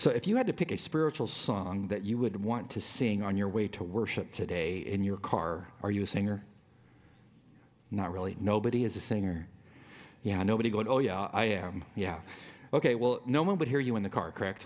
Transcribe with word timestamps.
So, 0.00 0.08
if 0.08 0.26
you 0.26 0.36
had 0.36 0.46
to 0.46 0.54
pick 0.54 0.72
a 0.72 0.78
spiritual 0.78 1.26
song 1.26 1.88
that 1.88 2.06
you 2.06 2.16
would 2.16 2.42
want 2.42 2.70
to 2.70 2.80
sing 2.80 3.22
on 3.22 3.36
your 3.36 3.50
way 3.50 3.68
to 3.68 3.84
worship 3.84 4.32
today 4.32 4.78
in 4.78 5.04
your 5.04 5.18
car, 5.18 5.68
are 5.82 5.90
you 5.90 6.04
a 6.04 6.06
singer? 6.06 6.42
Not 7.90 8.10
really. 8.10 8.34
Nobody 8.40 8.84
is 8.84 8.96
a 8.96 9.00
singer. 9.02 9.46
Yeah, 10.22 10.42
nobody 10.42 10.70
going, 10.70 10.88
oh, 10.88 11.00
yeah, 11.00 11.28
I 11.34 11.44
am. 11.44 11.84
Yeah. 11.96 12.20
Okay, 12.72 12.94
well, 12.94 13.20
no 13.26 13.42
one 13.42 13.58
would 13.58 13.68
hear 13.68 13.78
you 13.78 13.96
in 13.96 14.02
the 14.02 14.08
car, 14.08 14.32
correct? 14.32 14.64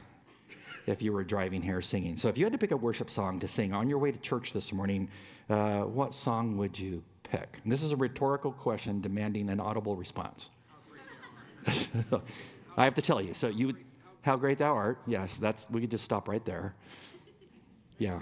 If 0.87 1.03
you 1.03 1.13
were 1.13 1.25
driving 1.25 1.63
here 1.63 1.83
singing. 1.83 2.17
So, 2.17 2.29
if 2.29 2.39
you 2.39 2.45
had 2.45 2.53
to 2.53 2.59
pick 2.59 2.71
a 2.71 2.77
worship 2.77 3.11
song 3.11 3.41
to 3.41 3.49
sing 3.49 3.75
on 3.75 3.89
your 3.89 3.99
way 3.99 4.13
to 4.13 4.19
church 4.19 4.53
this 4.53 4.73
morning, 4.73 5.11
uh, 5.51 5.81
what 5.81 6.15
song 6.15 6.57
would 6.59 6.79
you 6.79 7.03
pick? 7.25 7.59
And 7.65 7.73
this 7.73 7.83
is 7.83 7.91
a 7.91 7.97
rhetorical 7.97 8.53
question 8.53 9.01
demanding 9.01 9.51
an 9.51 9.59
audible 9.59 9.97
response. 9.97 10.51
I 11.67 12.85
have 12.85 12.95
to 12.95 13.03
tell 13.03 13.21
you. 13.21 13.35
So, 13.35 13.49
you 13.49 13.67
would, 13.67 13.77
how 14.25 14.37
great 14.37 14.59
thou 14.59 14.75
art. 14.75 14.99
Yes, 15.07 15.37
that's, 15.41 15.69
we 15.71 15.81
could 15.83 15.91
just 15.91 16.05
stop 16.05 16.29
right 16.29 16.45
there. 16.45 16.75
Yeah. 17.99 18.21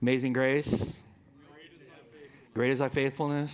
Amazing 0.00 0.32
grace. 0.32 0.94
Great 2.54 2.70
is 2.70 2.78
thy 2.78 2.88
faithfulness. 2.88 3.52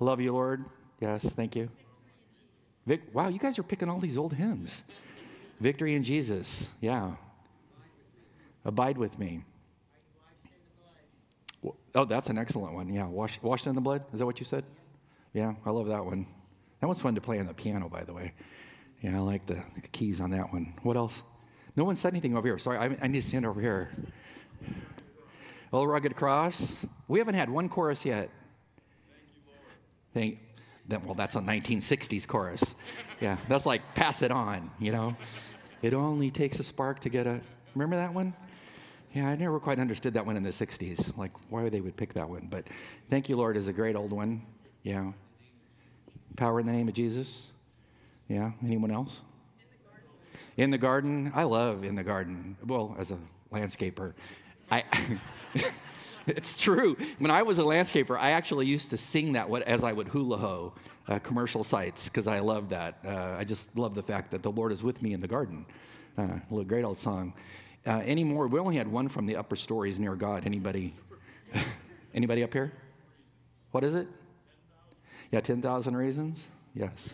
Love 0.00 0.20
you, 0.20 0.32
Lord. 0.32 0.64
Yes, 1.00 1.24
thank 1.36 1.54
you. 1.54 1.68
Vic, 2.86 3.02
wow, 3.12 3.28
you 3.28 3.38
guys 3.38 3.58
are 3.58 3.62
picking 3.62 3.88
all 3.88 4.00
these 4.00 4.18
old 4.18 4.32
hymns. 4.32 4.70
Victory 5.60 5.94
in 5.94 6.02
Jesus. 6.02 6.68
Yeah. 6.80 7.12
Abide 8.64 8.98
with 8.98 9.18
me. 9.18 9.44
Oh, 11.94 12.04
that's 12.04 12.28
an 12.28 12.38
excellent 12.38 12.74
one. 12.74 12.92
Yeah, 12.92 13.06
Wash, 13.06 13.38
washed 13.42 13.66
in 13.66 13.74
the 13.74 13.80
blood. 13.80 14.02
Is 14.12 14.18
that 14.18 14.26
what 14.26 14.40
you 14.40 14.46
said? 14.46 14.64
Yeah, 15.34 15.54
I 15.64 15.70
love 15.70 15.86
that 15.86 16.04
one. 16.04 16.26
That 16.80 16.86
one's 16.86 17.00
fun 17.00 17.14
to 17.14 17.20
play 17.20 17.38
on 17.38 17.46
the 17.46 17.54
piano, 17.54 17.88
by 17.88 18.04
the 18.04 18.12
way. 18.12 18.32
Yeah, 19.00 19.16
I 19.16 19.20
like 19.20 19.46
the, 19.46 19.62
keys 19.92 20.20
on 20.20 20.30
that 20.30 20.52
one. 20.52 20.74
What 20.82 20.96
else? 20.96 21.22
No 21.76 21.84
one 21.84 21.96
said 21.96 22.12
anything 22.12 22.36
over 22.36 22.46
here. 22.46 22.58
Sorry, 22.58 22.78
I, 22.78 22.96
I 23.02 23.06
need 23.06 23.22
to 23.22 23.28
stand 23.28 23.46
over 23.46 23.60
here. 23.60 23.90
Oh, 25.72 25.84
rugged 25.84 26.16
cross. 26.16 26.60
We 27.08 27.18
haven't 27.18 27.34
had 27.34 27.48
one 27.48 27.68
chorus 27.68 28.04
yet. 28.04 28.28
Thank 30.12 30.38
that, 30.88 31.04
well, 31.04 31.14
that's 31.14 31.36
a 31.36 31.40
1960s 31.40 32.26
chorus. 32.26 32.62
Yeah, 33.20 33.38
that's 33.48 33.64
like 33.64 33.82
pass 33.94 34.22
it 34.22 34.30
on, 34.30 34.70
you 34.78 34.92
know. 34.92 35.16
It 35.82 35.94
only 35.94 36.30
takes 36.30 36.58
a 36.58 36.64
spark 36.64 37.00
to 37.00 37.08
get 37.08 37.26
a. 37.26 37.40
Remember 37.74 37.96
that 37.96 38.12
one? 38.12 38.34
Yeah, 39.14 39.28
I 39.28 39.36
never 39.36 39.58
quite 39.58 39.78
understood 39.78 40.14
that 40.14 40.26
one 40.26 40.36
in 40.36 40.42
the 40.42 40.50
60s, 40.50 41.16
like 41.16 41.32
why 41.48 41.68
they 41.68 41.80
would 41.80 41.96
pick 41.96 42.14
that 42.14 42.28
one. 42.28 42.48
But 42.50 42.66
Thank 43.08 43.28
You, 43.28 43.36
Lord 43.36 43.56
is 43.56 43.66
a 43.68 43.72
great 43.72 43.96
old 43.96 44.12
one. 44.12 44.42
Yeah. 44.82 45.12
Power 46.36 46.60
in 46.60 46.66
the 46.66 46.72
name 46.72 46.88
of 46.88 46.94
Jesus. 46.94 47.46
Yeah. 48.30 48.52
Anyone 48.64 48.92
else? 48.92 49.22
In 49.58 49.66
the 49.72 49.88
garden. 49.88 50.12
In 50.56 50.70
the 50.70 50.78
garden. 50.78 51.32
I 51.34 51.42
love 51.42 51.82
In 51.82 51.96
the 51.96 52.04
Garden. 52.04 52.56
Well, 52.64 52.96
as 52.98 53.10
a 53.10 53.18
landscaper, 53.52 54.14
I. 54.70 54.84
it's 56.28 56.54
true. 56.54 56.96
When 57.18 57.32
I 57.32 57.42
was 57.42 57.58
a 57.58 57.62
landscaper, 57.62 58.16
I 58.16 58.30
actually 58.30 58.66
used 58.66 58.90
to 58.90 58.96
sing 58.96 59.32
that 59.32 59.50
as 59.62 59.82
I 59.82 59.92
would 59.92 60.06
hula 60.06 60.38
ho 60.38 60.72
uh, 61.08 61.18
commercial 61.18 61.64
sites 61.64 62.04
because 62.04 62.28
I 62.28 62.38
love 62.38 62.68
that. 62.68 62.98
Uh, 63.04 63.34
I 63.36 63.42
just 63.42 63.68
love 63.76 63.96
the 63.96 64.02
fact 64.02 64.30
that 64.30 64.44
the 64.44 64.52
Lord 64.52 64.70
is 64.70 64.84
with 64.84 65.02
me 65.02 65.12
in 65.12 65.18
the 65.18 65.26
garden. 65.26 65.66
Uh, 66.16 66.38
a 66.56 66.64
great 66.64 66.84
old 66.84 66.98
song. 66.98 67.34
Uh, 67.84 67.98
anymore, 67.98 68.46
we 68.46 68.60
only 68.60 68.76
had 68.76 68.86
one 68.86 69.08
from 69.08 69.26
the 69.26 69.34
upper 69.34 69.56
stories 69.56 69.98
near 69.98 70.14
God. 70.14 70.46
Anybody? 70.46 70.94
Anybody 72.14 72.44
up 72.44 72.52
here? 72.52 72.72
What 73.72 73.82
is 73.82 73.96
it? 73.96 74.06
Yeah, 75.32 75.40
10,000 75.40 75.96
reasons? 75.96 76.44
Yes. 76.74 77.10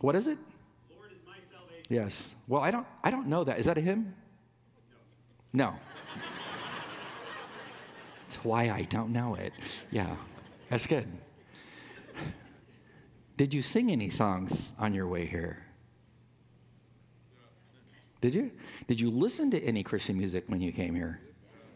What 0.00 0.14
is 0.16 0.26
it? 0.26 0.38
Yes. 1.88 2.34
Well, 2.48 2.62
I 2.62 2.70
don't 2.70 2.86
I 3.04 3.10
don't 3.10 3.28
know 3.28 3.44
that. 3.44 3.58
Is 3.58 3.66
that 3.66 3.78
a 3.78 3.80
hymn? 3.80 4.14
No. 5.52 5.74
That's 8.28 8.44
why 8.44 8.70
I 8.70 8.82
don't 8.82 9.12
know 9.12 9.34
it. 9.36 9.52
Yeah. 9.90 10.16
That's 10.68 10.86
good. 10.86 11.06
Did 13.36 13.52
you 13.54 13.62
sing 13.62 13.90
any 13.92 14.10
songs 14.10 14.72
on 14.78 14.94
your 14.94 15.06
way 15.06 15.26
here? 15.26 15.62
Did 18.20 18.34
you? 18.34 18.50
Did 18.88 18.98
you 19.00 19.10
listen 19.10 19.50
to 19.50 19.62
any 19.62 19.82
Christian 19.82 20.16
music 20.16 20.44
when 20.48 20.60
you 20.60 20.72
came 20.72 20.94
here? 20.94 21.20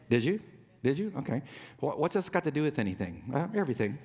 Did 0.08 0.24
you? 0.24 0.40
Did 0.82 0.98
you? 0.98 1.12
Okay. 1.18 1.42
What's 1.78 2.14
this 2.14 2.28
got 2.28 2.44
to 2.44 2.50
do 2.50 2.62
with 2.62 2.78
anything? 2.78 3.30
Uh, 3.34 3.46
everything. 3.54 3.98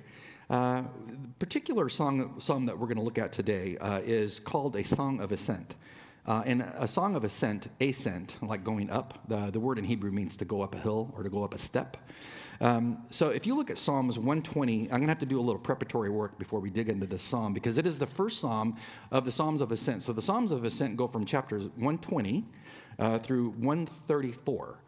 Uh, 0.48 0.82
the 1.08 1.16
particular 1.40 1.88
song, 1.88 2.38
song 2.38 2.66
that 2.66 2.78
we're 2.78 2.86
going 2.86 2.98
to 2.98 3.02
look 3.02 3.18
at 3.18 3.32
today 3.32 3.76
uh, 3.78 4.00
is 4.04 4.38
called 4.38 4.76
A 4.76 4.84
Song 4.84 5.20
of 5.20 5.32
Ascent. 5.32 5.74
Uh, 6.24 6.42
and 6.44 6.62
a 6.76 6.88
song 6.88 7.14
of 7.14 7.22
ascent, 7.22 7.68
ascent, 7.80 8.36
like 8.42 8.64
going 8.64 8.90
up, 8.90 9.18
the, 9.28 9.50
the 9.52 9.60
word 9.60 9.78
in 9.78 9.84
Hebrew 9.84 10.10
means 10.10 10.36
to 10.36 10.44
go 10.44 10.60
up 10.60 10.74
a 10.74 10.78
hill 10.78 11.12
or 11.16 11.22
to 11.22 11.30
go 11.30 11.44
up 11.44 11.54
a 11.54 11.58
step. 11.58 11.96
Um, 12.60 13.04
so 13.10 13.28
if 13.28 13.46
you 13.46 13.54
look 13.54 13.70
at 13.70 13.78
Psalms 13.78 14.18
120, 14.18 14.84
I'm 14.84 14.88
going 14.88 15.02
to 15.02 15.08
have 15.08 15.18
to 15.18 15.26
do 15.26 15.38
a 15.38 15.42
little 15.42 15.60
preparatory 15.60 16.10
work 16.10 16.36
before 16.38 16.58
we 16.58 16.70
dig 16.70 16.88
into 16.88 17.06
this 17.06 17.22
psalm 17.22 17.54
because 17.54 17.78
it 17.78 17.86
is 17.86 17.98
the 17.98 18.06
first 18.06 18.40
psalm 18.40 18.76
of 19.12 19.24
the 19.24 19.30
Psalms 19.32 19.60
of 19.60 19.70
Ascent. 19.70 20.02
So 20.02 20.12
the 20.12 20.22
Psalms 20.22 20.50
of 20.52 20.64
Ascent 20.64 20.96
go 20.96 21.06
from 21.06 21.26
chapters 21.26 21.62
120 21.76 22.44
uh, 22.98 23.18
through 23.18 23.50
134. 23.58 24.78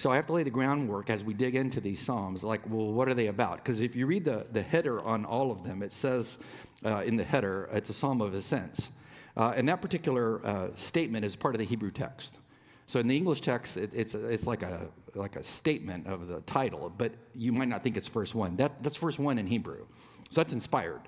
So 0.00 0.10
I 0.10 0.16
have 0.16 0.26
to 0.28 0.32
lay 0.32 0.44
the 0.44 0.50
groundwork 0.50 1.10
as 1.10 1.22
we 1.22 1.34
dig 1.34 1.54
into 1.54 1.78
these 1.78 2.00
Psalms, 2.00 2.42
like, 2.42 2.62
well, 2.70 2.90
what 2.90 3.06
are 3.06 3.12
they 3.12 3.26
about? 3.26 3.58
Because 3.58 3.82
if 3.82 3.94
you 3.94 4.06
read 4.06 4.24
the, 4.24 4.46
the 4.50 4.62
header 4.62 5.02
on 5.02 5.26
all 5.26 5.52
of 5.52 5.62
them, 5.62 5.82
it 5.82 5.92
says 5.92 6.38
uh, 6.86 7.02
in 7.02 7.16
the 7.16 7.22
header, 7.22 7.68
it's 7.70 7.90
a 7.90 7.92
Psalm 7.92 8.22
of 8.22 8.32
Ascents. 8.32 8.88
Uh, 9.36 9.52
and 9.54 9.68
that 9.68 9.82
particular 9.82 10.42
uh, 10.46 10.68
statement 10.74 11.26
is 11.26 11.36
part 11.36 11.54
of 11.54 11.58
the 11.58 11.66
Hebrew 11.66 11.90
text. 11.90 12.38
So 12.86 12.98
in 12.98 13.08
the 13.08 13.16
English 13.16 13.42
text, 13.42 13.76
it, 13.76 13.90
it's, 13.92 14.14
it's 14.14 14.46
like, 14.46 14.62
a, 14.62 14.88
like 15.14 15.36
a 15.36 15.44
statement 15.44 16.06
of 16.06 16.28
the 16.28 16.40
title, 16.40 16.90
but 16.96 17.12
you 17.34 17.52
might 17.52 17.68
not 17.68 17.82
think 17.82 17.98
it's 17.98 18.08
verse 18.08 18.34
one. 18.34 18.56
That, 18.56 18.82
that's 18.82 18.96
verse 18.96 19.18
one 19.18 19.36
in 19.36 19.46
Hebrew. 19.46 19.84
So 20.30 20.40
that's 20.40 20.54
inspired. 20.54 21.02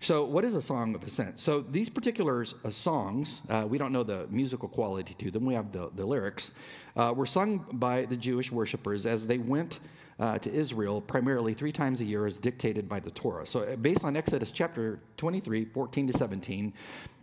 So, 0.00 0.24
what 0.24 0.44
is 0.44 0.54
a 0.54 0.62
song 0.62 0.94
of 0.94 1.02
ascent? 1.02 1.40
So, 1.40 1.60
these 1.60 1.88
particular 1.88 2.46
uh, 2.64 2.70
songs, 2.70 3.40
uh, 3.48 3.66
we 3.68 3.78
don't 3.78 3.92
know 3.92 4.04
the 4.04 4.28
musical 4.30 4.68
quality 4.68 5.14
to 5.18 5.30
them, 5.32 5.44
we 5.44 5.54
have 5.54 5.72
the, 5.72 5.90
the 5.96 6.06
lyrics, 6.06 6.52
uh, 6.96 7.12
were 7.16 7.26
sung 7.26 7.66
by 7.72 8.04
the 8.04 8.16
Jewish 8.16 8.52
worshippers 8.52 9.06
as 9.06 9.26
they 9.26 9.38
went 9.38 9.80
uh, 10.20 10.38
to 10.38 10.52
Israel 10.52 11.00
primarily 11.00 11.52
three 11.52 11.72
times 11.72 12.00
a 12.00 12.04
year 12.04 12.26
as 12.26 12.36
dictated 12.38 12.88
by 12.88 13.00
the 13.00 13.10
Torah. 13.10 13.44
So, 13.44 13.60
uh, 13.60 13.74
based 13.74 14.04
on 14.04 14.16
Exodus 14.16 14.52
chapter 14.52 15.00
23, 15.16 15.64
14 15.64 16.06
to 16.06 16.16
17, 16.16 16.72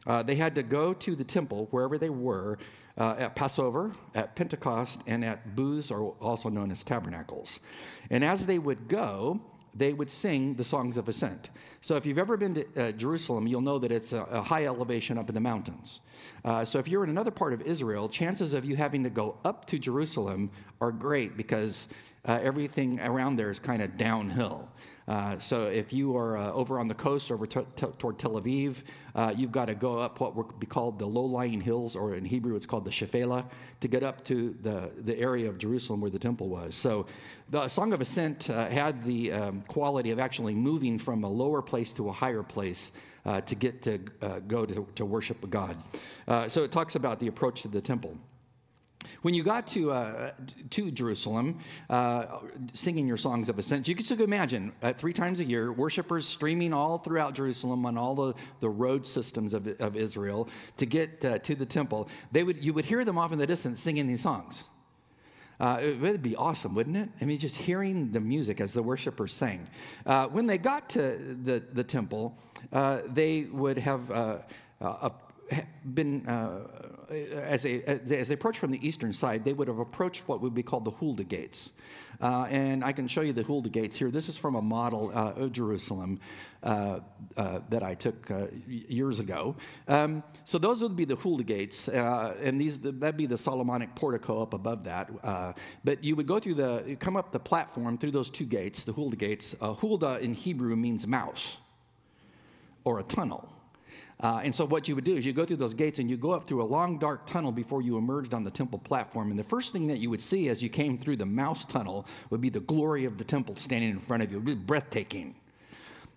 uh, 0.06 0.24
they 0.24 0.36
had 0.36 0.54
to 0.56 0.64
go 0.64 0.94
to 0.94 1.16
the 1.16 1.24
temple 1.24 1.70
wherever 1.72 1.98
they 1.98 2.10
were 2.10 2.58
uh, 2.98 3.16
at 3.18 3.38
Passover, 3.38 3.94
at 4.14 4.36
Pentecost, 4.36 5.00
and 5.08 5.24
at 5.24 5.56
booths, 5.56 5.92
or 5.92 6.14
also 6.20 6.50
known 6.50 6.72
as 6.72 6.84
tabernacles. 6.84 7.60
And 8.10 8.22
as 8.22 8.46
they 8.46 8.60
would 8.60 8.90
go, 8.90 9.40
they 9.76 9.94
would 9.94 10.10
sing 10.10 10.56
the 10.56 10.64
songs 10.64 10.96
of 10.98 11.10
ascent. 11.10 11.50
So 11.82 11.96
if 11.96 12.06
you've 12.06 12.18
ever 12.18 12.38
been 12.38 12.56
to 12.56 12.66
uh, 12.78 12.92
Jerusalem, 12.94 13.46
you'll 13.46 13.62
know 13.62 13.78
that 13.80 13.92
it's 13.92 14.14
a, 14.14 14.24
a, 14.24 14.42
high 14.42 14.66
elevation 14.66 15.18
up 15.18 15.28
in 15.28 15.36
the 15.36 15.42
mountains. 15.42 16.00
Uh, 16.46 16.64
so 16.64 16.80
if 16.80 16.88
you're 16.88 17.04
in 17.04 17.10
another 17.10 17.32
part 17.32 17.54
of 17.54 17.62
Israel, 17.62 18.08
chances 18.08 18.54
of 18.54 18.64
you 18.64 18.76
having 18.76 19.04
to 19.04 19.10
go 19.10 19.38
up 19.44 19.66
to 19.66 19.78
Jerusalem 19.78 20.50
are 20.80 20.92
great 20.92 21.36
because 21.36 21.88
uh, 22.26 22.40
everything 22.42 23.00
around 23.02 23.36
there 23.36 23.52
is 23.52 23.60
kind 23.60 23.82
of 23.82 23.98
downhill. 23.98 24.70
Uh, 25.08 25.38
so 25.40 25.66
if 25.66 25.94
you 25.94 26.18
are 26.18 26.36
uh, 26.38 26.52
over 26.52 26.80
on 26.80 26.88
the 26.88 26.96
coast 26.96 27.32
over 27.32 27.46
t- 27.46 27.60
t- 27.76 27.88
toward 28.00 28.18
Tel 28.18 28.42
Aviv, 28.42 28.78
uh, 29.14 29.34
you've 29.36 29.52
got 29.52 29.66
to 29.66 29.76
go 29.76 30.00
up 30.00 30.20
what 30.20 30.36
would 30.36 30.60
be 30.60 30.66
called 30.66 30.98
the 30.98 31.06
low-lying 31.06 31.62
hills, 31.62 31.96
or 31.96 32.16
in 32.16 32.26
Hebrew 32.26 32.56
it's 32.56 32.66
called 32.66 32.86
the 32.86 32.92
Shephelah, 32.92 33.46
to 33.82 33.88
get 33.88 34.04
up 34.04 34.24
to 34.26 34.56
the, 34.64 34.92
the 35.04 35.18
area 35.18 35.48
of 35.48 35.58
Jerusalem 35.58 36.02
where 36.02 36.10
the 36.10 36.20
temple 36.20 36.50
was. 36.50 36.76
So 36.76 37.06
the 37.50 37.68
Song 37.68 37.94
of 37.94 38.02
Ascent 38.02 38.50
uh, 38.50 38.68
had 38.68 39.04
the 39.06 39.32
um, 39.32 39.62
quality 39.68 40.10
of 40.12 40.20
actually 40.20 40.56
moving 40.56 40.98
from 40.98 41.24
a 41.24 41.30
lower 41.30 41.62
place 41.62 41.94
to 41.94 42.10
a 42.10 42.12
higher 42.12 42.44
place 42.44 42.92
uh, 43.26 43.42
to 43.42 43.56
get 43.56 43.82
to 43.84 44.00
go 44.48 44.66
to, 44.66 44.88
to 44.96 45.06
worship 45.06 45.50
God. 45.50 45.78
so 46.50 46.64
it 46.64 46.72
talks 46.72 46.96
about 46.96 47.20
the 47.20 47.28
approach 47.28 47.62
to 47.64 47.68
the 47.68 47.82
temple. 47.82 48.16
When 49.22 49.34
you 49.34 49.44
got 49.44 49.68
to, 49.68 49.92
uh, 49.92 50.32
to 50.72 50.92
Jerusalem, 50.92 51.60
uh, 51.90 52.40
singing 52.74 53.08
your 53.08 53.18
songs 53.18 53.50
of 53.50 53.60
ascent, 53.60 53.88
you 53.88 53.96
could 53.96 54.06
still 54.06 54.22
imagine 54.22 54.72
uh, 54.82 54.94
three 54.94 55.14
times 55.14 55.40
a 55.40 55.44
year, 55.44 55.72
worshipers 55.72 56.28
streaming 56.28 56.74
all 56.74 56.98
throughout 56.98 57.34
Jerusalem 57.34 57.86
on 57.86 57.98
all 57.98 58.16
the, 58.16 58.34
the 58.60 58.70
road 58.70 59.06
systems 59.06 59.54
of, 59.54 59.68
of 59.80 59.96
Israel 59.96 60.48
to 60.78 60.86
get 60.86 61.24
uh, 61.26 61.40
to 61.40 61.56
the 61.56 61.66
temple. 61.66 62.08
They 62.32 62.44
would, 62.44 62.64
you 62.64 62.74
would 62.74 62.86
hear 62.86 63.06
them 63.06 63.18
off 63.18 63.32
in 63.32 63.38
the 63.38 63.48
distance 63.48 63.82
singing 63.82 64.08
these 64.08 64.22
songs. 64.22 64.64
Uh, 65.60 65.80
it 65.82 66.02
would 66.02 66.22
be 66.22 66.36
awesome, 66.36 66.76
wouldn't 66.76 66.98
it? 66.98 67.10
I 67.22 67.26
mean, 67.26 67.40
just 67.40 67.56
hearing 67.56 68.12
the 68.12 68.20
music 68.20 68.60
as 68.60 68.74
the 68.74 68.84
worshipers 68.84 69.34
sang. 69.34 69.68
Uh, 70.06 70.28
when 70.28 70.48
they 70.48 70.58
got 70.58 70.90
to 70.90 71.38
the, 71.44 71.64
the 71.72 71.84
temple, 71.84 72.38
they 73.08 73.48
would 73.52 73.78
have 73.78 74.44
been, 75.94 76.26
as, 77.10 77.64
they, 77.64 77.84
as 77.84 78.28
they 78.28 78.34
approached 78.34 78.60
from 78.60 78.72
the 78.72 78.88
eastern 78.88 79.14
side, 79.14 79.44
they 79.44 79.54
would 79.54 79.68
have 79.68 79.80
approached 79.80 80.28
what 80.28 80.42
would 80.42 80.54
be 80.54 80.64
called 80.64 80.86
the 80.86 80.92
Huldah 80.92 81.24
gates. 81.24 81.72
uh, 82.22 82.44
and 82.50 82.84
I 82.84 82.92
can 82.92 83.08
show 83.08 83.22
you 83.22 83.34
the 83.34 83.44
Hulda 83.44 83.70
gates 83.70 83.96
here. 83.96 84.12
This 84.12 84.30
is 84.30 84.38
from 84.38 84.56
a 84.56 84.62
model 84.62 85.12
uh, 85.14 85.34
of 85.34 85.52
Jerusalem 85.52 86.20
uh, 86.64 87.00
uh, 87.38 87.60
that 87.70 87.84
I 87.84 87.96
took 87.96 88.30
uh, 88.32 88.48
years 88.68 89.20
ago. 89.20 89.56
Um, 89.88 90.24
so 90.46 90.58
those 90.58 90.82
would 90.82 90.96
be 90.96 91.06
the 91.06 91.16
Hulda 91.16 91.44
gates, 91.44 91.88
and 91.88 92.60
these 92.60 92.78
that'd 92.80 93.18
be 93.18 93.28
the 93.28 93.38
Solomonic 93.38 93.96
portico 93.96 94.42
up 94.42 94.54
above 94.54 94.84
that. 94.86 95.10
but 95.84 96.04
you 96.04 96.16
would 96.16 96.28
go 96.28 96.40
through 96.40 96.56
the, 96.56 96.98
come 97.00 97.18
up 97.18 97.32
the 97.32 97.40
platform 97.40 97.98
through 97.98 98.12
those 98.12 98.30
two 98.30 98.46
gates, 98.46 98.84
the 98.84 98.94
Hulda 98.94 99.18
gates. 99.18 99.56
Hulda 99.60 100.20
in 100.20 100.34
Hebrew 100.34 100.76
means 100.76 101.06
mouse 101.06 101.58
or 102.84 103.00
a 103.00 103.04
tunnel. 103.04 103.55
Uh, 104.22 104.42
and 104.44 104.56
so, 104.56 104.66
what 104.66 104.88
you 104.88 104.96
would 104.96 105.04
do 105.04 105.16
is 105.18 105.26
you 105.26 105.34
go 105.34 105.46
through 105.46 105.58
those 105.58 105.74
gates 105.74 106.00
and 106.00 106.10
you 106.10 106.16
go 106.16 106.32
up 106.32 106.48
through 106.48 106.62
a 106.62 106.66
long, 106.66 106.98
dark 106.98 107.26
tunnel 107.26 107.52
before 107.52 107.82
you 107.82 107.98
emerged 107.98 108.34
on 108.34 108.44
the 108.44 108.52
temple 108.52 108.80
platform. 108.80 109.30
And 109.30 109.38
the 109.38 109.44
first 109.44 109.74
thing 109.74 109.88
that 109.88 109.98
you 109.98 110.10
would 110.10 110.22
see 110.22 110.48
as 110.48 110.64
you 110.64 110.70
came 110.70 110.98
through 110.98 111.18
the 111.18 111.26
mouse 111.26 111.66
tunnel 111.66 112.06
would 112.30 112.40
be 112.40 112.50
the 112.50 112.62
glory 112.62 113.04
of 113.04 113.18
the 113.18 113.26
temple 113.26 113.58
standing 113.58 113.90
in 113.90 114.00
front 114.00 114.24
of 114.24 114.32
you. 114.32 114.38
It 114.38 114.46
would 114.46 114.46
be 114.46 114.66
breathtaking. 114.66 115.36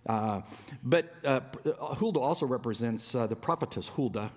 Uh, 0.07 0.41
but 0.83 1.13
uh, 1.25 1.41
Hulda 1.95 2.19
also 2.19 2.45
represents 2.45 3.13
uh, 3.13 3.27
the 3.27 3.35
prophetess 3.35 3.89
Hulda, 3.89 4.31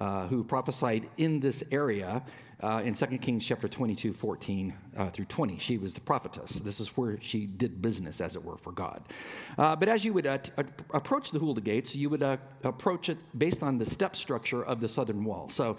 uh, 0.00 0.26
who 0.28 0.42
prophesied 0.42 1.06
in 1.18 1.40
this 1.40 1.62
area 1.70 2.22
uh, 2.62 2.80
in 2.82 2.94
2 2.94 3.06
Kings 3.18 3.44
chapter 3.44 3.68
22, 3.68 4.14
14 4.14 4.74
uh, 4.96 5.10
through 5.10 5.26
20. 5.26 5.58
She 5.58 5.76
was 5.76 5.92
the 5.92 6.00
prophetess. 6.00 6.52
This 6.52 6.80
is 6.80 6.88
where 6.96 7.18
she 7.20 7.44
did 7.44 7.82
business, 7.82 8.20
as 8.20 8.34
it 8.34 8.42
were, 8.42 8.56
for 8.56 8.72
God. 8.72 9.02
Uh, 9.58 9.76
but 9.76 9.88
as 9.88 10.02
you 10.04 10.14
would 10.14 10.26
uh, 10.26 10.38
t- 10.38 10.52
approach 10.94 11.32
the 11.32 11.38
Hulda 11.38 11.60
gates, 11.60 11.94
you 11.94 12.08
would 12.10 12.22
approach 12.64 13.10
it 13.10 13.18
based 13.36 13.62
on 13.62 13.76
the 13.76 13.84
step 13.84 14.16
structure 14.16 14.62
of 14.62 14.80
the 14.80 14.88
southern 14.88 15.24
wall. 15.24 15.50
So 15.52 15.76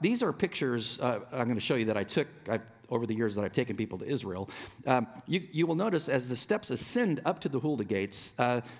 these 0.00 0.22
are 0.22 0.32
pictures 0.32 0.98
I'm 1.02 1.22
going 1.30 1.54
to 1.54 1.60
show 1.60 1.74
you 1.74 1.86
that 1.86 1.96
I 1.96 2.04
took. 2.04 2.28
I, 2.48 2.60
over 2.90 3.06
the 3.06 3.14
years 3.14 3.34
that 3.34 3.42
I've 3.42 3.54
taken 3.54 3.76
people 3.76 3.98
to 3.98 4.04
Israel, 4.04 4.50
um, 4.86 5.06
you, 5.26 5.42
you, 5.50 5.66
will 5.66 5.74
notice 5.74 6.06
as 6.06 6.28
the 6.28 6.36
steps 6.36 6.68
ascend 6.68 7.22
up 7.24 7.40
to 7.40 7.48
the 7.48 7.58
Hulda 7.58 7.84
gates, 7.84 8.34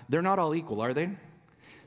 they're 0.09 0.21
not 0.21 0.37
all 0.37 0.53
equal, 0.53 0.79
are 0.79 0.93
they? 0.93 1.09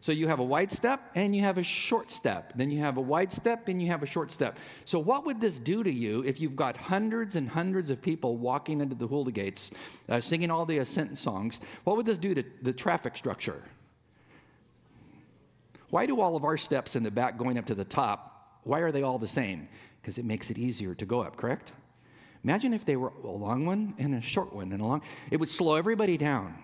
So 0.01 0.13
you 0.13 0.29
have 0.29 0.39
a 0.39 0.45
wide 0.45 0.71
step 0.71 1.01
and 1.15 1.35
you 1.35 1.43
have 1.43 1.59
a 1.59 1.63
short 1.63 2.13
step. 2.13 2.53
Then 2.55 2.71
you 2.71 2.81
have 2.81 2.97
a 2.97 3.01
wide 3.01 3.33
step 3.33 3.69
and 3.69 3.83
you 3.83 3.89
have 3.89 4.03
a 4.03 4.07
short 4.07 4.31
step. 4.31 4.57
So, 4.85 4.99
what 4.99 5.27
would 5.27 5.41
this 5.41 5.59
do 5.59 5.83
to 5.83 5.93
you 5.93 6.23
if 6.23 6.41
you've 6.41 6.57
got 6.57 6.77
hundreds 6.77 7.37
and 7.37 7.49
hundreds 7.49 7.91
of 7.91 8.01
people 8.01 8.37
walking 8.37 8.81
into 8.81 8.95
the 8.95 9.09
Hulda 9.09 9.33
gates, 9.33 9.71
uh, 10.09 10.21
singing 10.21 10.51
all 10.51 10.67
the 10.67 10.79
ascent 10.79 11.19
songs? 11.19 11.59
What 11.85 11.97
would 11.97 12.07
this 12.07 12.19
do 12.19 12.35
to 12.35 12.45
the 12.63 12.73
traffic 12.73 13.17
structure? 13.17 13.63
Why 15.91 16.07
do 16.07 16.21
all 16.21 16.37
of 16.37 16.45
our 16.45 16.57
steps 16.57 16.97
in 16.97 17.03
the 17.03 17.11
back 17.11 17.39
going 17.39 17.59
up 17.59 17.67
to 17.67 17.75
the 17.75 17.85
top, 17.85 18.61
why 18.65 18.81
are 18.81 18.93
they 18.93 19.03
all 19.03 19.19
the 19.19 19.29
same? 19.29 19.69
Because 20.01 20.19
it 20.19 20.25
makes 20.25 20.51
it 20.51 20.59
easier 20.59 20.95
to 20.95 21.07
go 21.07 21.23
up, 21.23 21.37
correct? 21.37 21.73
Imagine 22.45 22.73
if 22.73 22.85
they 22.85 22.97
were 22.97 23.13
a 23.25 23.27
long 23.27 23.67
one 23.67 23.95
and 23.99 24.15
a 24.15 24.21
short 24.21 24.53
one 24.53 24.73
and 24.73 24.81
a 24.81 24.85
long, 24.85 25.03
it 25.31 25.39
would 25.39 25.49
slow 25.49 25.75
everybody 25.75 26.17
down. 26.17 26.63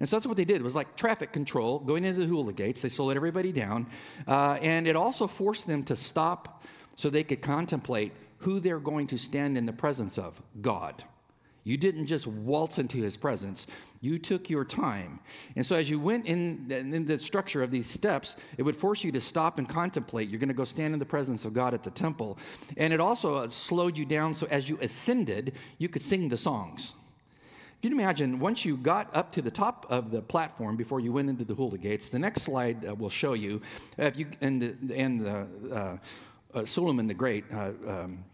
And 0.00 0.08
so 0.08 0.16
that's 0.16 0.26
what 0.26 0.36
they 0.36 0.44
did. 0.44 0.56
It 0.60 0.64
was 0.64 0.74
like 0.74 0.96
traffic 0.96 1.32
control 1.32 1.78
going 1.78 2.04
into 2.04 2.20
the 2.20 2.26
Hulda 2.26 2.52
gates. 2.52 2.82
They 2.82 2.88
slowed 2.88 3.16
everybody 3.16 3.52
down. 3.52 3.86
Uh, 4.26 4.58
and 4.60 4.88
it 4.88 4.96
also 4.96 5.26
forced 5.26 5.66
them 5.66 5.82
to 5.84 5.96
stop 5.96 6.62
so 6.96 7.10
they 7.10 7.24
could 7.24 7.42
contemplate 7.42 8.12
who 8.38 8.60
they're 8.60 8.80
going 8.80 9.06
to 9.08 9.18
stand 9.18 9.56
in 9.56 9.66
the 9.66 9.72
presence 9.72 10.18
of 10.18 10.40
God. 10.60 11.04
You 11.64 11.78
didn't 11.78 12.06
just 12.06 12.26
waltz 12.26 12.76
into 12.76 12.98
his 12.98 13.16
presence, 13.16 13.66
you 14.02 14.18
took 14.18 14.50
your 14.50 14.66
time. 14.66 15.20
And 15.56 15.64
so, 15.64 15.76
as 15.76 15.88
you 15.88 15.98
went 15.98 16.26
in, 16.26 16.70
in 16.70 17.06
the 17.06 17.18
structure 17.18 17.62
of 17.62 17.70
these 17.70 17.88
steps, 17.88 18.36
it 18.58 18.62
would 18.62 18.76
force 18.76 19.02
you 19.02 19.10
to 19.12 19.20
stop 19.20 19.58
and 19.58 19.66
contemplate. 19.66 20.28
You're 20.28 20.40
going 20.40 20.48
to 20.48 20.54
go 20.54 20.64
stand 20.64 20.92
in 20.92 21.00
the 21.00 21.06
presence 21.06 21.46
of 21.46 21.54
God 21.54 21.72
at 21.72 21.82
the 21.82 21.90
temple. 21.90 22.36
And 22.76 22.92
it 22.92 23.00
also 23.00 23.36
uh, 23.36 23.48
slowed 23.48 23.96
you 23.96 24.04
down 24.04 24.34
so 24.34 24.46
as 24.50 24.68
you 24.68 24.78
ascended, 24.82 25.54
you 25.78 25.88
could 25.88 26.02
sing 26.02 26.28
the 26.28 26.36
songs. 26.36 26.92
You 27.84 27.90
imagine 27.90 28.38
once 28.38 28.64
you 28.64 28.78
got 28.78 29.14
up 29.14 29.30
to 29.32 29.42
the 29.42 29.50
top 29.50 29.84
of 29.90 30.10
the 30.10 30.22
platform 30.22 30.74
before 30.74 31.00
you 31.00 31.12
went 31.12 31.28
into 31.28 31.44
the 31.44 31.54
Hulda 31.54 31.76
gates? 31.76 32.08
The 32.08 32.18
next 32.18 32.42
slide 32.42 32.86
uh, 32.86 32.94
will 32.94 33.10
show 33.10 33.34
you. 33.34 33.60
Uh, 33.98 34.04
if 34.04 34.16
you 34.16 34.26
and 34.40 34.62
the, 34.62 34.96
and 34.96 35.20
the, 35.20 35.46
uh, 35.70 35.96
uh, 36.54 36.64
Solomon 36.64 37.06
the 37.06 37.12
Great. 37.14 37.44
Uh, 37.52 37.72
um, 37.86 38.24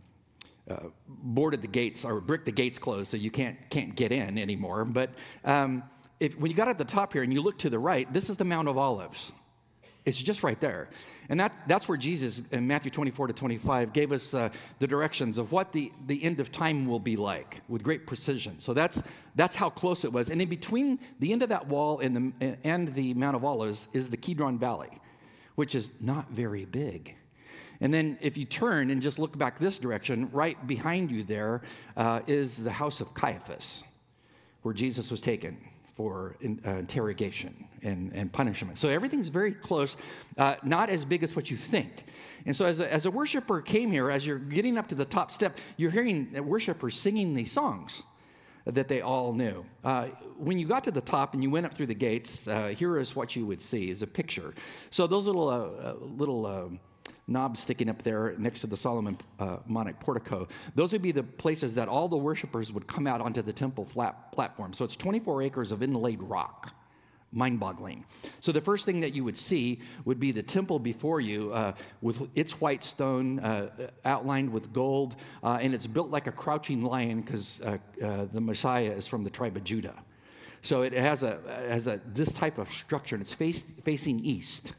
uh, 0.70 0.76
boarded 1.08 1.62
the 1.62 1.66
gates 1.66 2.04
or 2.04 2.20
bricked 2.20 2.44
the 2.44 2.52
gates 2.52 2.78
closed 2.78 3.10
so 3.10 3.16
you 3.16 3.32
can't 3.32 3.56
can't 3.70 3.96
get 3.96 4.12
in 4.12 4.38
anymore. 4.38 4.84
But 4.84 5.10
um, 5.44 5.82
if, 6.20 6.38
when 6.38 6.48
you 6.48 6.56
got 6.56 6.68
at 6.68 6.78
the 6.78 6.84
top 6.84 7.12
here 7.12 7.24
and 7.24 7.32
you 7.32 7.42
look 7.42 7.58
to 7.58 7.70
the 7.70 7.78
right, 7.78 8.12
this 8.12 8.30
is 8.30 8.36
the 8.36 8.44
Mount 8.44 8.68
of 8.68 8.78
Olives. 8.78 9.32
It's 10.04 10.18
just 10.18 10.44
right 10.44 10.60
there. 10.60 10.90
And 11.30 11.38
that, 11.38 11.52
that's 11.68 11.88
where 11.88 11.96
Jesus 11.96 12.42
in 12.50 12.66
Matthew 12.66 12.90
24 12.90 13.28
to 13.28 13.32
25 13.32 13.92
gave 13.92 14.10
us 14.10 14.34
uh, 14.34 14.48
the 14.80 14.86
directions 14.88 15.38
of 15.38 15.52
what 15.52 15.72
the, 15.72 15.92
the 16.08 16.22
end 16.24 16.40
of 16.40 16.50
time 16.50 16.88
will 16.88 16.98
be 16.98 17.16
like 17.16 17.60
with 17.68 17.84
great 17.84 18.04
precision. 18.04 18.58
So 18.58 18.74
that's, 18.74 19.00
that's 19.36 19.54
how 19.54 19.70
close 19.70 20.04
it 20.04 20.12
was. 20.12 20.28
And 20.28 20.42
in 20.42 20.48
between 20.48 20.98
the 21.20 21.32
end 21.32 21.44
of 21.44 21.48
that 21.50 21.68
wall 21.68 22.00
and 22.00 22.34
the, 22.40 22.56
and 22.64 22.92
the 22.96 23.14
Mount 23.14 23.36
of 23.36 23.44
Olives 23.44 23.86
is 23.92 24.10
the 24.10 24.16
Kidron 24.16 24.58
Valley, 24.58 24.90
which 25.54 25.76
is 25.76 25.90
not 26.00 26.28
very 26.32 26.64
big. 26.64 27.14
And 27.80 27.94
then 27.94 28.18
if 28.20 28.36
you 28.36 28.44
turn 28.44 28.90
and 28.90 29.00
just 29.00 29.20
look 29.20 29.38
back 29.38 29.60
this 29.60 29.78
direction, 29.78 30.30
right 30.32 30.66
behind 30.66 31.12
you 31.12 31.22
there 31.22 31.62
uh, 31.96 32.20
is 32.26 32.56
the 32.56 32.72
house 32.72 33.00
of 33.00 33.14
Caiaphas, 33.14 33.84
where 34.62 34.74
Jesus 34.74 35.12
was 35.12 35.20
taken 35.20 35.56
for 36.00 36.34
in, 36.40 36.58
uh, 36.66 36.70
interrogation 36.76 37.68
and, 37.82 38.10
and 38.14 38.32
punishment. 38.32 38.78
So 38.78 38.88
everything's 38.88 39.28
very 39.28 39.52
close, 39.52 39.98
uh, 40.38 40.56
not 40.62 40.88
as 40.88 41.04
big 41.04 41.22
as 41.22 41.36
what 41.36 41.50
you 41.50 41.58
think. 41.58 42.04
And 42.46 42.56
so, 42.56 42.64
as 42.64 42.80
a, 42.80 42.90
as 42.90 43.04
a 43.04 43.10
worshiper 43.10 43.60
came 43.60 43.92
here, 43.92 44.10
as 44.10 44.24
you're 44.24 44.38
getting 44.38 44.78
up 44.78 44.88
to 44.88 44.94
the 44.94 45.04
top 45.04 45.30
step, 45.30 45.58
you're 45.76 45.90
hearing 45.90 46.32
worshipers 46.46 46.98
singing 46.98 47.34
these 47.34 47.52
songs 47.52 48.02
that 48.64 48.88
they 48.88 49.02
all 49.02 49.34
knew. 49.34 49.66
Uh, 49.84 50.06
when 50.38 50.58
you 50.58 50.66
got 50.66 50.84
to 50.84 50.90
the 50.90 51.02
top 51.02 51.34
and 51.34 51.42
you 51.42 51.50
went 51.50 51.66
up 51.66 51.74
through 51.74 51.88
the 51.88 51.94
gates, 51.94 52.48
uh, 52.48 52.68
here 52.68 52.96
is 52.96 53.14
what 53.14 53.36
you 53.36 53.44
would 53.44 53.60
see: 53.60 53.90
is 53.90 54.00
a 54.00 54.06
picture. 54.06 54.54
So 54.90 55.06
those 55.06 55.26
little 55.26 55.48
uh, 55.50 55.88
uh 55.88 55.94
little 56.00 56.80
knobs 57.30 57.60
sticking 57.60 57.88
up 57.88 58.02
there 58.02 58.34
next 58.38 58.60
to 58.60 58.66
the 58.66 58.76
Solomon 58.76 59.16
uh, 59.38 59.58
portico. 60.00 60.48
Those 60.74 60.92
would 60.92 61.02
be 61.02 61.12
the 61.12 61.22
places 61.22 61.74
that 61.74 61.88
all 61.88 62.08
the 62.08 62.16
worshipers 62.16 62.72
would 62.72 62.86
come 62.86 63.06
out 63.06 63.20
onto 63.20 63.40
the 63.40 63.52
temple 63.52 63.84
flat 63.84 64.32
platform. 64.32 64.72
So 64.72 64.84
it's 64.84 64.96
24 64.96 65.42
acres 65.42 65.70
of 65.70 65.82
inlaid 65.82 66.20
rock. 66.20 66.74
Mind 67.32 67.60
boggling. 67.60 68.04
So, 68.40 68.50
the 68.50 68.60
first 68.60 68.84
thing 68.84 68.98
that 69.02 69.14
you 69.14 69.22
would 69.22 69.36
see 69.36 69.78
would 70.04 70.18
be 70.18 70.32
the 70.32 70.42
temple 70.42 70.80
before 70.80 71.20
you 71.20 71.52
uh, 71.52 71.74
with 72.02 72.28
its 72.34 72.60
white 72.60 72.82
stone 72.82 73.38
uh, 73.38 73.90
outlined 74.04 74.52
with 74.52 74.72
gold, 74.72 75.14
uh, 75.44 75.58
and 75.60 75.72
it's 75.72 75.86
built 75.86 76.10
like 76.10 76.26
a 76.26 76.32
crouching 76.32 76.82
lion 76.82 77.20
because 77.20 77.60
uh, 77.60 77.78
uh, 78.04 78.26
the 78.32 78.40
Messiah 78.40 78.90
is 78.90 79.06
from 79.06 79.22
the 79.22 79.30
tribe 79.30 79.56
of 79.56 79.62
Judah. 79.62 79.94
So, 80.62 80.82
it 80.82 80.92
has, 80.92 81.22
a, 81.22 81.38
has 81.68 81.86
a, 81.86 82.00
this 82.04 82.32
type 82.32 82.58
of 82.58 82.68
structure, 82.72 83.14
and 83.14 83.22
it's 83.22 83.32
face, 83.32 83.62
facing 83.84 84.18
east 84.18 84.72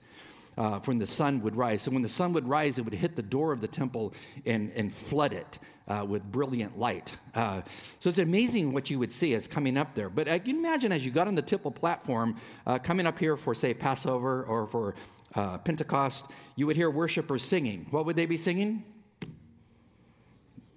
uh, 0.62 0.80
when 0.86 1.00
the 1.00 1.08
sun 1.08 1.42
would 1.42 1.56
rise. 1.56 1.82
So 1.82 1.90
when 1.90 2.04
the 2.04 2.10
sun 2.10 2.34
would 2.34 2.48
rise, 2.48 2.78
it 2.78 2.82
would 2.86 2.94
hit 2.94 3.16
the 3.16 3.24
door 3.24 3.52
of 3.52 3.62
the 3.62 3.68
temple 3.68 4.14
and, 4.46 4.72
and 4.76 4.94
flood 4.94 5.34
it 5.34 5.58
uh, 5.88 6.06
with 6.08 6.24
brilliant 6.32 6.78
light. 6.78 7.14
Uh, 7.34 7.64
so 8.00 8.12
it's 8.12 8.20
amazing 8.20 8.72
what 8.72 8.88
you 8.92 9.00
would 9.00 9.12
see 9.12 9.34
as 9.34 9.48
coming 9.48 9.76
up 9.76 9.96
there. 9.96 10.08
But 10.08 10.28
uh, 10.28 10.34
you 10.34 10.40
can 10.42 10.58
imagine 10.58 10.92
as 10.92 11.04
you 11.04 11.10
got 11.10 11.28
on 11.28 11.34
the 11.34 11.42
temple 11.42 11.72
platform, 11.72 12.38
uh, 12.68 12.78
coming 12.78 13.08
up 13.08 13.18
here 13.18 13.36
for, 13.38 13.56
say, 13.56 13.74
Passover 13.74 14.44
or 14.44 14.68
for 14.68 14.94
uh, 15.34 15.58
Pentecost, 15.58 16.26
you 16.56 16.68
would 16.68 16.76
hear 16.76 16.92
worshipers 16.92 17.44
singing. 17.44 17.88
What 17.90 18.06
would 18.06 18.16
they 18.16 18.28
be 18.28 18.38
singing? 18.38 18.84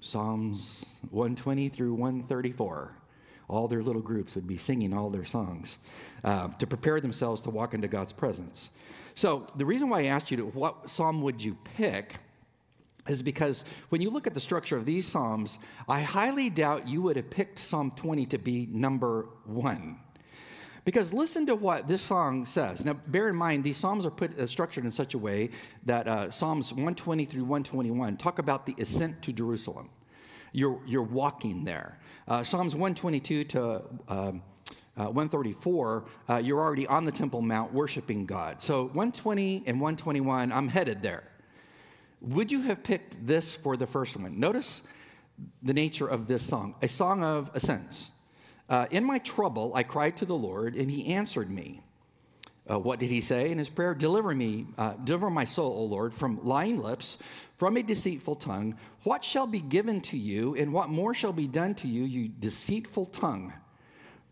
Psalms 0.00 0.86
120 1.10 1.68
through 1.68 1.92
134 1.92 2.96
all 3.46 3.68
their 3.68 3.82
little 3.82 4.00
groups 4.00 4.34
would 4.34 4.46
be 4.46 4.56
singing 4.56 4.94
all 4.94 5.10
their 5.10 5.26
songs 5.26 5.76
uh, 6.24 6.48
to 6.48 6.66
prepare 6.66 6.98
themselves 6.98 7.42
to 7.42 7.50
walk 7.50 7.74
into 7.74 7.86
God's 7.86 8.12
presence. 8.12 8.70
So 9.14 9.46
the 9.56 9.64
reason 9.64 9.88
why 9.88 10.00
I 10.00 10.04
asked 10.04 10.30
you 10.30 10.36
to 10.38 10.44
what 10.44 10.90
psalm 10.90 11.22
would 11.22 11.42
you 11.42 11.56
pick 11.76 12.16
is 13.08 13.22
because 13.22 13.64
when 13.90 14.00
you 14.00 14.10
look 14.10 14.26
at 14.26 14.34
the 14.34 14.40
structure 14.40 14.76
of 14.76 14.86
these 14.86 15.06
psalms, 15.06 15.58
I 15.88 16.00
highly 16.00 16.50
doubt 16.50 16.88
you 16.88 17.02
would 17.02 17.16
have 17.16 17.30
picked 17.30 17.58
Psalm 17.66 17.92
20 17.96 18.26
to 18.26 18.38
be 18.38 18.66
number 18.70 19.28
one. 19.44 19.98
Because 20.84 21.12
listen 21.12 21.46
to 21.46 21.54
what 21.54 21.88
this 21.88 22.02
song 22.02 22.44
says. 22.44 22.84
Now, 22.84 22.94
bear 23.06 23.28
in 23.28 23.36
mind, 23.36 23.64
these 23.64 23.78
psalms 23.78 24.04
are 24.04 24.10
put 24.10 24.38
uh, 24.38 24.46
structured 24.46 24.84
in 24.84 24.92
such 24.92 25.14
a 25.14 25.18
way 25.18 25.50
that 25.86 26.06
uh, 26.06 26.30
Psalms 26.30 26.72
120 26.72 27.24
through 27.24 27.44
121 27.44 28.18
talk 28.18 28.38
about 28.38 28.66
the 28.66 28.74
ascent 28.78 29.22
to 29.22 29.32
Jerusalem. 29.32 29.88
You're, 30.52 30.80
you're 30.86 31.02
walking 31.02 31.64
there. 31.64 31.98
Uh, 32.28 32.44
Psalms 32.44 32.74
122 32.74 33.44
to 33.44 33.82
um, 34.08 34.42
uh, 34.96 35.04
134, 35.04 36.04
uh, 36.28 36.36
you're 36.36 36.60
already 36.60 36.86
on 36.86 37.04
the 37.04 37.12
Temple 37.12 37.42
Mount 37.42 37.72
worshiping 37.72 38.26
God. 38.26 38.62
So 38.62 38.84
120 38.84 39.64
and 39.66 39.80
121, 39.80 40.52
I'm 40.52 40.68
headed 40.68 41.02
there. 41.02 41.24
Would 42.20 42.52
you 42.52 42.62
have 42.62 42.82
picked 42.82 43.26
this 43.26 43.56
for 43.56 43.76
the 43.76 43.86
first 43.86 44.16
one? 44.16 44.38
Notice 44.38 44.82
the 45.62 45.74
nature 45.74 46.06
of 46.06 46.28
this 46.28 46.46
song 46.46 46.76
a 46.80 46.88
song 46.88 47.24
of 47.24 47.50
ascents. 47.54 48.12
Uh, 48.68 48.86
in 48.90 49.04
my 49.04 49.18
trouble, 49.18 49.72
I 49.74 49.82
cried 49.82 50.16
to 50.18 50.24
the 50.24 50.34
Lord, 50.34 50.74
and 50.74 50.90
he 50.90 51.12
answered 51.12 51.50
me. 51.50 51.82
Uh, 52.70 52.78
what 52.78 52.98
did 52.98 53.10
he 53.10 53.20
say 53.20 53.50
in 53.50 53.58
his 53.58 53.68
prayer? 53.68 53.94
Deliver 53.94 54.34
me, 54.34 54.66
uh, 54.78 54.94
deliver 55.04 55.28
my 55.28 55.44
soul, 55.44 55.70
O 55.70 55.84
Lord, 55.84 56.14
from 56.14 56.42
lying 56.42 56.80
lips, 56.80 57.18
from 57.58 57.76
a 57.76 57.82
deceitful 57.82 58.36
tongue. 58.36 58.78
What 59.02 59.22
shall 59.22 59.46
be 59.46 59.60
given 59.60 60.00
to 60.02 60.16
you, 60.16 60.54
and 60.54 60.72
what 60.72 60.88
more 60.88 61.12
shall 61.12 61.32
be 61.32 61.46
done 61.46 61.74
to 61.76 61.88
you, 61.88 62.04
you 62.04 62.28
deceitful 62.28 63.06
tongue? 63.06 63.52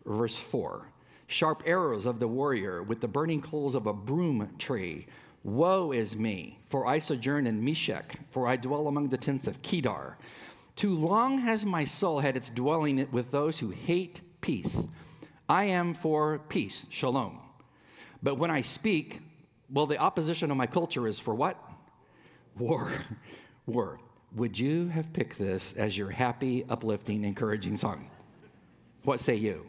Verse 0.05 0.37
4 0.37 0.87
Sharp 1.27 1.63
arrows 1.65 2.05
of 2.05 2.19
the 2.19 2.27
warrior 2.27 2.83
with 2.83 3.01
the 3.01 3.07
burning 3.07 3.41
coals 3.41 3.75
of 3.75 3.87
a 3.87 3.93
broom 3.93 4.49
tree. 4.59 5.07
Woe 5.43 5.91
is 5.91 6.15
me, 6.15 6.59
for 6.69 6.85
I 6.85 6.99
sojourn 6.99 7.47
in 7.47 7.63
Meshech, 7.63 8.19
for 8.31 8.47
I 8.47 8.55
dwell 8.55 8.87
among 8.87 9.09
the 9.09 9.17
tents 9.17 9.47
of 9.47 9.61
Kedar. 9.61 10.17
Too 10.75 10.93
long 10.95 11.39
has 11.39 11.65
my 11.65 11.85
soul 11.85 12.19
had 12.19 12.37
its 12.37 12.49
dwelling 12.49 13.07
with 13.11 13.31
those 13.31 13.59
who 13.59 13.71
hate 13.71 14.21
peace. 14.41 14.77
I 15.49 15.65
am 15.65 15.93
for 15.93 16.39
peace, 16.49 16.87
shalom. 16.89 17.39
But 18.21 18.35
when 18.35 18.51
I 18.51 18.61
speak, 18.61 19.21
well, 19.69 19.85
the 19.85 19.97
opposition 19.97 20.49
of 20.49 20.57
my 20.57 20.67
culture 20.67 21.07
is 21.07 21.19
for 21.19 21.35
what? 21.35 21.57
War. 22.57 22.91
War. 23.65 23.99
Would 24.35 24.57
you 24.57 24.87
have 24.87 25.13
picked 25.13 25.37
this 25.37 25.73
as 25.75 25.97
your 25.97 26.09
happy, 26.09 26.65
uplifting, 26.69 27.23
encouraging 27.23 27.77
song? 27.77 28.09
What 29.03 29.19
say 29.19 29.35
you? 29.35 29.65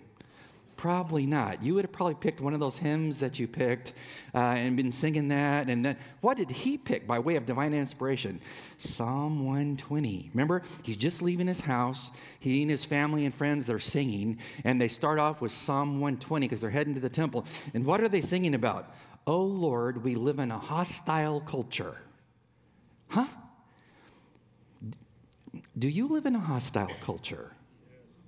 Probably 0.76 1.25
not. 1.25 1.62
You 1.62 1.75
would 1.75 1.85
have 1.85 1.93
probably 1.93 2.14
picked 2.14 2.40
one 2.40 2.52
of 2.52 2.61
those 2.61 2.76
hymns 2.76 3.19
that 3.19 3.38
you 3.38 3.47
picked 3.47 3.93
uh, 4.35 4.38
and 4.38 4.76
been 4.76 4.90
singing 4.90 5.28
that. 5.28 5.69
And 5.69 5.85
then, 5.85 5.97
what 6.21 6.37
did 6.37 6.50
he 6.50 6.76
pick 6.76 7.07
by 7.07 7.19
way 7.19 7.37
of 7.37 7.47
divine 7.47 7.73
inspiration? 7.73 8.40
Psalm 8.78 9.47
120. 9.47 10.31
Remember, 10.35 10.62
he's 10.83 10.97
just 10.97 11.23
leaving 11.23 11.47
his 11.47 11.61
house. 11.61 12.11
He 12.40 12.62
and 12.62 12.71
his 12.71 12.85
family 12.85 13.25
and 13.25 13.35
friends, 13.35 13.66
they're 13.66 13.78
singing. 13.78 14.38
And 14.64 14.81
they 14.81 14.88
start 14.88 15.19
off 15.19 15.40
with 15.40 15.52
Psalm 15.52 16.00
120 16.00 16.47
because 16.47 16.61
they're 16.61 16.71
heading 16.71 16.95
to 16.95 17.00
the 17.00 17.09
temple. 17.09 17.47
And 17.73 17.85
what 17.85 18.00
are 18.00 18.09
they 18.09 18.21
singing 18.21 18.54
about? 18.54 18.93
Oh 19.26 19.43
Lord, 19.43 20.04
we 20.04 20.16
live 20.16 20.38
in 20.38 20.50
a 20.50 20.59
hostile 20.59 21.40
culture. 21.40 21.99
Huh? 23.09 23.26
Do 25.78 25.88
you 25.88 26.09
live 26.09 26.26
in 26.26 26.35
a 26.35 26.40
hostile 26.40 26.90
culture? 27.02 27.52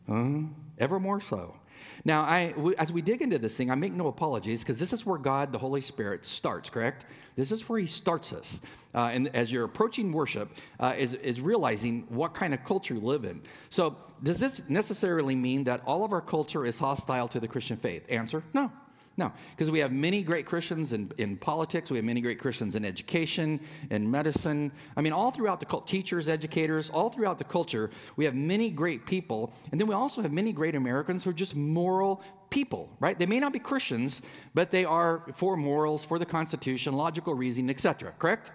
Uh, 0.09 0.43
ever 0.79 1.01
more 1.01 1.21
so. 1.21 1.57
Now, 2.05 2.23
I, 2.23 2.55
as 2.79 2.93
we 2.93 3.03
dig 3.03 3.23
into 3.23 3.39
this 3.39 3.57
thing, 3.57 3.71
I 3.71 3.75
make 3.75 3.93
no 3.93 4.09
apologies 4.09 4.61
because 4.61 4.79
this 4.79 4.93
is 4.93 5.05
where 5.05 5.19
God, 5.19 5.53
the 5.53 5.59
Holy 5.59 5.81
Spirit, 5.81 6.27
starts, 6.27 6.71
correct? 6.71 7.05
This 7.37 7.53
is 7.53 7.69
where 7.69 7.79
He 7.79 7.87
starts 7.87 8.33
us. 8.33 8.61
Uh, 8.95 9.11
and 9.13 9.35
as 9.35 9.53
you're 9.53 9.65
approaching 9.65 10.13
worship, 10.13 10.51
uh, 10.81 10.95
is, 10.97 11.15
is 11.15 11.41
realizing 11.41 12.05
what 12.09 12.35
kind 12.35 12.55
of 12.55 12.65
culture 12.65 12.95
you 12.95 13.01
live 13.01 13.25
in. 13.25 13.43
So, 13.71 13.97
does 14.23 14.39
this 14.39 14.63
necessarily 14.69 15.35
mean 15.35 15.65
that 15.65 15.83
all 15.85 16.05
of 16.05 16.13
our 16.13 16.23
culture 16.23 16.65
is 16.65 16.79
hostile 16.79 17.29
to 17.29 17.41
the 17.41 17.49
Christian 17.49 17.77
faith? 17.77 18.05
Answer 18.09 18.43
no. 18.55 18.73
No, 19.19 19.33
because 19.51 19.71
we 19.71 19.79
have 19.79 19.93
many 19.93 20.23
great 20.23 20.45
Christians 20.45 20.93
in, 20.93 21.11
in 21.17 21.39
politics, 21.39 21.91
we 21.91 21.97
have 21.97 22.05
many 22.05 22.21
great 22.21 22.39
Christians 22.39 22.75
in 22.75 22.85
education, 22.85 23.61
in 23.91 24.11
medicine. 24.11 24.71
I 24.95 25.01
mean, 25.01 25.15
all 25.15 25.31
throughout 25.31 25.59
the 25.59 25.65
culture, 25.65 25.87
teachers, 25.87 26.29
educators, 26.29 26.91
all 26.91 27.09
throughout 27.09 27.39
the 27.39 27.45
culture, 27.45 27.91
we 28.17 28.27
have 28.27 28.35
many 28.35 28.71
great 28.71 29.07
people. 29.07 29.55
And 29.73 29.81
then 29.81 29.89
we 29.89 29.95
also 29.95 30.21
have 30.21 30.33
many 30.33 30.53
great 30.53 30.75
Americans 30.75 31.25
who 31.25 31.31
are 31.31 31.33
just 31.33 31.57
moral 31.57 32.23
people, 32.51 32.91
right? 33.01 33.19
They 33.19 33.25
may 33.25 33.41
not 33.41 33.55
be 33.55 33.59
Christians, 33.59 34.21
but 34.53 34.71
they 34.71 34.85
are 34.85 35.23
for 35.37 35.57
morals, 35.57 36.05
for 36.05 36.19
the 36.19 36.27
Constitution, 36.27 36.95
logical 36.95 37.35
reasoning, 37.35 37.71
etc. 37.71 38.13
Correct? 38.19 38.53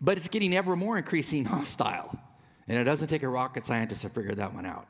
But 0.00 0.18
it's 0.18 0.28
getting 0.28 0.56
ever 0.56 0.74
more 0.74 0.98
increasing 0.98 1.44
hostile. 1.56 2.18
And 2.66 2.76
it 2.76 2.84
doesn't 2.84 3.08
take 3.08 3.22
a 3.22 3.28
rocket 3.28 3.66
scientist 3.66 4.02
to 4.02 4.08
figure 4.08 4.34
that 4.34 4.52
one 4.52 4.66
out. 4.66 4.88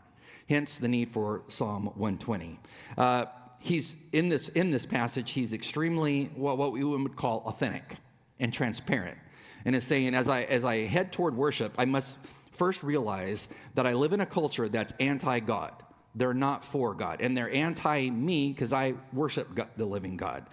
Hence 0.48 0.78
the 0.78 0.88
need 0.88 1.12
for 1.12 1.42
Psalm 1.48 1.86
120. 1.94 2.58
Uh, 2.96 3.26
he's 3.60 3.94
in 4.12 4.28
this 4.28 4.48
in 4.48 4.70
this 4.70 4.86
passage 4.86 5.30
he's 5.30 5.52
extremely 5.52 6.30
well, 6.36 6.56
what 6.56 6.72
we 6.72 6.82
would 6.82 7.14
call 7.14 7.42
authentic 7.46 7.96
and 8.40 8.52
transparent. 8.52 9.18
And 9.64 9.76
is 9.76 9.84
saying 9.84 10.14
as 10.14 10.28
i 10.28 10.42
as 10.42 10.64
i 10.64 10.86
head 10.86 11.12
toward 11.12 11.36
worship 11.36 11.72
i 11.78 11.84
must 11.84 12.16
first 12.56 12.82
realize 12.82 13.46
that 13.74 13.86
i 13.86 13.92
live 13.92 14.12
in 14.12 14.20
a 14.20 14.26
culture 14.26 14.68
that's 14.68 14.92
anti-god. 14.98 15.72
They're 16.16 16.34
not 16.34 16.64
for 16.64 16.92
god. 16.92 17.20
And 17.20 17.36
they're 17.36 17.52
anti-me 17.52 18.52
because 18.52 18.72
i 18.72 18.94
worship 19.12 19.54
god, 19.54 19.68
the 19.76 19.84
living 19.84 20.16
god. 20.16 20.46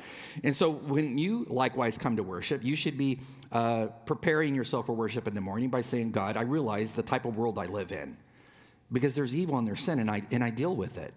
And 0.43 0.55
so 0.55 0.69
when 0.69 1.17
you 1.17 1.47
likewise 1.49 1.97
come 1.97 2.17
to 2.17 2.23
worship 2.23 2.63
you 2.63 2.75
should 2.75 2.97
be 2.97 3.21
uh, 3.53 3.87
preparing 4.05 4.53
yourself 4.53 4.87
for 4.87 4.93
worship 4.93 5.27
in 5.29 5.33
the 5.33 5.41
morning 5.41 5.69
by 5.69 5.81
saying 5.81 6.11
god 6.11 6.35
i 6.35 6.41
realize 6.41 6.91
the 6.91 7.03
type 7.03 7.23
of 7.23 7.37
world 7.37 7.57
i 7.57 7.65
live 7.65 7.93
in 7.93 8.17
because 8.91 9.15
there's 9.15 9.33
evil 9.33 9.57
and 9.57 9.65
there's 9.65 9.79
sin 9.81 9.99
and 9.99 10.11
i 10.11 10.21
and 10.31 10.43
i 10.43 10.49
deal 10.49 10.75
with 10.75 10.97
it 10.97 11.13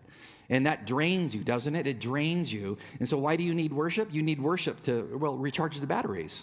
and 0.50 0.66
that 0.66 0.86
drains 0.86 1.34
you, 1.34 1.42
doesn't 1.42 1.74
it? 1.74 1.86
It 1.86 2.00
drains 2.00 2.52
you. 2.52 2.76
And 2.98 3.08
so, 3.08 3.16
why 3.16 3.36
do 3.36 3.42
you 3.42 3.54
need 3.54 3.72
worship? 3.72 4.12
You 4.12 4.22
need 4.22 4.40
worship 4.40 4.82
to, 4.82 5.16
well, 5.18 5.38
recharge 5.38 5.78
the 5.78 5.86
batteries. 5.86 6.42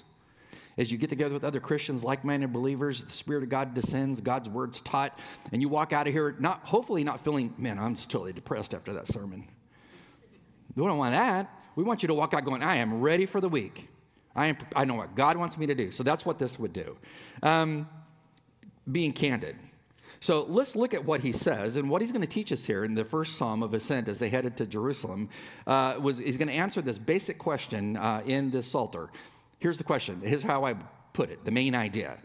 As 0.78 0.92
you 0.92 0.98
get 0.98 1.10
together 1.10 1.34
with 1.34 1.44
other 1.44 1.60
Christians, 1.60 2.04
like 2.04 2.24
minded 2.24 2.54
believers, 2.54 3.04
the 3.04 3.12
Spirit 3.12 3.44
of 3.44 3.50
God 3.50 3.74
descends, 3.74 4.22
God's 4.22 4.48
word's 4.48 4.80
taught, 4.82 5.20
and 5.52 5.62
you 5.62 5.70
walk 5.70 5.92
out 5.92 6.08
of 6.08 6.14
here, 6.14 6.36
not, 6.40 6.62
hopefully 6.62 7.04
not 7.04 7.24
feeling, 7.24 7.54
man, 7.58 7.80
I'm 7.80 7.96
just 7.96 8.10
totally 8.10 8.32
depressed 8.32 8.74
after 8.74 8.94
that 8.94 9.08
sermon. 9.08 9.48
We 10.76 10.86
don't 10.86 10.98
want 10.98 11.14
that. 11.14 11.50
We 11.76 11.84
want 11.84 12.04
you 12.04 12.08
to 12.08 12.14
walk 12.14 12.34
out 12.34 12.46
going, 12.46 12.62
I 12.62 12.78
am 12.78 13.02
ready 13.02 13.26
for 13.26 13.42
the 13.42 13.50
week. 13.50 13.90
I, 14.36 14.48
am, 14.48 14.58
I 14.76 14.86
know 14.86 14.94
what 14.94 15.16
God 15.16 15.36
wants 15.36 15.58
me 15.58 15.66
to 15.66 15.76
do. 15.76 15.92
So 15.92 16.04
that's 16.04 16.26
what 16.26 16.38
this 16.38 16.60
would 16.60 16.74
do. 16.74 16.96
Um, 17.42 17.90
being 18.90 19.14
candid. 19.14 19.56
So 20.20 20.46
let's 20.48 20.76
look 20.76 20.94
at 20.94 21.06
what 21.06 21.22
he 21.22 21.32
says 21.32 21.76
and 21.76 21.90
what 21.90 22.02
he's 22.02 22.12
going 22.12 22.22
to 22.22 22.28
teach 22.28 22.52
us 22.52 22.66
here 22.66 22.84
in 22.84 22.96
the 22.96 23.06
first 23.06 23.38
psalm 23.38 23.62
of 23.62 23.74
ascent 23.74 24.08
as 24.08 24.18
they 24.18 24.30
headed 24.30 24.58
to 24.58 24.66
Jerusalem. 24.66 25.30
Uh, 25.66 25.98
was 26.02 26.18
he's 26.18 26.38
going 26.38 26.48
to 26.48 26.54
answer 26.54 26.82
this 26.82 26.98
basic 26.98 27.38
question 27.38 27.98
uh, 27.98 28.24
in 28.26 28.50
this 28.50 28.68
psalter. 28.68 29.10
Here's 29.60 29.78
the 29.78 29.84
question. 29.84 30.22
Here's 30.22 30.44
how 30.44 30.66
I 30.66 30.76
put 31.14 31.30
it. 31.30 31.46
The 31.46 31.52
main 31.52 31.76
idea. 31.76 32.18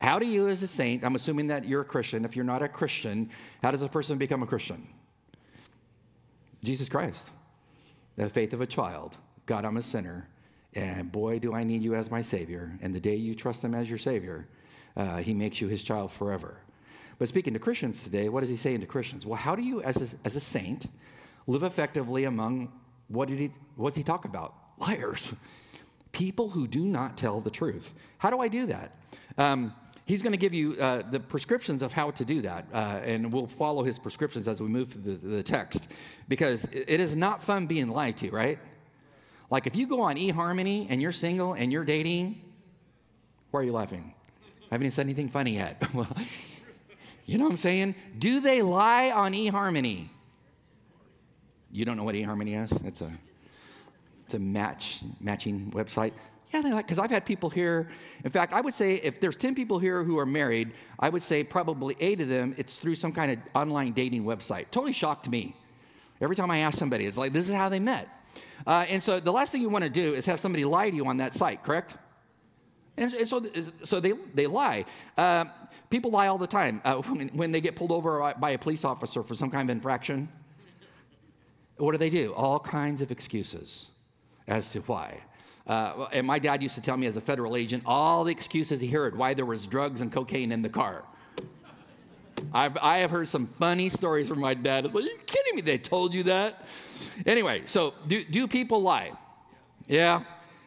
How 0.00 0.18
do 0.18 0.26
you, 0.26 0.48
as 0.48 0.62
a 0.62 0.68
saint, 0.68 1.04
I'm 1.04 1.14
assuming 1.14 1.46
that 1.48 1.66
you're 1.66 1.80
a 1.82 1.84
Christian. 1.84 2.24
If 2.24 2.36
you're 2.36 2.44
not 2.44 2.62
a 2.62 2.68
Christian, 2.68 3.30
how 3.62 3.70
does 3.70 3.82
a 3.82 3.88
person 3.88 4.18
become 4.18 4.42
a 4.42 4.46
Christian? 4.46 4.86
Jesus 6.62 6.88
Christ, 6.88 7.30
the 8.16 8.28
faith 8.30 8.52
of 8.52 8.60
a 8.60 8.66
child. 8.66 9.16
God, 9.46 9.64
I'm 9.64 9.76
a 9.76 9.82
sinner, 9.82 10.28
and 10.72 11.12
boy, 11.12 11.38
do 11.38 11.54
I 11.54 11.64
need 11.64 11.82
you 11.82 11.94
as 11.94 12.10
my 12.10 12.22
Savior. 12.22 12.78
And 12.80 12.94
the 12.94 13.00
day 13.00 13.16
you 13.16 13.34
trust 13.34 13.62
Him 13.62 13.74
as 13.74 13.88
your 13.88 13.98
Savior, 13.98 14.48
uh, 14.96 15.18
He 15.18 15.34
makes 15.34 15.60
you 15.60 15.68
His 15.68 15.82
child 15.82 16.12
forever. 16.12 16.58
But 17.18 17.28
speaking 17.28 17.52
to 17.54 17.58
Christians 17.58 18.02
today, 18.02 18.28
what 18.28 18.42
is 18.42 18.48
he 18.48 18.56
saying 18.56 18.80
to 18.80 18.86
Christians? 18.86 19.24
Well, 19.24 19.36
how 19.36 19.54
do 19.54 19.62
you, 19.62 19.82
as 19.82 19.96
a, 19.96 20.08
as 20.24 20.36
a 20.36 20.40
saint, 20.40 20.86
live 21.46 21.62
effectively 21.62 22.24
among 22.24 22.72
what 23.08 23.28
did 23.28 23.38
he 23.38 23.50
what's 23.76 23.96
he 23.96 24.02
talk 24.02 24.24
about? 24.24 24.54
Liars. 24.78 25.32
People 26.12 26.48
who 26.48 26.66
do 26.66 26.84
not 26.84 27.16
tell 27.16 27.40
the 27.40 27.50
truth. 27.50 27.92
How 28.18 28.30
do 28.30 28.40
I 28.40 28.48
do 28.48 28.66
that? 28.66 28.96
Um, 29.36 29.74
he's 30.04 30.22
going 30.22 30.32
to 30.32 30.38
give 30.38 30.54
you 30.54 30.74
uh, 30.74 31.02
the 31.10 31.20
prescriptions 31.20 31.82
of 31.82 31.92
how 31.92 32.10
to 32.12 32.24
do 32.24 32.42
that, 32.42 32.66
uh, 32.72 33.00
and 33.04 33.32
we'll 33.32 33.46
follow 33.46 33.82
his 33.82 33.98
prescriptions 33.98 34.46
as 34.46 34.60
we 34.60 34.68
move 34.68 34.92
through 34.92 35.16
the, 35.16 35.28
the 35.28 35.42
text, 35.42 35.88
because 36.28 36.64
it 36.70 37.00
is 37.00 37.16
not 37.16 37.42
fun 37.42 37.66
being 37.66 37.88
lied 37.88 38.16
to, 38.18 38.30
right? 38.30 38.58
Like 39.50 39.66
if 39.66 39.76
you 39.76 39.86
go 39.86 40.00
on 40.02 40.16
eHarmony 40.16 40.86
and 40.88 41.02
you're 41.02 41.12
single 41.12 41.54
and 41.54 41.72
you're 41.72 41.84
dating, 41.84 42.40
why 43.50 43.60
are 43.60 43.64
you 43.64 43.72
laughing? 43.72 44.14
I 44.62 44.74
haven't 44.74 44.86
even 44.86 44.94
said 44.94 45.06
anything 45.06 45.28
funny 45.28 45.54
yet. 45.56 45.82
well, 45.94 46.08
you 47.26 47.38
know 47.38 47.44
what 47.44 47.52
I'm 47.52 47.56
saying? 47.56 47.94
Do 48.18 48.40
they 48.40 48.62
lie 48.62 49.10
on 49.10 49.32
eHarmony? 49.32 50.08
You 51.70 51.84
don't 51.84 51.96
know 51.96 52.04
what 52.04 52.14
eHarmony 52.14 52.62
is? 52.62 52.72
It's 52.84 53.00
a 53.00 53.12
it's 54.26 54.34
a 54.34 54.38
match 54.38 55.00
matching 55.20 55.70
website. 55.74 56.12
Yeah, 56.52 56.62
they 56.62 56.72
like 56.72 56.86
because 56.86 56.98
I've 56.98 57.10
had 57.10 57.24
people 57.24 57.50
here. 57.50 57.88
In 58.24 58.30
fact, 58.30 58.52
I 58.52 58.60
would 58.60 58.74
say 58.74 58.94
if 58.96 59.20
there's 59.20 59.36
10 59.36 59.54
people 59.54 59.78
here 59.78 60.04
who 60.04 60.18
are 60.18 60.26
married, 60.26 60.72
I 61.00 61.08
would 61.08 61.22
say 61.22 61.42
probably 61.42 61.96
eight 61.98 62.20
of 62.20 62.28
them 62.28 62.54
it's 62.56 62.78
through 62.78 62.94
some 62.94 63.12
kind 63.12 63.32
of 63.32 63.38
online 63.54 63.92
dating 63.92 64.24
website. 64.24 64.66
Totally 64.70 64.92
shocked 64.92 65.28
me. 65.28 65.56
Every 66.20 66.36
time 66.36 66.50
I 66.50 66.58
ask 66.58 66.78
somebody, 66.78 67.06
it's 67.06 67.16
like 67.16 67.32
this 67.32 67.48
is 67.48 67.54
how 67.54 67.68
they 67.68 67.80
met. 67.80 68.08
Uh, 68.66 68.86
and 68.88 69.02
so 69.02 69.18
the 69.18 69.32
last 69.32 69.50
thing 69.50 69.62
you 69.62 69.68
want 69.68 69.84
to 69.84 69.90
do 69.90 70.14
is 70.14 70.26
have 70.26 70.40
somebody 70.40 70.64
lie 70.64 70.90
to 70.90 70.96
you 70.96 71.06
on 71.06 71.16
that 71.16 71.34
site, 71.34 71.62
correct? 71.64 71.94
And, 72.96 73.12
and 73.14 73.28
so, 73.28 73.44
so 73.82 74.00
they, 74.00 74.12
they 74.34 74.46
lie. 74.46 74.84
Uh, 75.18 75.46
people 75.94 76.10
lie 76.10 76.26
all 76.26 76.38
the 76.38 76.46
time. 76.46 76.82
Uh, 76.84 76.96
when, 77.02 77.28
when, 77.28 77.52
they 77.52 77.60
get 77.60 77.76
pulled 77.76 77.92
over 77.92 78.34
by 78.40 78.50
a 78.50 78.58
police 78.58 78.84
officer 78.84 79.22
for 79.22 79.36
some 79.36 79.48
kind 79.48 79.70
of 79.70 79.76
infraction, 79.76 80.28
what 81.76 81.92
do 81.92 81.98
they 81.98 82.10
do? 82.10 82.34
All 82.34 82.58
kinds 82.58 83.00
of 83.00 83.12
excuses 83.12 83.86
as 84.48 84.70
to 84.72 84.80
why. 84.80 85.20
Uh, 85.68 86.08
and 86.12 86.26
my 86.26 86.40
dad 86.40 86.62
used 86.62 86.74
to 86.74 86.80
tell 86.80 86.96
me 86.96 87.06
as 87.06 87.16
a 87.16 87.20
federal 87.20 87.56
agent 87.56 87.84
all 87.86 88.24
the 88.24 88.32
excuses 88.32 88.80
he 88.80 88.88
heard 88.88 89.16
why 89.16 89.34
there 89.34 89.46
was 89.46 89.66
drugs 89.66 90.00
and 90.00 90.12
cocaine 90.12 90.50
in 90.50 90.62
the 90.62 90.68
car. 90.68 91.04
I've, 92.52 92.76
I 92.76 92.98
have 92.98 93.10
heard 93.10 93.28
some 93.28 93.48
funny 93.58 93.88
stories 93.88 94.28
from 94.28 94.40
my 94.40 94.54
dad. 94.54 94.84
Like, 94.84 94.94
Are 94.94 95.00
you 95.00 95.18
kidding 95.26 95.54
me? 95.54 95.62
They 95.62 95.78
told 95.78 96.12
you 96.12 96.24
that? 96.24 96.64
Anyway, 97.24 97.62
so 97.66 97.94
do, 98.08 98.24
do 98.24 98.48
people 98.48 98.82
lie? 98.82 99.12
Yeah. 99.86 100.24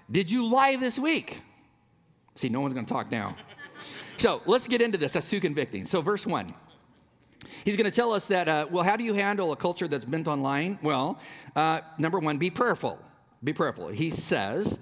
Did 0.09 0.31
you 0.31 0.45
lie 0.45 0.77
this 0.77 0.97
week? 0.97 1.41
See, 2.35 2.49
no 2.49 2.61
one's 2.61 2.73
going 2.73 2.85
to 2.85 2.93
talk 2.93 3.11
now. 3.11 3.35
So 4.17 4.41
let's 4.45 4.67
get 4.67 4.81
into 4.81 4.97
this. 4.97 5.11
That's 5.11 5.29
too 5.29 5.39
convicting. 5.39 5.85
So, 5.85 6.01
verse 6.01 6.25
1. 6.25 6.53
He's 7.63 7.75
going 7.75 7.89
to 7.89 7.95
tell 7.95 8.13
us 8.13 8.27
that, 8.27 8.47
uh, 8.47 8.67
well, 8.69 8.83
how 8.83 8.95
do 8.95 9.03
you 9.03 9.13
handle 9.13 9.51
a 9.51 9.55
culture 9.55 9.87
that's 9.87 10.05
bent 10.05 10.27
on 10.27 10.41
lying? 10.41 10.79
Well, 10.81 11.19
uh, 11.55 11.81
number 11.97 12.19
one, 12.19 12.37
be 12.37 12.49
prayerful. 12.49 12.99
Be 13.43 13.53
prayerful. 13.53 13.89
He 13.89 14.09
says, 14.09 14.77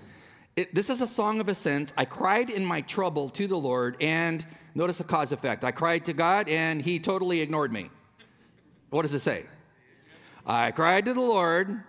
this 0.71 0.89
is 0.89 1.01
a 1.01 1.07
song 1.07 1.39
of 1.39 1.49
ascents. 1.49 1.91
I 1.97 2.05
cried 2.05 2.49
in 2.49 2.63
my 2.63 2.81
trouble 2.81 3.29
to 3.31 3.47
the 3.47 3.57
Lord, 3.57 3.97
and 3.99 4.45
notice 4.73 4.99
the 4.99 5.03
cause 5.03 5.31
effect. 5.31 5.63
I 5.63 5.71
cried 5.71 6.05
to 6.05 6.13
God, 6.13 6.47
and 6.47 6.81
he 6.81 6.99
totally 6.99 7.41
ignored 7.41 7.73
me. 7.73 7.89
What 8.89 9.01
does 9.01 9.13
it 9.13 9.21
say? 9.21 9.45
I 10.45 10.71
cried 10.71 11.05
to 11.05 11.13
the 11.13 11.21
Lord, 11.21 11.83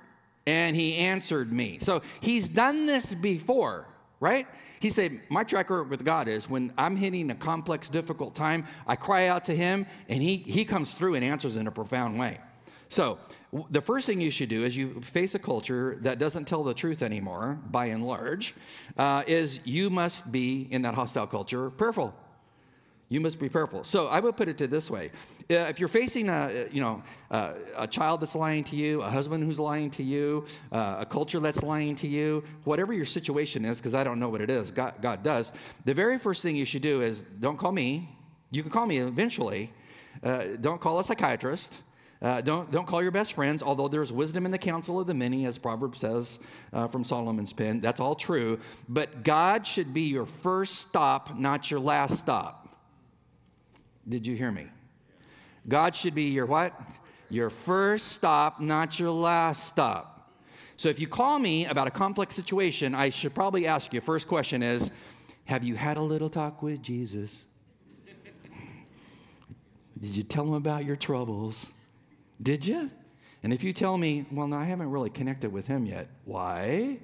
and 0.47 0.75
he 0.75 0.97
answered 0.97 1.53
me. 1.53 1.79
So 1.81 2.03
he's 2.21 2.49
done 2.49 2.87
this 2.87 3.07
before, 3.07 3.87
right? 4.21 4.47
He 4.81 4.91
said, 4.91 5.21
My 5.29 5.45
track 5.45 5.71
record 5.71 5.91
with 5.91 6.05
God 6.05 6.29
is 6.29 6.49
when 6.49 6.73
I'm 6.79 6.97
hitting 6.97 7.31
a 7.31 7.35
complex, 7.35 7.89
difficult 7.89 8.35
time, 8.35 8.67
I 8.87 8.97
cry 8.97 9.29
out 9.29 9.45
to 9.47 9.57
him, 9.57 9.87
and 10.09 10.23
he, 10.23 10.37
he 10.37 10.65
comes 10.65 10.93
through 10.95 11.15
and 11.15 11.25
answers 11.25 11.57
in 11.57 11.67
a 11.67 11.71
profound 11.71 12.19
way. 12.19 12.41
So 12.89 13.19
the 13.71 13.81
first 13.81 14.07
thing 14.07 14.21
you 14.21 14.31
should 14.31 14.49
do 14.49 14.65
as 14.65 14.77
you 14.77 15.01
face 15.01 15.35
a 15.35 15.39
culture 15.39 15.99
that 16.03 16.19
doesn't 16.19 16.47
tell 16.47 16.65
the 16.65 16.75
truth 16.75 17.03
anymore, 17.03 17.59
by 17.71 17.87
and 17.87 18.05
large, 18.05 18.55
uh, 18.97 19.23
is 19.27 19.61
you 19.65 19.91
must 19.91 20.31
be 20.31 20.69
in 20.71 20.83
that 20.83 20.95
hostile 20.95 21.27
culture 21.27 21.71
prayerful. 21.71 22.15
You 23.09 23.21
must 23.21 23.39
be 23.39 23.49
prayerful. 23.49 23.85
So 23.85 24.09
I 24.09 24.21
would 24.21 24.37
put 24.37 24.49
it 24.49 24.59
to 24.59 24.67
this 24.67 24.91
way: 24.91 25.11
if 25.49 25.79
you're 25.79 25.89
facing 25.89 26.29
a, 26.29 26.67
you 26.73 26.81
know, 26.81 27.03
uh, 27.31 27.53
a 27.77 27.87
child 27.87 28.21
that's 28.21 28.35
lying 28.35 28.65
to 28.65 28.77
you, 28.77 29.03
a 29.03 29.11
husband 29.11 29.45
who's 29.45 29.59
lying 29.59 29.91
to 29.93 30.03
you, 30.03 30.45
uh, 30.73 30.97
a 31.01 31.07
culture 31.07 31.39
that's 31.39 31.63
lying 31.63 31.95
to 31.97 32.09
you, 32.09 32.43
whatever 32.65 32.93
your 32.93 33.05
situation 33.05 33.65
is, 33.65 33.77
because 33.77 33.95
I 33.95 34.03
don't 34.03 34.19
know 34.19 34.29
what 34.29 34.41
it 34.41 34.51
is, 34.51 34.71
God, 34.71 34.95
God 35.01 35.23
does. 35.23 35.53
The 35.85 35.95
very 35.95 36.19
first 36.19 36.43
thing 36.43 36.57
you 36.57 36.65
should 36.65 36.83
do 36.83 37.03
is 37.03 37.23
don't 37.41 37.59
call 37.59 37.73
me. 37.73 38.09
You 38.51 38.63
can 38.63 38.73
call 38.73 38.87
me 38.87 38.99
eventually. 38.99 39.73
Uh, 40.23 40.45
don't 40.61 40.81
call 40.81 40.99
a 40.99 41.05
psychiatrist. 41.05 41.73
Uh, 42.23 42.41
don't, 42.41 42.73
don't 42.73 42.87
call 42.87 43.03
your 43.03 43.11
best 43.11 43.35
friends, 43.35 43.63
although 43.63 43.89
there's 43.89 44.11
wisdom 44.11 44.47
in 44.47 44.53
the 44.53 44.59
counsel 44.59 44.99
of 44.99 45.07
the 45.07 45.15
many, 45.15 45.45
as 45.45 45.59
Proverbs 45.59 46.01
says 46.01 46.39
uh, 46.73 46.89
from 46.89 47.05
Solomon's 47.05 47.53
pen. 47.53 47.81
That's 47.81 48.01
all 48.01 48.15
true. 48.15 48.59
But 48.89 49.23
God 49.23 49.67
should 49.67 49.93
be 49.93 50.03
your 50.03 50.27
first 50.27 50.77
stop, 50.77 51.39
not 51.39 51.71
your 51.71 51.79
last 51.79 52.19
stop. 52.19 52.75
Did 54.09 54.27
you 54.27 54.35
hear 54.35 54.51
me? 54.51 54.69
God 55.69 55.97
should 55.97 56.15
be 56.15 56.25
your 56.25 56.47
what? 56.47 56.79
Your 57.29 57.51
first 57.51 58.13
stop, 58.13 58.61
not 58.61 58.99
your 58.99 59.11
last 59.11 59.67
stop. 59.67 60.31
So 60.77 60.89
if 60.89 61.01
you 61.01 61.09
call 61.09 61.39
me 61.39 61.67
about 61.67 61.87
a 61.87 61.91
complex 61.91 62.35
situation, 62.35 62.95
I 62.95 63.11
should 63.11 63.35
probably 63.35 63.67
ask 63.67 63.93
you 63.93 64.01
first 64.01 64.29
question 64.29 64.63
is 64.63 64.91
Have 65.47 65.65
you 65.65 65.75
had 65.75 65.97
a 65.97 66.03
little 66.03 66.31
talk 66.31 66.63
with 66.63 66.83
Jesus? 66.83 67.39
Did 69.99 70.15
you 70.15 70.23
tell 70.23 70.45
him 70.45 70.53
about 70.53 70.85
your 70.85 70.97
troubles? 70.97 71.67
Did 72.43 72.67
you? 72.67 72.91
And 73.43 73.53
if 73.53 73.63
you 73.63 73.73
tell 73.73 73.97
me, 73.97 74.27
well, 74.31 74.47
no, 74.47 74.57
I 74.57 74.65
haven't 74.65 74.91
really 74.91 75.09
connected 75.09 75.53
with 75.53 75.67
him 75.67 75.87
yet, 75.87 76.09
why? 76.25 76.99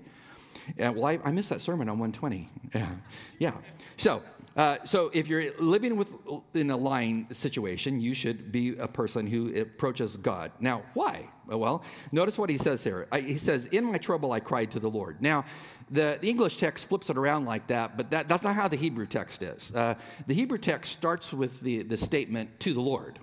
Well, 0.76 1.04
I, 1.06 1.18
I, 1.24 1.30
missed 1.30 1.48
that 1.48 1.60
sermon 1.60 1.88
on 1.88 1.98
120. 1.98 2.50
Yeah. 2.74 2.90
yeah. 3.38 3.52
So, 3.96 4.22
uh, 4.56 4.78
so 4.84 5.10
if 5.14 5.28
you're 5.28 5.52
living 5.58 5.96
with 5.96 6.08
in 6.54 6.70
a 6.70 6.76
lying 6.76 7.26
situation, 7.32 8.00
you 8.00 8.14
should 8.14 8.52
be 8.52 8.76
a 8.76 8.88
person 8.88 9.26
who 9.26 9.58
approaches 9.58 10.16
God. 10.16 10.52
Now, 10.60 10.82
why? 10.94 11.28
Well, 11.46 11.82
notice 12.12 12.36
what 12.36 12.50
he 12.50 12.58
says 12.58 12.84
here. 12.84 13.08
I, 13.10 13.20
he 13.20 13.38
says, 13.38 13.66
"In 13.66 13.84
my 13.84 13.98
trouble, 13.98 14.32
I 14.32 14.40
cried 14.40 14.70
to 14.72 14.80
the 14.80 14.88
Lord." 14.88 15.22
Now, 15.22 15.44
the, 15.90 16.18
the, 16.20 16.28
English 16.28 16.58
text 16.58 16.86
flips 16.88 17.10
it 17.10 17.16
around 17.16 17.44
like 17.44 17.66
that, 17.68 17.96
but 17.96 18.10
that, 18.10 18.28
that's 18.28 18.42
not 18.42 18.54
how 18.54 18.68
the 18.68 18.76
Hebrew 18.76 19.06
text 19.06 19.42
is. 19.42 19.70
Uh, 19.74 19.94
the 20.26 20.34
Hebrew 20.34 20.58
text 20.58 20.92
starts 20.92 21.32
with 21.32 21.60
the, 21.60 21.82
the 21.82 21.96
statement, 21.96 22.60
to 22.60 22.72
the 22.72 22.80
Lord. 22.80 23.18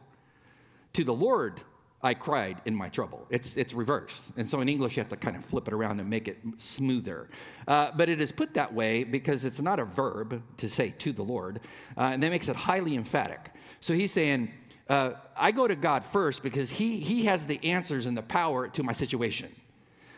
To 0.93 1.03
the 1.03 1.13
Lord 1.13 1.61
I 2.01 2.13
cried 2.13 2.61
in 2.65 2.73
my 2.73 2.87
trouble. 2.87 3.25
It's, 3.29 3.55
it's 3.57 3.73
reversed. 3.73 4.21
And 4.37 4.49
so 4.49 4.61
in 4.61 4.69
English, 4.69 4.95
you 4.95 5.01
have 5.01 5.09
to 5.09 5.17
kind 5.17 5.35
of 5.35 5.43
flip 5.45 5.67
it 5.67 5.73
around 5.73 5.99
and 5.99 6.09
make 6.09 6.29
it 6.29 6.37
smoother. 6.57 7.29
Uh, 7.67 7.91
but 7.95 8.07
it 8.07 8.21
is 8.21 8.31
put 8.31 8.53
that 8.53 8.73
way 8.73 9.03
because 9.03 9.43
it's 9.43 9.59
not 9.59 9.79
a 9.79 9.85
verb 9.85 10.41
to 10.57 10.69
say 10.69 10.91
to 10.99 11.11
the 11.11 11.23
Lord, 11.23 11.59
uh, 11.97 12.03
and 12.03 12.23
that 12.23 12.29
makes 12.29 12.47
it 12.47 12.55
highly 12.55 12.95
emphatic. 12.95 13.51
So 13.81 13.93
he's 13.93 14.13
saying, 14.13 14.51
uh, 14.87 15.11
I 15.35 15.51
go 15.51 15.67
to 15.67 15.75
God 15.75 16.05
first 16.05 16.41
because 16.41 16.69
he, 16.69 16.99
he 16.99 17.25
has 17.25 17.45
the 17.45 17.63
answers 17.63 18.05
and 18.05 18.17
the 18.17 18.21
power 18.23 18.69
to 18.69 18.83
my 18.83 18.93
situation. 18.93 19.53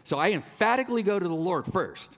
So 0.03 0.17
I 0.17 0.31
emphatically 0.31 1.03
go 1.03 1.17
to 1.17 1.27
the 1.27 1.33
Lord 1.33 1.65
first. 1.73 2.09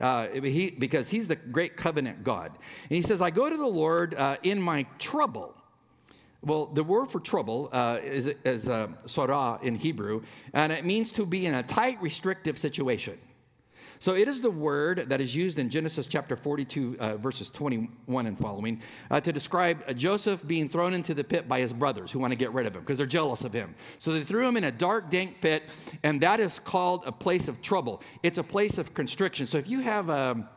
Uh, 0.00 0.28
he, 0.28 0.70
because 0.70 1.10
he's 1.10 1.28
the 1.28 1.36
great 1.36 1.76
covenant 1.76 2.24
God. 2.24 2.52
And 2.88 2.96
he 2.96 3.02
says, 3.02 3.20
I 3.20 3.28
go 3.28 3.50
to 3.50 3.56
the 3.56 3.66
Lord 3.66 4.14
uh, 4.14 4.38
in 4.42 4.58
my 4.60 4.86
trouble. 4.98 5.54
Well, 6.42 6.66
the 6.66 6.82
word 6.82 7.10
for 7.10 7.20
trouble 7.20 7.68
uh, 7.72 7.98
is, 8.02 8.26
is 8.44 8.68
uh, 8.68 8.88
sarah 9.06 9.58
in 9.62 9.74
Hebrew, 9.74 10.22
and 10.54 10.72
it 10.72 10.86
means 10.86 11.12
to 11.12 11.26
be 11.26 11.44
in 11.44 11.54
a 11.54 11.62
tight, 11.62 12.00
restrictive 12.00 12.58
situation. 12.58 13.18
So 13.98 14.14
it 14.14 14.28
is 14.28 14.40
the 14.40 14.50
word 14.50 15.10
that 15.10 15.20
is 15.20 15.34
used 15.34 15.58
in 15.58 15.68
Genesis 15.68 16.06
chapter 16.06 16.34
42, 16.34 16.96
uh, 16.98 17.16
verses 17.18 17.50
21 17.50 18.26
and 18.26 18.38
following, 18.38 18.80
uh, 19.10 19.20
to 19.20 19.30
describe 19.30 19.94
Joseph 19.94 20.40
being 20.46 20.70
thrown 20.70 20.94
into 20.94 21.12
the 21.12 21.22
pit 21.22 21.46
by 21.46 21.60
his 21.60 21.74
brothers 21.74 22.10
who 22.10 22.18
want 22.18 22.30
to 22.30 22.36
get 22.36 22.50
rid 22.54 22.66
of 22.66 22.74
him 22.74 22.80
because 22.80 22.96
they're 22.96 23.06
jealous 23.06 23.42
of 23.42 23.52
him. 23.52 23.74
So 23.98 24.14
they 24.14 24.24
threw 24.24 24.48
him 24.48 24.56
in 24.56 24.64
a 24.64 24.72
dark, 24.72 25.10
dank 25.10 25.42
pit, 25.42 25.64
and 26.02 26.18
that 26.22 26.40
is 26.40 26.58
called 26.58 27.02
a 27.04 27.12
place 27.12 27.46
of 27.46 27.60
trouble. 27.60 28.00
It's 28.22 28.38
a 28.38 28.42
place 28.42 28.78
of 28.78 28.94
constriction. 28.94 29.46
So 29.46 29.58
if 29.58 29.68
you 29.68 29.80
have 29.80 30.08
a, 30.08 30.30
um, 30.30 30.48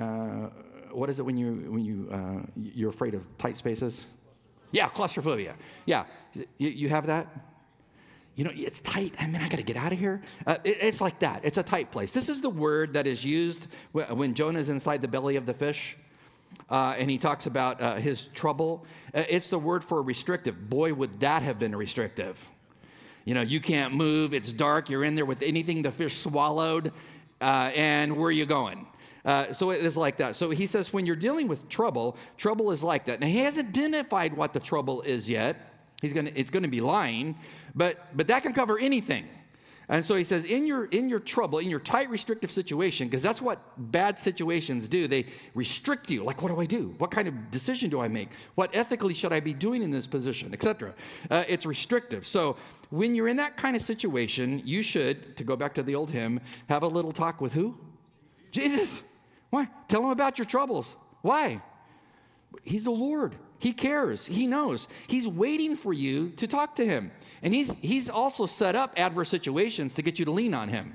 uh, 0.00 0.48
what 0.92 1.10
is 1.10 1.18
it 1.18 1.26
when 1.26 1.36
you 1.36 1.66
when 1.70 1.84
you 1.84 2.08
uh, 2.10 2.46
you're 2.56 2.88
afraid 2.88 3.12
of 3.12 3.22
tight 3.36 3.58
spaces? 3.58 4.06
Yeah, 4.72 4.88
claustrophobia. 4.88 5.54
Yeah, 5.84 6.04
you, 6.58 6.68
you 6.68 6.88
have 6.88 7.06
that? 7.06 7.28
You 8.34 8.44
know, 8.44 8.50
it's 8.54 8.80
tight. 8.80 9.14
I 9.18 9.26
mean, 9.26 9.40
I 9.40 9.48
got 9.48 9.56
to 9.56 9.62
get 9.62 9.76
out 9.76 9.92
of 9.92 9.98
here. 9.98 10.20
Uh, 10.46 10.58
it, 10.62 10.78
it's 10.82 11.00
like 11.00 11.20
that. 11.20 11.40
It's 11.44 11.56
a 11.56 11.62
tight 11.62 11.90
place. 11.90 12.10
This 12.10 12.28
is 12.28 12.42
the 12.42 12.50
word 12.50 12.92
that 12.92 13.06
is 13.06 13.24
used 13.24 13.66
when 13.92 14.34
Jonah 14.34 14.58
is 14.58 14.68
inside 14.68 15.00
the 15.00 15.08
belly 15.08 15.36
of 15.36 15.46
the 15.46 15.54
fish. 15.54 15.96
Uh, 16.70 16.94
and 16.98 17.10
he 17.10 17.16
talks 17.16 17.46
about 17.46 17.80
uh, 17.80 17.96
his 17.96 18.26
trouble. 18.34 18.84
Uh, 19.14 19.24
it's 19.28 19.48
the 19.48 19.58
word 19.58 19.84
for 19.84 20.02
restrictive. 20.02 20.68
Boy, 20.68 20.92
would 20.92 21.20
that 21.20 21.42
have 21.42 21.58
been 21.58 21.74
restrictive. 21.74 22.36
You 23.24 23.34
know, 23.34 23.42
you 23.42 23.60
can't 23.60 23.94
move. 23.94 24.34
It's 24.34 24.52
dark. 24.52 24.90
You're 24.90 25.04
in 25.04 25.14
there 25.14 25.26
with 25.26 25.42
anything 25.42 25.82
the 25.82 25.92
fish 25.92 26.22
swallowed. 26.22 26.92
Uh, 27.40 27.70
and 27.74 28.16
where 28.16 28.28
are 28.28 28.32
you 28.32 28.46
going? 28.46 28.86
Uh, 29.26 29.52
so 29.52 29.70
it 29.70 29.84
is 29.84 29.96
like 29.96 30.18
that. 30.18 30.36
So 30.36 30.50
he 30.50 30.66
says, 30.66 30.92
when 30.92 31.04
you're 31.04 31.16
dealing 31.16 31.48
with 31.48 31.68
trouble, 31.68 32.16
trouble 32.38 32.70
is 32.70 32.82
like 32.82 33.06
that. 33.06 33.18
Now 33.20 33.26
he 33.26 33.38
hasn't 33.38 33.68
identified 33.68 34.36
what 34.36 34.52
the 34.52 34.60
trouble 34.60 35.02
is 35.02 35.28
yet. 35.28 35.56
He's 36.00 36.12
gonna, 36.12 36.30
it's 36.34 36.50
going 36.50 36.62
to 36.62 36.68
be 36.68 36.80
lying, 36.80 37.36
but 37.74 37.98
but 38.16 38.28
that 38.28 38.42
can 38.42 38.52
cover 38.52 38.78
anything. 38.78 39.26
And 39.88 40.04
so 40.04 40.16
he 40.16 40.24
says, 40.24 40.44
in 40.44 40.66
your 40.66 40.86
in 40.86 41.08
your 41.08 41.20
trouble, 41.20 41.58
in 41.58 41.70
your 41.70 41.80
tight, 41.80 42.10
restrictive 42.10 42.50
situation, 42.50 43.08
because 43.08 43.22
that's 43.22 43.40
what 43.40 43.60
bad 43.76 44.18
situations 44.18 44.88
do. 44.88 45.06
They 45.08 45.26
restrict 45.54 46.10
you. 46.10 46.24
Like, 46.24 46.42
what 46.42 46.48
do 46.48 46.60
I 46.60 46.66
do? 46.66 46.94
What 46.98 47.10
kind 47.10 47.28
of 47.28 47.50
decision 47.50 47.90
do 47.90 48.00
I 48.00 48.08
make? 48.08 48.28
What 48.56 48.74
ethically 48.74 49.14
should 49.14 49.32
I 49.32 49.40
be 49.40 49.54
doing 49.54 49.82
in 49.82 49.90
this 49.90 50.06
position, 50.06 50.52
etc. 50.52 50.94
Uh, 51.30 51.44
it's 51.48 51.66
restrictive. 51.66 52.26
So 52.26 52.56
when 52.90 53.14
you're 53.14 53.28
in 53.28 53.36
that 53.36 53.56
kind 53.56 53.76
of 53.76 53.82
situation, 53.82 54.62
you 54.64 54.82
should, 54.82 55.36
to 55.36 55.44
go 55.44 55.56
back 55.56 55.74
to 55.74 55.82
the 55.82 55.94
old 55.94 56.10
hymn, 56.10 56.40
have 56.68 56.82
a 56.82 56.88
little 56.88 57.12
talk 57.12 57.40
with 57.40 57.52
who? 57.52 57.74
Jesus. 58.50 59.02
Why? 59.56 59.68
Tell 59.88 60.02
him 60.02 60.10
about 60.10 60.36
your 60.36 60.44
troubles. 60.44 60.86
Why? 61.22 61.62
He's 62.62 62.84
the 62.84 62.90
Lord. 62.90 63.36
He 63.58 63.72
cares. 63.72 64.26
He 64.26 64.46
knows. 64.46 64.86
He's 65.06 65.26
waiting 65.26 65.76
for 65.76 65.94
you 65.94 66.28
to 66.32 66.46
talk 66.46 66.76
to 66.76 66.84
him. 66.84 67.10
And 67.40 67.54
he's, 67.54 67.70
he's 67.80 68.10
also 68.10 68.44
set 68.44 68.76
up 68.76 68.92
adverse 68.98 69.30
situations 69.30 69.94
to 69.94 70.02
get 70.02 70.18
you 70.18 70.26
to 70.26 70.30
lean 70.30 70.52
on 70.52 70.68
him. 70.68 70.94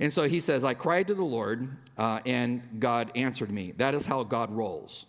And 0.00 0.12
so 0.12 0.24
he 0.24 0.40
says, 0.40 0.64
I 0.64 0.74
cried 0.74 1.06
to 1.06 1.14
the 1.14 1.22
Lord, 1.22 1.76
uh, 1.96 2.18
and 2.26 2.60
God 2.80 3.12
answered 3.14 3.52
me. 3.52 3.72
That 3.76 3.94
is 3.94 4.04
how 4.04 4.24
God 4.24 4.50
rolls. 4.50 5.06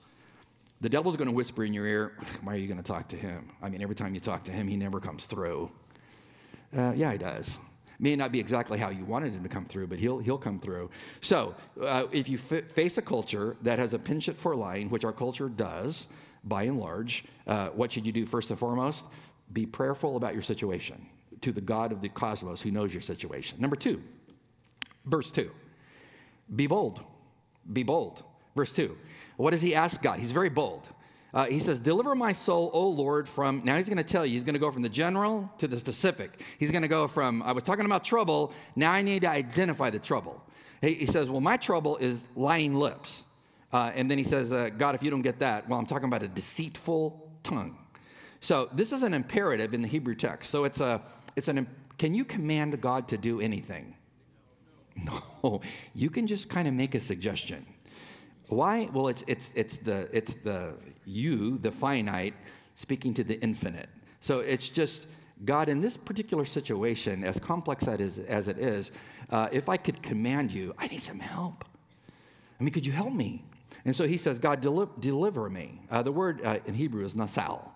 The 0.82 0.90
devil's 0.90 1.16
going 1.16 1.30
to 1.30 1.34
whisper 1.34 1.64
in 1.64 1.74
your 1.74 1.88
ear, 1.88 2.12
Why 2.44 2.54
are 2.54 2.58
you 2.58 2.68
going 2.68 2.78
to 2.78 2.84
talk 2.84 3.08
to 3.08 3.16
him? 3.16 3.54
I 3.60 3.70
mean, 3.70 3.82
every 3.82 3.96
time 3.96 4.14
you 4.14 4.20
talk 4.20 4.44
to 4.44 4.52
him, 4.52 4.68
he 4.68 4.76
never 4.76 5.00
comes 5.00 5.26
through. 5.26 5.72
Uh, 6.78 6.94
yeah, 6.96 7.12
he 7.12 7.18
does. 7.18 7.58
May 8.00 8.16
not 8.16 8.32
be 8.32 8.40
exactly 8.40 8.78
how 8.78 8.90
you 8.90 9.06
wanted 9.06 9.34
him 9.34 9.44
to 9.44 9.50
come 9.50 9.66
through, 9.66 9.88
but 9.88 9.98
he'll, 9.98 10.20
he'll 10.20 10.38
come 10.38 10.60
through. 10.60 10.90
So, 11.22 11.56
uh, 11.82 12.06
if 12.12 12.30
you 12.30 12.40
f- 12.52 12.72
face 12.74 12.98
a 12.98 13.02
culture 13.02 13.58
that 13.64 13.80
has 13.80 13.94
a 13.94 14.00
penchant 14.00 14.40
for 14.40 14.56
lying, 14.56 14.90
which 14.90 15.04
our 15.04 15.14
culture 15.14 15.50
does 15.50 16.08
by 16.44 16.64
and 16.64 16.80
large, 16.80 17.26
uh, 17.48 17.70
what 17.70 17.92
should 17.92 18.06
you 18.06 18.12
do 18.12 18.26
first 18.26 18.52
and 18.52 18.60
foremost? 18.60 19.04
Be 19.52 19.66
prayerful 19.66 20.16
about 20.16 20.34
your 20.34 20.44
situation 20.44 21.08
to 21.42 21.52
the 21.52 21.62
God 21.62 21.92
of 21.92 22.02
the 22.02 22.10
cosmos 22.10 22.62
who 22.62 22.72
knows 22.72 22.94
your 22.94 23.02
situation. 23.02 23.60
Number 23.60 23.76
two, 23.76 24.02
verse 25.06 25.32
two 25.32 25.52
be 26.56 26.68
bold. 26.68 27.02
Be 27.72 27.84
bold. 27.84 28.24
Verse 28.56 28.72
two. 28.72 28.98
What 29.36 29.52
does 29.52 29.62
he 29.62 29.76
ask 29.76 30.02
God? 30.02 30.20
He's 30.20 30.32
very 30.32 30.50
bold. 30.50 30.88
Uh, 31.34 31.46
he 31.46 31.60
says, 31.60 31.80
Deliver 31.80 32.16
my 32.16 32.34
soul, 32.34 32.72
O 32.74 32.88
Lord, 32.88 33.28
from. 33.28 33.62
Now 33.64 33.78
he's 33.78 33.88
going 33.88 33.98
to 33.98 34.04
tell 34.04 34.26
you, 34.26 34.34
he's 34.34 34.44
going 34.44 34.54
to 34.54 34.60
go 34.60 34.72
from 34.72 34.82
the 34.82 34.90
general 34.90 35.52
to 35.60 35.68
the 35.68 35.78
specific. 35.78 36.42
He's 36.58 36.72
going 36.72 36.82
to 36.84 36.88
go 36.88 37.08
from, 37.08 37.44
I 37.44 37.52
was 37.52 37.64
talking 37.64 37.86
about 37.86 38.04
trouble, 38.04 38.54
now 38.76 38.92
I 38.92 39.02
need 39.02 39.22
to 39.22 39.30
identify 39.30 39.90
the 39.90 40.00
trouble. 40.00 40.42
He, 40.82 40.96
he 40.96 41.06
says, 41.06 41.30
Well, 41.30 41.42
my 41.42 41.58
trouble 41.58 41.98
is 41.98 42.24
lying 42.36 42.76
lips. 42.76 43.24
Uh, 43.72 43.92
and 43.96 44.10
then 44.10 44.18
he 44.18 44.24
says, 44.24 44.52
uh, 44.52 44.70
God, 44.78 44.96
if 44.96 45.04
you 45.04 45.12
don't 45.12 45.22
get 45.22 45.40
that, 45.40 45.68
well, 45.68 45.78
I'm 45.78 45.86
talking 45.86 46.08
about 46.08 46.24
a 46.24 46.28
deceitful 46.28 47.32
tongue. 47.44 47.78
So 48.40 48.70
this 48.74 48.92
is 48.92 49.04
an 49.04 49.14
imperative 49.14 49.74
in 49.74 49.82
the 49.82 49.88
Hebrew 49.88 50.16
text. 50.16 50.50
So 50.50 50.64
it's 50.64 50.80
a, 50.80 51.02
it's 51.36 51.48
an, 51.48 51.68
can 51.98 52.14
you 52.14 52.24
command 52.24 52.80
God 52.80 53.08
to 53.10 53.18
do 53.18 53.42
anything? 53.42 53.96
No, 55.44 55.62
you 55.94 56.10
can 56.10 56.26
just 56.26 56.50
kind 56.50 56.68
of 56.68 56.74
make 56.74 56.96
a 56.96 57.02
suggestion. 57.02 57.68
Why? 58.48 58.90
Well, 58.92 59.10
it's, 59.10 59.24
it's, 59.28 59.52
it's, 59.54 59.78
the, 59.78 60.10
it's 60.12 60.34
the 60.44 60.74
you, 61.08 61.58
the 61.58 61.72
finite, 61.72 62.36
speaking 62.76 63.14
to 63.16 63.24
the 63.24 63.40
infinite. 63.42 63.90
So 64.22 64.40
it's 64.40 64.70
just 64.70 65.08
God, 65.46 65.70
in 65.70 65.82
this 65.82 65.98
particular 65.98 66.46
situation, 66.46 67.24
as 67.24 67.40
complex 67.40 67.88
as, 67.88 68.18
it 68.48 68.58
is, 68.58 68.92
uh, 69.30 69.50
if 69.52 69.70
I 69.70 69.78
could 69.78 70.02
command 70.02 70.52
you, 70.52 70.74
I 70.78 70.88
need 70.88 71.02
some 71.02 71.20
help. 71.20 71.64
I 72.60 72.64
mean, 72.64 72.74
could 72.74 72.86
you 72.86 72.92
help 72.92 73.14
me? 73.14 73.44
And 73.86 73.96
so 73.96 74.08
he 74.08 74.18
says, 74.18 74.40
God, 74.40 74.62
deli- 74.62 74.90
deliver 75.00 75.50
me. 75.50 75.82
Uh, 75.92 76.02
the 76.02 76.12
word 76.12 76.42
uh, 76.44 76.60
in 76.66 76.74
Hebrew 76.74 77.06
is 77.06 77.16
nasal. 77.16 77.72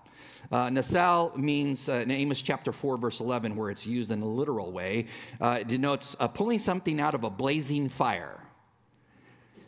Uh, 0.51 0.69
nasal 0.69 1.33
means, 1.37 1.87
uh, 1.87 1.93
in 1.93 2.09
Amos 2.09 2.41
chapter 2.41 2.71
4, 2.71 2.97
verse 2.97 3.19
11, 3.19 3.55
where 3.55 3.69
it's 3.69 3.85
used 3.85 4.11
in 4.11 4.21
a 4.21 4.27
literal 4.27 4.71
way, 4.71 5.05
uh, 5.39 5.59
it 5.61 5.67
denotes 5.67 6.15
uh, 6.19 6.27
pulling 6.27 6.59
something 6.59 6.99
out 6.99 7.13
of 7.13 7.23
a 7.23 7.29
blazing 7.29 7.89
fire. 7.89 8.39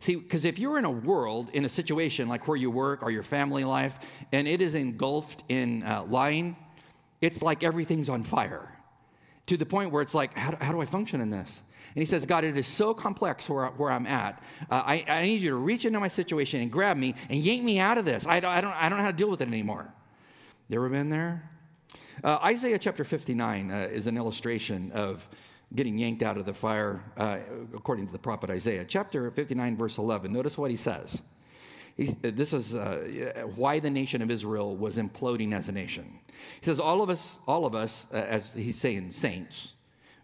See, 0.04 0.16
because 0.16 0.44
if 0.44 0.60
you're 0.60 0.78
in 0.78 0.84
a 0.84 0.92
world, 0.92 1.50
in 1.54 1.64
a 1.64 1.70
situation 1.70 2.28
like 2.28 2.46
where 2.46 2.58
you 2.58 2.70
work 2.70 3.04
or 3.04 3.10
your 3.10 3.24
family 3.24 3.64
life, 3.64 3.98
and 4.34 4.50
it 4.50 4.60
is 4.60 4.76
engulfed 4.76 5.44
in 5.48 5.82
uh, 5.84 6.04
lying, 6.04 6.58
it's 7.22 7.42
like 7.42 7.64
everything's 7.64 8.10
on 8.10 8.26
fire 8.26 8.70
to 9.48 9.56
the 9.56 9.66
point 9.66 9.92
where 9.92 10.02
it's 10.02 10.14
like, 10.14 10.38
how, 10.38 10.58
how 10.60 10.74
do 10.74 10.82
I 10.82 10.86
function 10.86 11.22
in 11.22 11.30
this? 11.30 11.50
And 11.96 12.02
he 12.02 12.06
says, 12.06 12.26
God, 12.26 12.44
it 12.44 12.58
is 12.58 12.68
so 12.68 12.94
complex 12.94 13.48
where, 13.48 13.68
where 13.68 13.92
I'm 13.92 14.06
at. 14.06 14.44
Uh, 14.70 14.84
I, 14.86 15.06
I 15.08 15.22
need 15.22 15.42
you 15.42 15.52
to 15.52 15.56
reach 15.56 15.86
into 15.86 16.02
my 16.02 16.10
situation 16.10 16.60
and 16.60 16.70
grab 16.70 16.98
me 16.98 17.16
and 17.30 17.40
yank 17.40 17.64
me 17.64 17.80
out 17.80 17.98
of 17.98 18.04
this. 18.04 18.28
I 18.28 18.42
don't, 18.42 18.52
I 18.52 18.60
don't, 18.60 18.74
I 18.74 18.90
don't 18.90 18.98
know 18.98 19.06
how 19.06 19.12
to 19.12 19.18
deal 19.18 19.30
with 19.30 19.40
it 19.40 19.48
anymore. 19.48 19.88
You 20.68 20.80
ever 20.80 20.90
been 20.90 21.12
there? 21.12 21.50
Uh, 22.22 22.40
Isaiah 22.44 22.78
chapter 22.78 23.06
59 23.06 23.72
uh, 23.72 23.88
is 23.90 24.08
an 24.08 24.18
illustration 24.18 24.92
of 24.92 25.26
getting 25.76 25.98
yanked 25.98 26.22
out 26.22 26.38
of 26.38 26.46
the 26.46 26.54
fire, 26.54 27.04
uh, 27.18 27.38
according 27.76 28.06
to 28.08 28.12
the 28.12 28.20
prophet 28.20 28.50
Isaiah. 28.50 28.86
Chapter 28.86 29.32
59, 29.32 29.78
verse 29.78 29.98
11. 29.98 30.32
Notice 30.32 30.58
what 30.58 30.72
he 30.72 30.78
says. 30.78 31.22
He's, 31.98 32.14
this 32.22 32.54
is 32.54 32.74
uh, 32.74 33.46
why 33.56 33.80
the 33.80 33.90
nation 33.90 34.22
of 34.22 34.32
Israel 34.32 34.76
was 34.76 34.98
imploding 34.98 35.54
as 35.54 35.68
a 35.68 35.72
nation. 35.72 36.20
He 36.60 36.66
says, 36.66 36.80
All 36.80 37.02
of 37.02 37.10
us, 37.10 37.40
all 37.48 37.66
of 37.66 37.76
us, 37.76 38.06
uh, 38.12 38.18
as 38.18 38.52
he's 38.54 38.80
saying, 38.80 39.12
saints, 39.12 39.74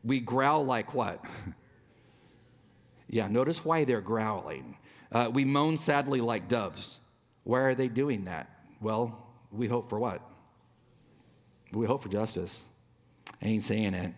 we 0.03 0.19
growl 0.19 0.65
like 0.65 0.93
what? 0.93 1.23
yeah, 3.07 3.27
notice 3.27 3.63
why 3.63 3.85
they're 3.85 4.01
growling. 4.01 4.77
Uh, 5.11 5.29
we 5.31 5.45
moan 5.45 5.77
sadly 5.77 6.21
like 6.21 6.47
doves. 6.47 6.99
Why 7.43 7.59
are 7.61 7.75
they 7.75 7.87
doing 7.87 8.25
that? 8.25 8.49
Well, 8.81 9.27
we 9.51 9.67
hope 9.67 9.89
for 9.89 9.99
what? 9.99 10.21
We 11.71 11.85
hope 11.85 12.03
for 12.03 12.09
justice. 12.09 12.63
I 13.41 13.47
ain't 13.47 13.63
saying 13.63 13.93
it. 13.93 14.13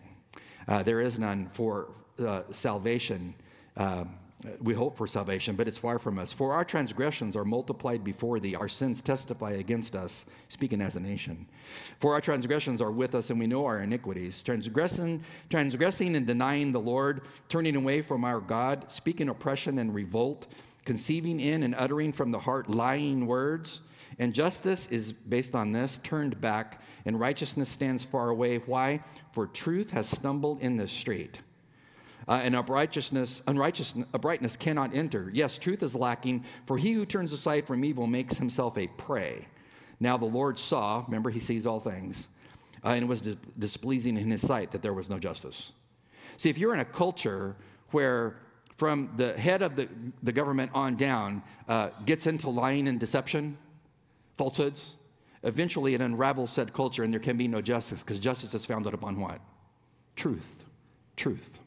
Uh, 0.68 0.82
there 0.82 1.00
is 1.00 1.18
none 1.18 1.50
for 1.54 1.88
uh, 2.18 2.42
salvation. 2.52 3.34
Um, 3.76 4.16
we 4.60 4.74
hope 4.74 4.96
for 4.96 5.06
salvation, 5.06 5.54
but 5.54 5.68
it's 5.68 5.78
far 5.78 5.98
from 5.98 6.18
us. 6.18 6.32
For 6.32 6.52
our 6.52 6.64
transgressions 6.64 7.36
are 7.36 7.44
multiplied 7.44 8.02
before 8.02 8.40
thee, 8.40 8.54
our 8.54 8.68
sins 8.68 9.00
testify 9.00 9.52
against 9.52 9.94
us, 9.94 10.24
speaking 10.48 10.80
as 10.80 10.96
a 10.96 11.00
nation. 11.00 11.46
For 12.00 12.14
our 12.14 12.20
transgressions 12.20 12.80
are 12.80 12.90
with 12.90 13.14
us, 13.14 13.30
and 13.30 13.38
we 13.38 13.46
know 13.46 13.64
our 13.66 13.80
iniquities. 13.80 14.42
Transgressing, 14.42 15.22
transgressing 15.48 16.16
and 16.16 16.26
denying 16.26 16.72
the 16.72 16.80
Lord, 16.80 17.22
turning 17.48 17.76
away 17.76 18.02
from 18.02 18.24
our 18.24 18.40
God, 18.40 18.86
speaking 18.88 19.28
oppression 19.28 19.78
and 19.78 19.94
revolt, 19.94 20.46
conceiving 20.84 21.38
in 21.38 21.62
and 21.62 21.74
uttering 21.76 22.12
from 22.12 22.32
the 22.32 22.40
heart 22.40 22.68
lying 22.68 23.26
words. 23.26 23.80
And 24.22 24.32
justice 24.32 24.86
is 24.88 25.10
based 25.10 25.56
on 25.56 25.72
this, 25.72 25.98
turned 26.04 26.40
back, 26.40 26.80
and 27.04 27.18
righteousness 27.18 27.68
stands 27.68 28.04
far 28.04 28.28
away. 28.28 28.58
Why? 28.58 29.02
For 29.32 29.48
truth 29.48 29.90
has 29.90 30.08
stumbled 30.08 30.60
in 30.60 30.76
the 30.76 30.86
street 30.86 31.40
uh, 32.28 32.34
and 32.34 32.54
uprightness, 32.54 33.42
unrighteousness, 33.48 34.06
uprightness 34.14 34.54
cannot 34.54 34.94
enter. 34.94 35.28
Yes, 35.34 35.58
truth 35.58 35.82
is 35.82 35.96
lacking, 35.96 36.44
for 36.68 36.78
he 36.78 36.92
who 36.92 37.04
turns 37.04 37.32
aside 37.32 37.66
from 37.66 37.84
evil 37.84 38.06
makes 38.06 38.36
himself 38.36 38.78
a 38.78 38.86
prey. 38.86 39.48
Now 39.98 40.16
the 40.16 40.26
Lord 40.26 40.56
saw, 40.56 41.02
remember, 41.04 41.30
he 41.30 41.40
sees 41.40 41.66
all 41.66 41.80
things, 41.80 42.28
uh, 42.84 42.90
and 42.90 43.02
it 43.02 43.08
was 43.08 43.22
dis- 43.22 43.36
displeasing 43.58 44.16
in 44.16 44.30
his 44.30 44.46
sight 44.46 44.70
that 44.70 44.82
there 44.82 44.94
was 44.94 45.10
no 45.10 45.18
justice. 45.18 45.72
See, 46.36 46.48
if 46.48 46.58
you're 46.58 46.74
in 46.74 46.80
a 46.80 46.84
culture 46.84 47.56
where 47.90 48.36
from 48.76 49.14
the 49.16 49.32
head 49.36 49.62
of 49.62 49.74
the, 49.74 49.88
the 50.22 50.32
government 50.32 50.70
on 50.74 50.94
down 50.94 51.42
uh, 51.66 51.88
gets 52.06 52.28
into 52.28 52.50
lying 52.50 52.86
and 52.86 53.00
deception, 53.00 53.58
falsehoods, 54.38 54.94
eventually 55.42 55.94
it 55.94 56.00
unravels 56.00 56.50
said 56.50 56.72
culture 56.72 57.02
and 57.02 57.12
there 57.12 57.20
can 57.20 57.36
be 57.36 57.48
no 57.48 57.60
justice 57.60 58.00
because 58.00 58.18
justice 58.18 58.54
is 58.54 58.64
founded 58.64 58.94
upon 58.94 59.20
what? 59.20 59.40
Truth. 60.16 60.46
Truth. 61.16 61.60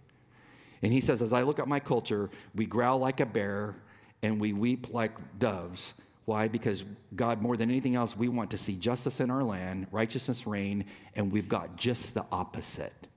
And 0.82 0.94
he 0.94 1.02
says, 1.02 1.22
As 1.22 1.34
I 1.34 1.44
look 1.44 1.60
at 1.60 1.68
my 1.68 1.80
culture, 1.80 2.30
we 2.54 2.66
growl 2.66 3.00
like 3.00 3.20
a 3.20 3.26
bear 3.26 3.76
and 4.22 4.40
we 4.40 4.54
weep 4.54 4.94
like 4.94 5.12
doves. 5.40 5.94
Why? 6.26 6.48
Because 6.48 6.84
God, 7.16 7.42
more 7.42 7.56
than 7.56 7.70
anything 7.70 7.96
else, 7.96 8.18
we 8.18 8.28
want 8.28 8.52
to 8.52 8.58
see 8.58 8.76
justice 8.76 9.20
in 9.20 9.30
our 9.30 9.44
land, 9.44 9.88
righteousness 9.92 10.48
reign, 10.48 10.86
and 11.16 11.32
we've 11.32 11.48
got 11.48 11.76
just 11.76 12.14
the 12.16 12.26
opposite. 12.32 13.08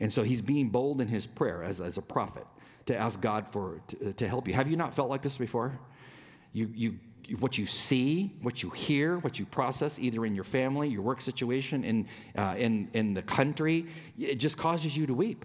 And 0.00 0.12
so 0.12 0.24
he's 0.24 0.42
being 0.42 0.68
bold 0.70 1.00
in 1.00 1.06
his 1.06 1.26
prayer 1.26 1.62
as, 1.62 1.80
as 1.80 1.96
a 1.96 2.02
prophet 2.02 2.46
to 2.86 2.96
ask 2.96 3.20
God 3.20 3.46
for 3.52 3.80
to, 3.88 4.12
to 4.12 4.28
help 4.28 4.48
you. 4.48 4.54
Have 4.54 4.68
you 4.68 4.76
not 4.76 4.94
felt 4.94 5.08
like 5.08 5.22
this 5.22 5.36
before? 5.36 5.78
You, 6.52 6.70
you, 6.74 6.98
what 7.38 7.58
you 7.58 7.66
see, 7.66 8.34
what 8.42 8.62
you 8.62 8.70
hear, 8.70 9.18
what 9.18 9.38
you 9.38 9.46
process, 9.46 9.98
either 9.98 10.24
in 10.26 10.34
your 10.34 10.44
family, 10.44 10.88
your 10.88 11.02
work 11.02 11.20
situation, 11.20 11.84
in, 11.84 12.08
uh, 12.36 12.54
in, 12.56 12.88
in 12.92 13.14
the 13.14 13.22
country, 13.22 13.86
it 14.18 14.36
just 14.36 14.56
causes 14.56 14.96
you 14.96 15.06
to 15.06 15.14
weep. 15.14 15.44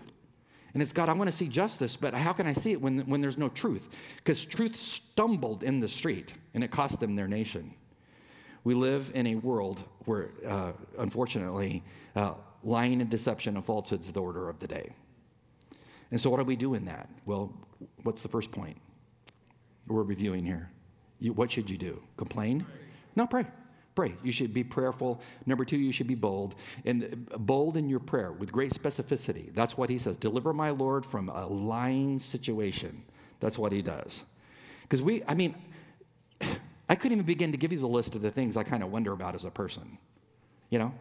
And 0.73 0.83
it's 0.83 0.93
God, 0.93 1.09
I 1.09 1.13
want 1.13 1.29
to 1.29 1.35
see 1.35 1.47
justice, 1.47 1.95
but 1.95 2.13
how 2.13 2.33
can 2.33 2.45
I 2.45 2.53
see 2.53 2.71
it 2.71 2.81
when, 2.81 2.99
when 3.01 3.21
there's 3.21 3.37
no 3.37 3.49
truth? 3.49 3.87
Because 4.17 4.45
truth 4.45 4.75
stumbled 4.79 5.63
in 5.63 5.79
the 5.79 5.89
street 5.89 6.33
and 6.53 6.63
it 6.63 6.71
cost 6.71 6.99
them 6.99 7.15
their 7.15 7.27
nation. 7.27 7.73
We 8.63 8.75
live 8.75 9.11
in 9.15 9.25
a 9.27 9.35
world 9.35 9.83
where, 10.05 10.29
uh, 10.47 10.73
unfortunately, 10.99 11.83
uh, 12.15 12.33
lying 12.63 13.01
and 13.01 13.09
deception 13.09 13.55
and 13.55 13.65
falsehood 13.65 14.01
is 14.01 14.11
the 14.11 14.19
order 14.19 14.49
of 14.49 14.59
the 14.59 14.67
day. 14.67 14.93
And 16.11 16.19
so, 16.19 16.29
what 16.29 16.37
do 16.37 16.43
we 16.43 16.55
do 16.55 16.73
in 16.73 16.85
that? 16.85 17.09
Well, 17.25 17.53
what's 18.03 18.21
the 18.21 18.27
first 18.27 18.51
point 18.51 18.77
we're 19.87 20.03
reviewing 20.03 20.45
here? 20.45 20.69
You, 21.19 21.33
what 21.33 21.51
should 21.51 21.69
you 21.69 21.77
do? 21.77 22.01
Complain? 22.17 22.65
No, 23.15 23.27
pray. 23.27 23.45
Pray. 23.95 24.15
You 24.23 24.31
should 24.31 24.53
be 24.53 24.63
prayerful. 24.63 25.19
Number 25.45 25.65
two, 25.65 25.77
you 25.77 25.91
should 25.91 26.07
be 26.07 26.15
bold. 26.15 26.55
And 26.85 27.29
bold 27.37 27.75
in 27.75 27.89
your 27.89 27.99
prayer 27.99 28.31
with 28.31 28.51
great 28.51 28.71
specificity. 28.73 29.53
That's 29.53 29.77
what 29.77 29.89
he 29.89 29.99
says. 29.99 30.17
Deliver 30.17 30.53
my 30.53 30.69
Lord 30.69 31.05
from 31.05 31.29
a 31.29 31.47
lying 31.47 32.19
situation. 32.19 33.03
That's 33.39 33.57
what 33.57 33.71
he 33.71 33.81
does. 33.81 34.23
Because 34.83 35.01
we, 35.01 35.23
I 35.27 35.33
mean, 35.33 35.55
I 36.89 36.95
couldn't 36.95 37.13
even 37.13 37.25
begin 37.25 37.51
to 37.51 37.57
give 37.57 37.71
you 37.71 37.79
the 37.79 37.87
list 37.87 38.15
of 38.15 38.21
the 38.21 38.31
things 38.31 38.55
I 38.57 38.63
kind 38.63 38.83
of 38.83 38.91
wonder 38.91 39.11
about 39.11 39.35
as 39.35 39.43
a 39.43 39.51
person. 39.51 39.97
You 40.69 40.79
know? 40.79 40.93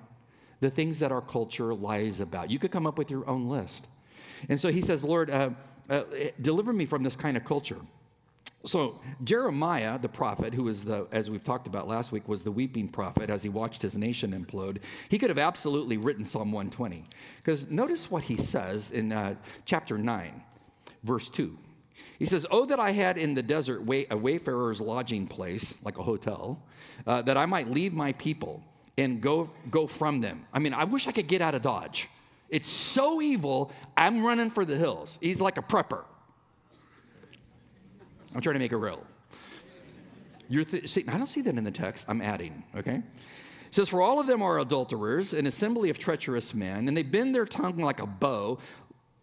The 0.61 0.71
things 0.71 0.99
that 0.99 1.13
our 1.13 1.23
culture 1.23 1.73
lies 1.73 2.19
about. 2.21 2.51
You 2.51 2.59
could 2.59 2.73
come 2.73 2.87
up 2.87 2.99
with 2.99 3.11
your 3.11 3.29
own 3.29 3.49
list. 3.49 3.87
And 4.49 4.61
so 4.61 4.73
he 4.73 4.81
says, 4.81 5.05
Lord, 5.05 5.31
uh, 5.31 5.51
uh, 5.89 6.03
deliver 6.41 6.73
me 6.73 6.85
from 6.85 7.03
this 7.03 7.17
kind 7.17 7.37
of 7.37 7.45
culture. 7.45 7.79
So 8.65 9.01
Jeremiah, 9.23 9.99
the 9.99 10.09
prophet, 10.09 10.53
who 10.53 10.65
was 10.65 10.83
the, 10.83 11.07
as 11.13 11.31
we've 11.31 11.45
talked 11.45 11.69
about 11.69 11.87
last 11.87 12.11
week, 12.11 12.27
was 12.27 12.43
the 12.43 12.51
weeping 12.51 12.89
prophet 12.89 13.31
as 13.31 13.43
he 13.43 13.49
watched 13.49 13.83
his 13.83 13.95
nation 13.95 14.33
implode. 14.33 14.79
He 15.09 15.19
could 15.19 15.31
have 15.31 15.39
absolutely 15.39 15.97
written 15.97 16.25
Psalm 16.25 16.51
120, 16.51 17.05
because 17.37 17.69
notice 17.71 18.11
what 18.11 18.25
he 18.25 18.37
says 18.37 18.91
in 18.91 19.13
uh, 19.13 19.37
chapter 19.65 19.97
9, 19.97 20.43
verse 21.05 21.29
2. 21.29 21.57
He 22.19 22.27
says, 22.27 22.47
"Oh 22.51 22.67
that 22.67 22.81
I 22.81 22.91
had 22.91 23.17
in 23.17 23.35
the 23.35 23.43
desert 23.43 23.85
way, 23.85 24.07
a 24.11 24.17
wayfarer's 24.17 24.81
lodging 24.81 25.29
place, 25.29 25.75
like 25.85 25.99
a 25.99 26.03
hotel, 26.03 26.61
uh, 27.07 27.23
that 27.23 27.37
I 27.37 27.47
might 27.47 27.71
leave 27.71 27.93
my 27.93 28.13
people 28.15 28.63
and 28.97 29.21
go 29.21 29.51
go 29.71 29.87
from 29.87 30.21
them. 30.21 30.45
I 30.53 30.59
mean, 30.59 30.75
I 30.75 30.83
wish 30.83 31.07
I 31.07 31.13
could 31.13 31.29
get 31.29 31.41
out 31.41 31.55
of 31.55 31.63
Dodge. 31.63 32.09
It's 32.51 32.69
so 32.69 33.23
evil. 33.23 33.71
I'm 33.97 34.25
running 34.25 34.51
for 34.51 34.65
the 34.65 34.77
hills. 34.77 35.17
He's 35.21 35.41
like 35.41 35.59
a 35.59 35.63
prepper." 35.63 36.03
I'm 38.35 38.41
trying 38.41 38.55
to 38.55 38.61
make 38.61 38.73
it 38.73 38.77
real. 38.77 39.05
You're 40.49 40.65
th- 40.65 40.89
see, 40.89 41.05
I 41.09 41.19
don't 41.19 41.29
see 41.29 41.43
that 41.43 41.57
in 41.57 41.65
the 41.65 41.71
text. 41.71 42.05
I'm 42.09 42.23
adding, 42.23 42.65
okay? 42.77 42.97
It 42.97 43.75
says, 43.75 43.89
For 43.89 44.01
all 44.01 44.19
of 44.19 44.27
them 44.27 44.43
are 44.43 44.59
adulterers, 44.59 45.33
an 45.33 45.47
assembly 45.47 45.91
of 45.91 45.99
treacherous 45.99 46.55
men, 46.55 46.89
and 46.89 46.97
they 46.97 47.03
bend 47.03 47.35
their 47.35 47.47
tongue 47.47 47.79
like 47.79 48.01
a 48.01 48.07
bow. 48.07 48.59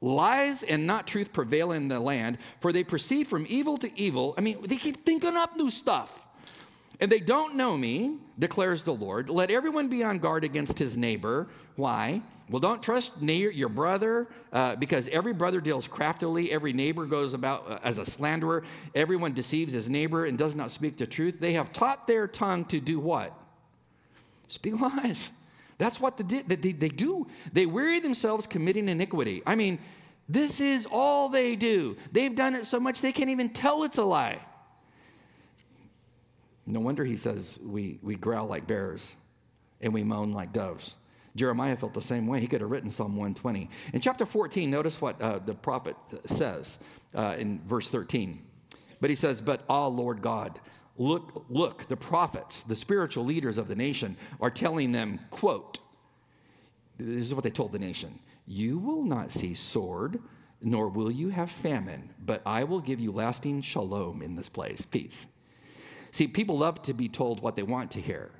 Lies 0.01 0.61
and 0.61 0.85
not 0.85 1.07
truth 1.07 1.33
prevail 1.33 1.71
in 1.71 1.87
the 1.87 1.99
land, 1.99 2.37
for 2.59 2.71
they 2.71 2.83
proceed 2.83 3.27
from 3.27 3.45
evil 3.49 3.77
to 3.77 3.99
evil. 3.99 4.35
I 4.37 4.41
mean, 4.41 4.67
they 4.67 4.75
keep 4.75 5.03
thinking 5.03 5.35
up 5.35 5.55
new 5.55 5.71
stuff. 5.71 6.11
And 6.99 7.11
they 7.11 7.19
don't 7.19 7.55
know 7.55 7.75
me, 7.75 8.17
declares 8.37 8.83
the 8.83 8.93
Lord. 8.93 9.29
Let 9.29 9.49
everyone 9.49 9.87
be 9.87 10.03
on 10.03 10.19
guard 10.19 10.43
against 10.43 10.77
his 10.77 10.95
neighbor. 10.95 11.47
Why? 11.75 12.21
Well, 12.49 12.59
don't 12.59 12.83
trust 12.83 13.21
near 13.21 13.49
your 13.49 13.69
brother 13.69 14.27
uh, 14.53 14.75
because 14.75 15.07
every 15.07 15.33
brother 15.33 15.59
deals 15.59 15.87
craftily. 15.87 16.51
Every 16.51 16.73
neighbor 16.73 17.05
goes 17.05 17.33
about 17.33 17.69
uh, 17.69 17.79
as 17.83 17.97
a 17.97 18.05
slanderer. 18.05 18.63
Everyone 18.93 19.33
deceives 19.33 19.73
his 19.73 19.89
neighbor 19.89 20.25
and 20.25 20.37
does 20.37 20.53
not 20.53 20.71
speak 20.71 20.97
the 20.97 21.07
truth. 21.07 21.35
They 21.39 21.53
have 21.53 21.73
taught 21.73 22.05
their 22.05 22.27
tongue 22.27 22.65
to 22.65 22.79
do 22.79 22.99
what? 22.99 23.33
Speak 24.47 24.79
lies. 24.79 25.29
That's 25.79 25.99
what 25.99 26.17
they, 26.17 26.43
they, 26.43 26.71
they 26.71 26.89
do. 26.89 27.27
They 27.51 27.65
weary 27.65 27.99
themselves 27.99 28.45
committing 28.45 28.89
iniquity. 28.89 29.41
I 29.45 29.55
mean, 29.55 29.79
This 30.27 30.59
is 30.59 30.87
all 30.89 31.29
they 31.29 31.55
do. 31.55 31.97
They've 32.11 32.35
done 32.35 32.55
it 32.55 32.65
so 32.65 32.79
much 32.79 33.01
they 33.01 33.11
can't 33.11 33.29
even 33.29 33.49
tell 33.49 33.83
it's 33.83 33.97
a 33.97 34.03
lie. 34.03 34.39
No 36.65 36.79
wonder 36.79 37.05
he 37.05 37.17
says 37.17 37.59
we, 37.63 37.99
we 38.01 38.15
growl 38.15 38.47
like 38.47 38.65
bears 38.65 39.07
and 39.81 39.93
we 39.93 40.03
moan 40.03 40.31
like 40.31 40.51
doves. 40.51 40.95
Jeremiah 41.35 41.75
felt 41.75 41.93
the 41.93 42.01
same 42.01 42.27
way. 42.27 42.39
He 42.39 42.47
could 42.47 42.61
have 42.61 42.69
written 42.69 42.89
Psalm 42.89 43.15
120. 43.15 43.69
In 43.93 44.01
chapter 44.01 44.25
14, 44.25 44.69
notice 44.69 45.01
what 45.01 45.21
uh, 45.21 45.39
the 45.39 45.53
prophet 45.53 45.95
says 46.25 46.77
uh, 47.13 47.35
in 47.37 47.61
verse 47.67 47.87
13. 47.89 48.41
But 49.01 49.09
he 49.09 49.15
says, 49.15 49.41
But 49.41 49.63
ah, 49.69 49.87
Lord 49.87 50.21
God, 50.21 50.59
look, 50.97 51.45
look, 51.49 51.87
the 51.89 51.97
prophets, 51.97 52.61
the 52.67 52.75
spiritual 52.75 53.25
leaders 53.25 53.57
of 53.57 53.67
the 53.67 53.75
nation 53.75 54.17
are 54.39 54.49
telling 54.49 54.91
them, 54.91 55.19
quote, 55.29 55.79
this 56.97 57.25
is 57.25 57.33
what 57.33 57.43
they 57.43 57.49
told 57.49 57.71
the 57.71 57.79
nation 57.79 58.19
You 58.47 58.77
will 58.77 59.03
not 59.03 59.31
see 59.31 59.53
sword, 59.53 60.19
nor 60.61 60.87
will 60.87 61.11
you 61.11 61.29
have 61.29 61.51
famine, 61.51 62.13
but 62.19 62.41
I 62.45 62.63
will 62.63 62.79
give 62.79 62.99
you 62.99 63.11
lasting 63.11 63.61
shalom 63.61 64.21
in 64.21 64.35
this 64.35 64.49
place, 64.49 64.83
peace. 64.89 65.25
See, 66.11 66.27
people 66.27 66.57
love 66.57 66.81
to 66.83 66.93
be 66.93 67.09
told 67.09 67.41
what 67.41 67.57
they 67.57 67.63
want 67.63 67.91
to 67.91 68.01
hear, 68.01 68.31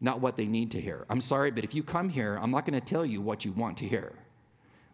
not 0.00 0.20
what 0.20 0.36
they 0.36 0.46
need 0.46 0.70
to 0.72 0.80
hear. 0.80 1.06
I'm 1.08 1.20
sorry, 1.20 1.50
but 1.50 1.64
if 1.64 1.74
you 1.74 1.82
come 1.82 2.08
here, 2.08 2.38
I'm 2.40 2.50
not 2.50 2.66
going 2.66 2.78
to 2.78 2.86
tell 2.86 3.04
you 3.04 3.20
what 3.20 3.44
you 3.44 3.52
want 3.52 3.78
to 3.78 3.86
hear. 3.86 4.12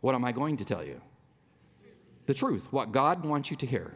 What 0.00 0.14
am 0.14 0.24
I 0.24 0.32
going 0.32 0.56
to 0.58 0.64
tell 0.64 0.84
you? 0.84 1.00
The 2.26 2.34
truth, 2.34 2.64
what 2.70 2.92
God 2.92 3.24
wants 3.24 3.50
you 3.50 3.56
to 3.56 3.66
hear. 3.66 3.94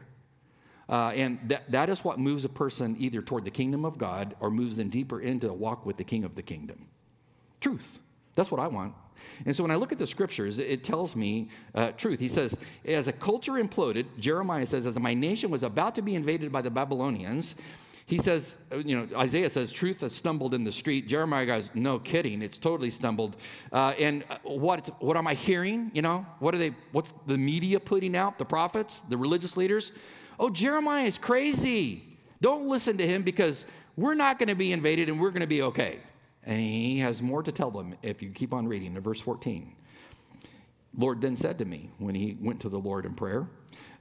Uh, 0.88 1.12
and 1.14 1.38
that, 1.48 1.70
that 1.70 1.88
is 1.88 2.04
what 2.04 2.18
moves 2.18 2.44
a 2.44 2.48
person 2.48 2.96
either 2.98 3.22
toward 3.22 3.44
the 3.44 3.50
kingdom 3.50 3.84
of 3.84 3.96
God 3.96 4.34
or 4.40 4.50
moves 4.50 4.76
them 4.76 4.90
deeper 4.90 5.20
into 5.20 5.48
a 5.48 5.54
walk 5.54 5.86
with 5.86 5.96
the 5.96 6.04
king 6.04 6.24
of 6.24 6.34
the 6.34 6.42
kingdom. 6.42 6.86
Truth. 7.60 8.00
That's 8.34 8.50
what 8.50 8.60
I 8.60 8.66
want. 8.66 8.94
And 9.46 9.56
so 9.56 9.62
when 9.62 9.70
I 9.70 9.76
look 9.76 9.92
at 9.92 9.98
the 9.98 10.06
scriptures, 10.06 10.58
it 10.58 10.84
tells 10.84 11.16
me 11.16 11.48
uh, 11.74 11.92
truth. 11.92 12.20
He 12.20 12.28
says, 12.28 12.54
as 12.84 13.06
a 13.06 13.12
culture 13.12 13.52
imploded, 13.52 14.06
Jeremiah 14.18 14.66
says, 14.66 14.86
as 14.86 14.98
my 14.98 15.14
nation 15.14 15.50
was 15.50 15.62
about 15.62 15.94
to 15.94 16.02
be 16.02 16.14
invaded 16.14 16.52
by 16.52 16.60
the 16.60 16.70
Babylonians, 16.70 17.54
he 18.06 18.18
says, 18.18 18.56
uh, 18.70 18.76
you 18.76 18.96
know, 18.96 19.18
Isaiah 19.18 19.48
says, 19.48 19.72
truth 19.72 20.00
has 20.00 20.14
stumbled 20.14 20.52
in 20.52 20.64
the 20.64 20.72
street. 20.72 21.08
Jeremiah 21.08 21.46
goes, 21.46 21.70
no 21.74 21.98
kidding, 21.98 22.42
it's 22.42 22.58
totally 22.58 22.90
stumbled. 22.90 23.36
Uh, 23.72 23.94
and 23.98 24.24
uh, 24.28 24.38
what, 24.42 24.90
what 25.02 25.16
am 25.16 25.26
I 25.26 25.34
hearing? 25.34 25.90
You 25.94 26.02
know, 26.02 26.26
what 26.38 26.54
are 26.54 26.58
they, 26.58 26.74
what's 26.92 27.12
the 27.26 27.38
media 27.38 27.80
putting 27.80 28.14
out? 28.14 28.38
The 28.38 28.44
prophets, 28.44 29.00
the 29.08 29.16
religious 29.16 29.56
leaders? 29.56 29.92
Oh, 30.38 30.50
Jeremiah 30.50 31.06
is 31.06 31.16
crazy. 31.16 32.18
Don't 32.42 32.68
listen 32.68 32.98
to 32.98 33.06
him 33.06 33.22
because 33.22 33.64
we're 33.96 34.14
not 34.14 34.38
going 34.38 34.48
to 34.48 34.54
be 34.54 34.72
invaded 34.72 35.08
and 35.08 35.18
we're 35.18 35.30
going 35.30 35.40
to 35.40 35.46
be 35.46 35.62
okay. 35.62 36.00
And 36.42 36.60
he 36.60 36.98
has 36.98 37.22
more 37.22 37.42
to 37.42 37.52
tell 37.52 37.70
them 37.70 37.94
if 38.02 38.20
you 38.20 38.30
keep 38.30 38.52
on 38.52 38.68
reading 38.68 38.96
in 38.96 39.00
verse 39.00 39.20
14. 39.20 39.72
Lord 40.96 41.22
then 41.22 41.36
said 41.36 41.58
to 41.58 41.64
me 41.64 41.90
when 41.98 42.14
he 42.14 42.36
went 42.40 42.60
to 42.60 42.68
the 42.68 42.78
Lord 42.78 43.06
in 43.06 43.14
prayer, 43.14 43.46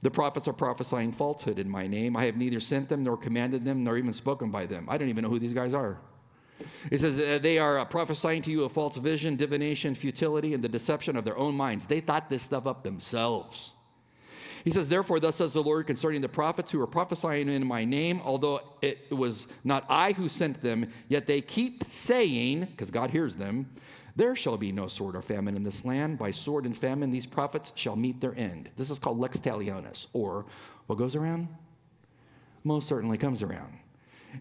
The 0.02 0.10
prophets 0.10 0.48
are 0.48 0.52
prophesying 0.52 1.12
falsehood 1.12 1.58
in 1.58 1.68
my 1.68 1.86
name. 1.86 2.16
I 2.16 2.26
have 2.26 2.36
neither 2.36 2.60
sent 2.60 2.88
them 2.88 3.02
nor 3.02 3.16
commanded 3.16 3.64
them 3.64 3.84
nor 3.84 3.96
even 3.96 4.12
spoken 4.12 4.50
by 4.50 4.66
them. 4.66 4.86
I 4.88 4.98
don't 4.98 5.08
even 5.08 5.22
know 5.22 5.30
who 5.30 5.38
these 5.38 5.54
guys 5.54 5.72
are. 5.72 5.98
He 6.90 6.98
says, 6.98 7.18
uh, 7.18 7.38
They 7.42 7.58
are 7.58 7.78
uh, 7.78 7.84
prophesying 7.84 8.42
to 8.42 8.50
you 8.50 8.64
a 8.64 8.68
false 8.68 8.96
vision, 8.96 9.36
divination, 9.36 9.94
futility, 9.94 10.54
and 10.54 10.62
the 10.62 10.68
deception 10.68 11.16
of 11.16 11.24
their 11.24 11.36
own 11.36 11.54
minds. 11.54 11.86
They 11.86 12.00
thought 12.00 12.30
this 12.30 12.42
stuff 12.42 12.66
up 12.66 12.82
themselves. 12.82 13.72
He 14.64 14.70
says, 14.70 14.88
Therefore, 14.88 15.20
thus 15.20 15.36
says 15.36 15.52
the 15.52 15.62
Lord 15.62 15.86
concerning 15.86 16.22
the 16.22 16.28
prophets 16.28 16.72
who 16.72 16.80
are 16.80 16.86
prophesying 16.86 17.48
in 17.48 17.66
my 17.66 17.84
name, 17.84 18.22
although 18.24 18.60
it 18.80 19.10
was 19.10 19.46
not 19.62 19.84
I 19.88 20.12
who 20.12 20.28
sent 20.28 20.62
them, 20.62 20.90
yet 21.08 21.26
they 21.26 21.42
keep 21.42 21.84
saying, 22.04 22.66
because 22.66 22.90
God 22.90 23.10
hears 23.10 23.34
them, 23.36 23.70
there 24.16 24.36
shall 24.36 24.56
be 24.56 24.70
no 24.70 24.86
sword 24.86 25.16
or 25.16 25.22
famine 25.22 25.56
in 25.56 25.64
this 25.64 25.84
land. 25.84 26.18
By 26.18 26.30
sword 26.30 26.66
and 26.66 26.76
famine, 26.76 27.10
these 27.10 27.26
prophets 27.26 27.72
shall 27.74 27.96
meet 27.96 28.20
their 28.20 28.34
end. 28.36 28.70
This 28.76 28.90
is 28.90 28.98
called 28.98 29.18
lex 29.18 29.38
talionis, 29.38 30.06
or 30.12 30.44
what 30.86 30.98
goes 30.98 31.16
around 31.16 31.48
most 32.64 32.88
certainly 32.88 33.18
comes 33.18 33.42
around. 33.42 33.78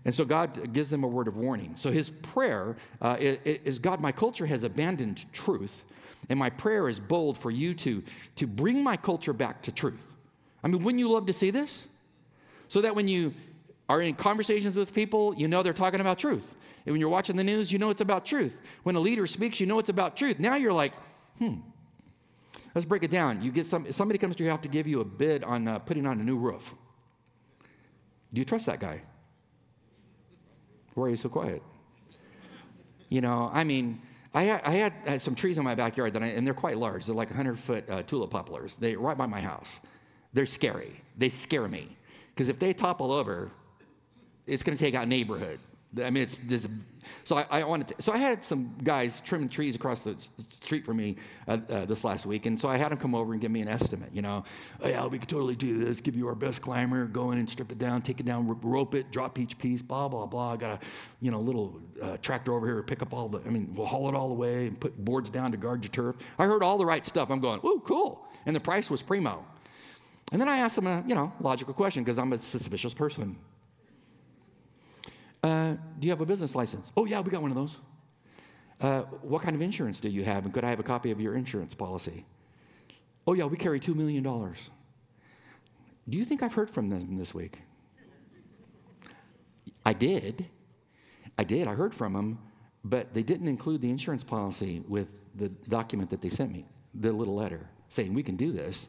And 0.05 0.15
so 0.15 0.25
God 0.25 0.73
gives 0.73 0.89
them 0.89 1.03
a 1.03 1.07
word 1.07 1.27
of 1.27 1.36
warning. 1.36 1.73
So 1.75 1.91
his 1.91 2.09
prayer 2.09 2.77
uh, 3.01 3.17
is 3.19 3.79
God, 3.79 3.99
my 3.99 4.12
culture 4.12 4.45
has 4.45 4.63
abandoned 4.63 5.25
truth, 5.33 5.83
and 6.29 6.39
my 6.39 6.49
prayer 6.49 6.89
is 6.89 6.99
bold 6.99 7.38
for 7.38 7.51
you 7.51 7.73
to, 7.75 8.01
to 8.38 8.47
bring 8.47 8.83
my 8.83 8.97
culture 8.97 9.33
back 9.33 9.62
to 9.63 9.71
truth. 9.71 9.99
I 10.63 10.67
mean, 10.67 10.83
wouldn't 10.83 10.99
you 10.99 11.12
love 11.12 11.27
to 11.27 11.33
see 11.33 11.51
this? 11.51 11.88
So 12.69 12.81
that 12.81 12.95
when 12.95 13.07
you 13.07 13.33
are 13.89 14.01
in 14.01 14.15
conversations 14.15 14.75
with 14.75 14.93
people, 14.93 15.36
you 15.36 15.47
know 15.47 15.62
they're 15.62 15.73
talking 15.73 15.99
about 15.99 16.17
truth. 16.17 16.45
And 16.86 16.93
when 16.93 17.00
you're 17.00 17.10
watching 17.10 17.36
the 17.36 17.43
news, 17.43 17.72
you 17.72 17.80
know 17.80 17.89
it's 17.89 18.02
about 18.02 18.26
truth. 18.26 18.56
When 18.84 18.96
a 18.96 19.00
leader 19.00 19.26
speaks, 19.26 19.60
you 19.60 19.65
know 19.65 19.80
it's 19.80 19.89
about 19.89 20.17
truth. 20.17 20.39
Now 20.39 20.56
you're 20.56 20.74
like, 20.74 20.93
hmm, 21.38 21.56
let's 22.76 22.86
break 22.86 23.04
it 23.04 23.12
down. 23.12 23.41
You 23.41 23.52
get 23.52 23.67
some, 23.67 23.91
somebody 23.93 24.17
comes 24.17 24.36
to 24.36 24.43
your 24.43 24.52
house 24.52 24.63
to 24.63 24.69
give 24.69 24.86
you 24.86 25.00
a 25.00 25.06
bid 25.06 25.43
on 25.43 25.67
uh, 25.67 25.80
putting 25.80 26.06
on 26.06 26.19
a 26.19 26.24
new 26.24 26.38
roof. 26.38 26.63
Do 28.34 28.39
you 28.39 28.46
trust 28.46 28.65
that 28.65 28.80
guy? 28.80 29.02
Why 30.96 31.06
are 31.06 31.10
you 31.10 31.17
so 31.17 31.30
quiet? 31.30 31.63
You 33.10 33.22
know, 33.22 33.50
I 33.54 33.63
mean, 33.63 34.02
I 34.34 34.43
had, 34.43 34.62
I 34.63 34.72
had, 34.72 34.93
had 35.06 35.22
some 35.22 35.36
trees 35.36 35.58
in 35.58 35.63
my 35.63 35.76
backyard, 35.76 36.13
that 36.13 36.24
I, 36.24 36.28
and 36.28 36.46
they're 36.46 36.54
quite 36.54 36.78
large. 36.78 37.06
They're 37.06 37.15
like 37.15 37.30
100 37.30 37.60
foot 37.60 37.89
uh, 37.89 38.04
tulip 38.04 38.32
poplars. 38.32 38.76
They 38.80 38.96
right 38.96 39.17
by 39.17 39.28
my 39.28 39.39
house. 39.39 39.80
They're 40.34 40.48
scary. 40.48 41.02
They 41.17 41.30
scare 41.30 41.67
me. 41.67 41.96
Because 42.34 42.50
if 42.50 42.60
they 42.60 42.74
topple 42.74 43.12
over, 43.12 43.52
it's 44.48 44.63
going 44.63 44.76
to 44.76 44.84
take 44.84 44.96
out 44.96 45.08
neighborhood. 45.08 45.60
I 46.01 46.10
mean, 46.10 46.23
it's 46.23 46.38
this. 46.39 46.67
So 47.25 47.36
I, 47.36 47.45
I, 47.49 47.63
wanted 47.63 47.89
to, 47.89 48.01
so 48.01 48.13
I 48.13 48.17
had 48.17 48.43
some 48.43 48.75
guys 48.84 49.21
trimming 49.25 49.49
trees 49.49 49.75
across 49.75 50.03
the 50.03 50.15
street 50.62 50.86
for 50.86 50.93
me 50.93 51.17
uh, 51.47 51.58
uh, 51.69 51.86
this 51.86 52.03
last 52.03 52.25
week, 52.25 52.45
and 52.45 52.60
so 52.60 52.69
I 52.69 52.77
had 52.77 52.91
them 52.91 52.97
come 52.97 53.13
over 53.13 53.34
and 53.34 53.41
give 53.41 53.51
me 53.51 53.62
an 53.62 53.67
estimate. 53.67 54.10
You 54.13 54.21
know, 54.21 54.43
oh, 54.82 54.88
yeah, 54.88 55.06
we 55.06 55.19
could 55.19 55.29
totally 55.29 55.56
do 55.56 55.84
this. 55.84 55.99
Give 55.99 56.15
you 56.15 56.27
our 56.27 56.36
best 56.36 56.62
climber, 56.62 57.06
go 57.06 57.32
in 57.32 57.39
and 57.39 57.49
strip 57.49 57.71
it 57.71 57.77
down, 57.77 58.01
take 58.01 58.19
it 58.19 58.25
down, 58.25 58.47
rope 58.62 58.95
it, 58.95 59.12
drop 59.12 59.38
each 59.38 59.58
piece, 59.58 59.82
blah 59.82 60.08
blah 60.08 60.25
blah. 60.25 60.53
I 60.53 60.58
got 60.58 60.82
a, 60.82 60.86
you 61.21 61.32
know, 61.32 61.39
little 61.39 61.79
uh, 62.01 62.17
tractor 62.17 62.53
over 62.53 62.65
here 62.65 62.77
to 62.77 62.84
pick 62.84 63.01
up 63.01 63.13
all 63.13 63.29
the. 63.29 63.39
I 63.45 63.49
mean, 63.49 63.73
we'll 63.75 63.88
haul 63.88 64.10
it 64.10 64.15
all 64.15 64.29
the 64.29 64.34
way 64.34 64.67
and 64.67 64.79
put 64.79 64.97
boards 65.03 65.29
down 65.29 65.51
to 65.51 65.58
guard 65.58 65.84
your 65.84 65.91
turf. 65.91 66.15
I 66.39 66.45
heard 66.45 66.63
all 66.63 66.77
the 66.77 66.86
right 66.86 67.06
stuff. 67.06 67.29
I'm 67.29 67.41
going, 67.41 67.60
ooh, 67.65 67.82
cool, 67.86 68.25
and 68.45 68.56
the 68.56 68.62
price 68.62 68.89
was 68.89 69.01
primo. 69.01 69.45
And 70.32 70.41
then 70.41 70.49
I 70.49 70.58
asked 70.58 70.75
them 70.75 70.88
a, 70.88 71.03
you 71.06 71.13
know, 71.13 71.32
logical 71.41 71.73
question 71.73 72.03
because 72.03 72.17
I'm 72.17 72.34
a 72.34 72.39
suspicious 72.39 72.93
person. 72.93 73.38
Uh, 75.43 75.73
do 75.99 76.08
you 76.08 76.10
have 76.10 76.21
a 76.21 76.25
business 76.25 76.56
license? 76.56 76.91
Oh, 76.95 77.06
yeah, 77.06 77.19
we 77.19 77.29
got 77.29 77.41
one 77.41 77.51
of 77.51 77.58
those. 77.58 77.77
Uh, 78.79 79.01
what 79.21 79.41
kind 79.41 79.56
of 79.56 79.62
insurance 79.62 79.99
do 79.99 80.10
you 80.10 80.23
have? 80.23 80.45
And 80.45 80.53
could 80.53 80.63
I 80.63 80.69
have 80.69 80.79
a 80.79 80.84
copy 80.84 81.12
of 81.12 81.19
your 81.19 81.36
insurance 81.36 81.73
policy? 81.73 82.25
Oh, 83.27 83.34
yeah, 83.34 83.45
we 83.45 83.58
carry 83.58 83.79
$2 83.79 83.95
million. 83.95 84.23
Do 84.23 86.17
you 86.17 86.25
think 86.25 86.43
I've 86.43 86.53
heard 86.53 86.69
from 86.69 86.89
them 86.89 87.17
this 87.17 87.34
week? 87.34 87.62
I 89.86 89.93
did. 89.93 90.47
I 91.38 91.43
did. 91.43 91.67
I 91.67 91.73
heard 91.73 91.93
from 91.93 92.13
them, 92.13 92.39
but 92.84 93.13
they 93.13 93.23
didn't 93.23 93.47
include 93.47 93.82
the 93.82 93.89
insurance 93.89 94.23
policy 94.23 94.82
with 94.88 95.08
the 95.36 95.49
document 95.69 96.10
that 96.12 96.21
they 96.21 96.29
sent 96.29 96.51
me, 96.51 96.65
the 96.93 97.12
little 97.12 97.36
letter 97.36 97.69
saying 97.89 98.13
we 98.13 98.23
can 98.23 98.36
do 98.36 98.51
this. 98.51 98.88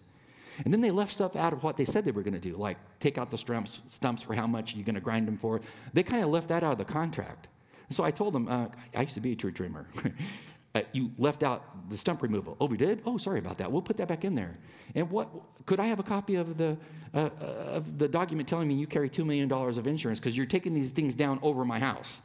And 0.64 0.72
then 0.72 0.80
they 0.80 0.90
left 0.90 1.12
stuff 1.12 1.36
out 1.36 1.52
of 1.52 1.62
what 1.62 1.76
they 1.76 1.84
said 1.84 2.04
they 2.04 2.10
were 2.10 2.22
going 2.22 2.34
to 2.34 2.40
do, 2.40 2.56
like 2.56 2.78
take 3.00 3.18
out 3.18 3.30
the 3.30 3.38
stumps, 3.38 3.80
stumps 3.88 4.22
for 4.22 4.34
how 4.34 4.46
much 4.46 4.74
you're 4.74 4.84
going 4.84 4.94
to 4.94 5.00
grind 5.00 5.26
them 5.26 5.38
for. 5.38 5.60
They 5.92 6.02
kind 6.02 6.22
of 6.22 6.30
left 6.30 6.48
that 6.48 6.62
out 6.62 6.72
of 6.72 6.78
the 6.78 6.84
contract. 6.84 7.48
so 7.90 8.04
I 8.04 8.10
told 8.10 8.34
them, 8.34 8.48
uh, 8.48 8.68
I 8.94 9.02
used 9.02 9.14
to 9.14 9.20
be 9.20 9.32
a 9.32 9.36
tree 9.36 9.52
trimmer. 9.52 9.86
uh, 10.74 10.82
you 10.92 11.10
left 11.18 11.42
out 11.42 11.90
the 11.90 11.96
stump 11.96 12.22
removal. 12.22 12.56
Oh, 12.60 12.66
we 12.66 12.76
did? 12.76 13.02
Oh, 13.04 13.18
sorry 13.18 13.38
about 13.38 13.58
that. 13.58 13.70
We'll 13.70 13.82
put 13.82 13.96
that 13.96 14.08
back 14.08 14.24
in 14.24 14.34
there. 14.34 14.56
And 14.94 15.10
what 15.10 15.28
could 15.66 15.80
I 15.80 15.86
have 15.86 15.98
a 15.98 16.04
copy 16.04 16.36
of 16.36 16.56
the 16.56 16.76
uh, 17.14 17.30
uh 17.40 17.44
of 17.44 17.98
the 17.98 18.08
document 18.08 18.48
telling 18.48 18.68
me 18.68 18.74
you 18.74 18.86
carry 18.86 19.08
two 19.08 19.24
million 19.24 19.48
dollars 19.48 19.76
of 19.76 19.86
insurance 19.86 20.18
because 20.20 20.36
you're 20.36 20.46
taking 20.46 20.74
these 20.74 20.90
things 20.90 21.14
down 21.14 21.38
over 21.42 21.64
my 21.64 21.78
house? 21.78 22.20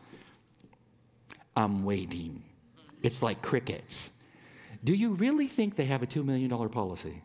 I'm 1.56 1.84
waiting. 1.84 2.44
It's 3.02 3.22
like 3.22 3.42
crickets. 3.42 4.10
Do 4.84 4.94
you 4.94 5.14
really 5.14 5.48
think 5.48 5.76
they 5.76 5.86
have 5.86 6.02
a 6.04 6.08
$2 6.08 6.24
million 6.24 6.50
policy? 6.70 7.22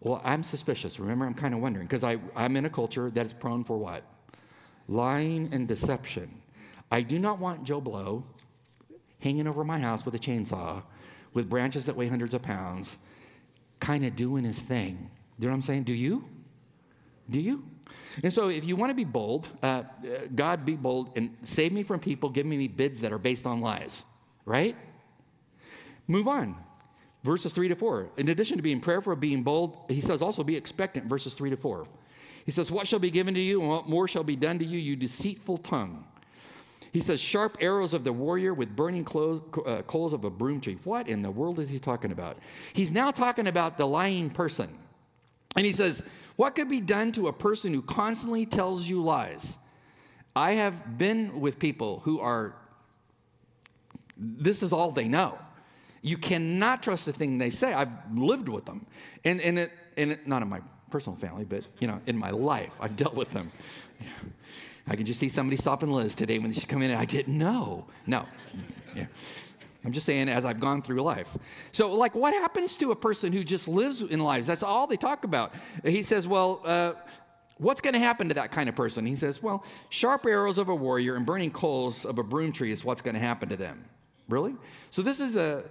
Well, 0.00 0.20
I'm 0.24 0.44
suspicious. 0.44 0.98
Remember, 0.98 1.26
I'm 1.26 1.34
kind 1.34 1.54
of 1.54 1.60
wondering 1.60 1.86
because 1.86 2.04
I'm 2.04 2.56
in 2.56 2.64
a 2.64 2.70
culture 2.70 3.10
that 3.10 3.26
is 3.26 3.32
prone 3.32 3.64
for 3.64 3.76
what? 3.76 4.04
Lying 4.86 5.50
and 5.52 5.66
deception. 5.66 6.40
I 6.90 7.02
do 7.02 7.18
not 7.18 7.40
want 7.40 7.64
Joe 7.64 7.80
Blow 7.80 8.24
hanging 9.20 9.46
over 9.46 9.64
my 9.64 9.78
house 9.78 10.04
with 10.04 10.14
a 10.14 10.18
chainsaw 10.18 10.82
with 11.34 11.48
branches 11.48 11.86
that 11.86 11.96
weigh 11.96 12.08
hundreds 12.08 12.34
of 12.34 12.42
pounds, 12.42 12.96
kind 13.80 14.04
of 14.04 14.16
doing 14.16 14.44
his 14.44 14.58
thing. 14.58 15.10
Do 15.38 15.44
you 15.44 15.48
know 15.48 15.52
what 15.52 15.56
I'm 15.56 15.62
saying? 15.62 15.84
Do 15.84 15.92
you? 15.92 16.24
Do 17.30 17.40
you? 17.40 17.62
And 18.22 18.32
so, 18.32 18.48
if 18.48 18.64
you 18.64 18.74
want 18.74 18.90
to 18.90 18.94
be 18.94 19.04
bold, 19.04 19.48
uh, 19.62 19.82
God 20.34 20.64
be 20.64 20.74
bold 20.74 21.10
and 21.16 21.36
save 21.44 21.72
me 21.72 21.82
from 21.82 22.00
people 22.00 22.30
giving 22.30 22.50
me 22.50 22.66
bids 22.66 23.00
that 23.00 23.12
are 23.12 23.18
based 23.18 23.46
on 23.46 23.60
lies, 23.60 24.02
right? 24.46 24.74
Move 26.06 26.26
on. 26.26 26.56
Verses 27.28 27.52
3 27.52 27.68
to 27.68 27.76
4. 27.76 28.08
In 28.16 28.30
addition 28.30 28.56
to 28.56 28.62
being 28.62 28.80
prayerful, 28.80 29.14
being 29.14 29.42
bold, 29.42 29.76
he 29.88 30.00
says 30.00 30.22
also 30.22 30.42
be 30.42 30.56
expectant, 30.56 31.04
verses 31.04 31.34
3 31.34 31.50
to 31.50 31.58
4. 31.58 31.86
He 32.46 32.50
says, 32.50 32.70
What 32.70 32.88
shall 32.88 33.00
be 33.00 33.10
given 33.10 33.34
to 33.34 33.40
you, 33.40 33.60
and 33.60 33.68
what 33.68 33.86
more 33.86 34.08
shall 34.08 34.24
be 34.24 34.34
done 34.34 34.58
to 34.60 34.64
you, 34.64 34.78
you 34.78 34.96
deceitful 34.96 35.58
tongue? 35.58 36.06
He 36.90 37.02
says, 37.02 37.20
Sharp 37.20 37.58
arrows 37.60 37.92
of 37.92 38.02
the 38.02 38.14
warrior 38.14 38.54
with 38.54 38.74
burning 38.74 39.06
uh, 39.06 39.82
coals 39.82 40.14
of 40.14 40.24
a 40.24 40.30
broom 40.30 40.62
tree. 40.62 40.78
What 40.84 41.06
in 41.06 41.20
the 41.20 41.30
world 41.30 41.58
is 41.58 41.68
he 41.68 41.78
talking 41.78 42.12
about? 42.12 42.38
He's 42.72 42.90
now 42.90 43.10
talking 43.10 43.46
about 43.46 43.76
the 43.76 43.86
lying 43.86 44.30
person. 44.30 44.78
And 45.54 45.66
he 45.66 45.74
says, 45.74 46.00
What 46.36 46.54
could 46.54 46.70
be 46.70 46.80
done 46.80 47.12
to 47.12 47.28
a 47.28 47.32
person 47.34 47.74
who 47.74 47.82
constantly 47.82 48.46
tells 48.46 48.86
you 48.86 49.02
lies? 49.02 49.52
I 50.34 50.52
have 50.52 50.96
been 50.96 51.42
with 51.42 51.58
people 51.58 52.00
who 52.06 52.20
are, 52.20 52.54
this 54.16 54.62
is 54.62 54.72
all 54.72 54.92
they 54.92 55.08
know. 55.08 55.38
You 56.02 56.16
cannot 56.16 56.82
trust 56.82 57.08
a 57.08 57.12
thing 57.12 57.38
they 57.38 57.50
say. 57.50 57.72
I've 57.72 57.90
lived 58.14 58.48
with 58.48 58.64
them. 58.64 58.86
And, 59.24 59.40
and, 59.40 59.58
it, 59.58 59.72
and 59.96 60.12
it, 60.12 60.26
not 60.26 60.42
in 60.42 60.48
my 60.48 60.60
personal 60.90 61.18
family, 61.18 61.44
but 61.44 61.64
you 61.80 61.86
know, 61.86 62.00
in 62.06 62.16
my 62.16 62.30
life, 62.30 62.72
I've 62.80 62.96
dealt 62.96 63.14
with 63.14 63.30
them. 63.30 63.52
I 64.86 64.96
can 64.96 65.04
just 65.04 65.20
see 65.20 65.28
somebody 65.28 65.56
stopping 65.56 65.90
Liz 65.90 66.14
today 66.14 66.38
when 66.38 66.52
she 66.52 66.66
come 66.66 66.82
in 66.82 66.90
and 66.90 66.98
I 66.98 67.04
didn't 67.04 67.36
know. 67.36 67.86
No. 68.06 68.24
Yeah. 68.96 69.06
I'm 69.84 69.92
just 69.92 70.06
saying 70.06 70.28
as 70.28 70.44
I've 70.44 70.60
gone 70.60 70.82
through 70.82 71.02
life. 71.02 71.28
So, 71.72 71.92
like, 71.92 72.14
what 72.14 72.34
happens 72.34 72.76
to 72.78 72.90
a 72.90 72.96
person 72.96 73.32
who 73.32 73.44
just 73.44 73.68
lives 73.68 74.02
in 74.02 74.20
lives? 74.20 74.46
That's 74.46 74.62
all 74.62 74.86
they 74.86 74.96
talk 74.96 75.24
about. 75.24 75.54
He 75.84 76.02
says, 76.02 76.26
well, 76.26 76.62
uh, 76.64 76.92
what's 77.58 77.80
going 77.80 77.94
to 77.94 78.00
happen 78.00 78.28
to 78.28 78.34
that 78.34 78.50
kind 78.50 78.68
of 78.68 78.74
person? 78.74 79.06
He 79.06 79.14
says, 79.14 79.42
well, 79.42 79.64
sharp 79.90 80.26
arrows 80.26 80.58
of 80.58 80.68
a 80.68 80.74
warrior 80.74 81.16
and 81.16 81.24
burning 81.24 81.50
coals 81.50 82.04
of 82.04 82.18
a 82.18 82.22
broom 82.22 82.52
tree 82.52 82.72
is 82.72 82.84
what's 82.84 83.02
going 83.02 83.14
to 83.14 83.20
happen 83.20 83.48
to 83.50 83.56
them. 83.56 83.84
Really? 84.28 84.54
So 84.90 85.02
this 85.02 85.20
is 85.20 85.36
a 85.36 85.64